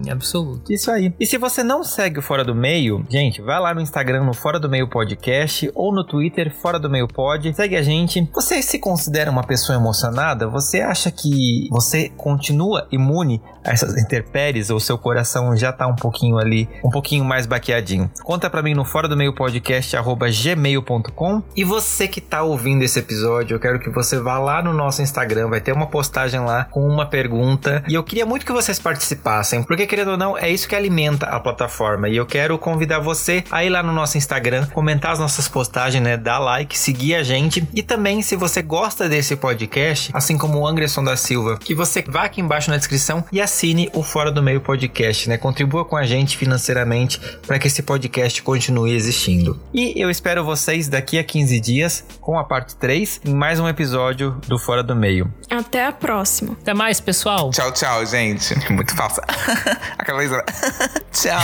[0.06, 0.72] Em absoluto.
[0.72, 1.14] Isso aí.
[1.20, 4.34] E se você não segue o Fora do Meio, gente, vai lá no Instagram no
[4.34, 7.54] Fora do Meio Podcast ou no Twitter Fora do Meio Pod.
[7.54, 8.30] Segue a gente.
[8.34, 10.48] Você se considera uma pessoa emocionada?
[10.48, 15.96] Você acha que você continua imune a essas intempéries ou seu coração já tá um
[15.96, 18.10] pouquinho ali, um pouquinho mais baqueadinho?
[18.24, 21.44] Conta para mim no Fora do Meio Podcast gmail.com.
[21.56, 25.02] E você que tá ouvindo esse episódio, eu quero que você vá lá no nosso
[25.02, 28.80] Instagram, vai ter uma postagem lá com uma pergunta e eu queria muito que vocês
[28.82, 32.10] participassem, porque querendo ou não, é isso que alimenta a plataforma.
[32.10, 36.04] E eu quero convidar você a ir lá no nosso Instagram, comentar as nossas postagens,
[36.04, 36.18] né?
[36.18, 37.68] Dar like, seguir a gente.
[37.74, 42.04] E também, se você gosta desse podcast, assim como o Anderson da Silva, que você
[42.08, 45.38] vá aqui embaixo na descrição e assine o Fora do Meio Podcast, né?
[45.38, 49.60] Contribua com a gente financeiramente para que esse podcast continue existindo.
[49.74, 53.68] E eu espero vocês daqui a 15 dias com a parte 3 em mais um
[53.68, 55.32] episódio do Fora do Meio.
[55.50, 56.54] Até a próxima.
[56.62, 57.52] Até mais, pessoal.
[57.52, 58.54] Tchau, tchau, gente.
[58.72, 59.22] Muito falsa.
[59.98, 60.32] Aquela vez.
[61.12, 61.42] Tchau.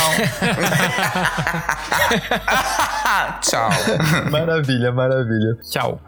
[3.42, 3.70] Tchau.
[4.32, 5.58] Maravilha, maravilha.
[5.70, 6.00] Tchau.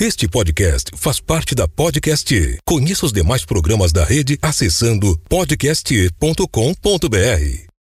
[0.00, 2.58] Este podcast faz parte da Podcast.
[2.64, 7.71] Conheça os demais programas da rede acessando podcast.com.br.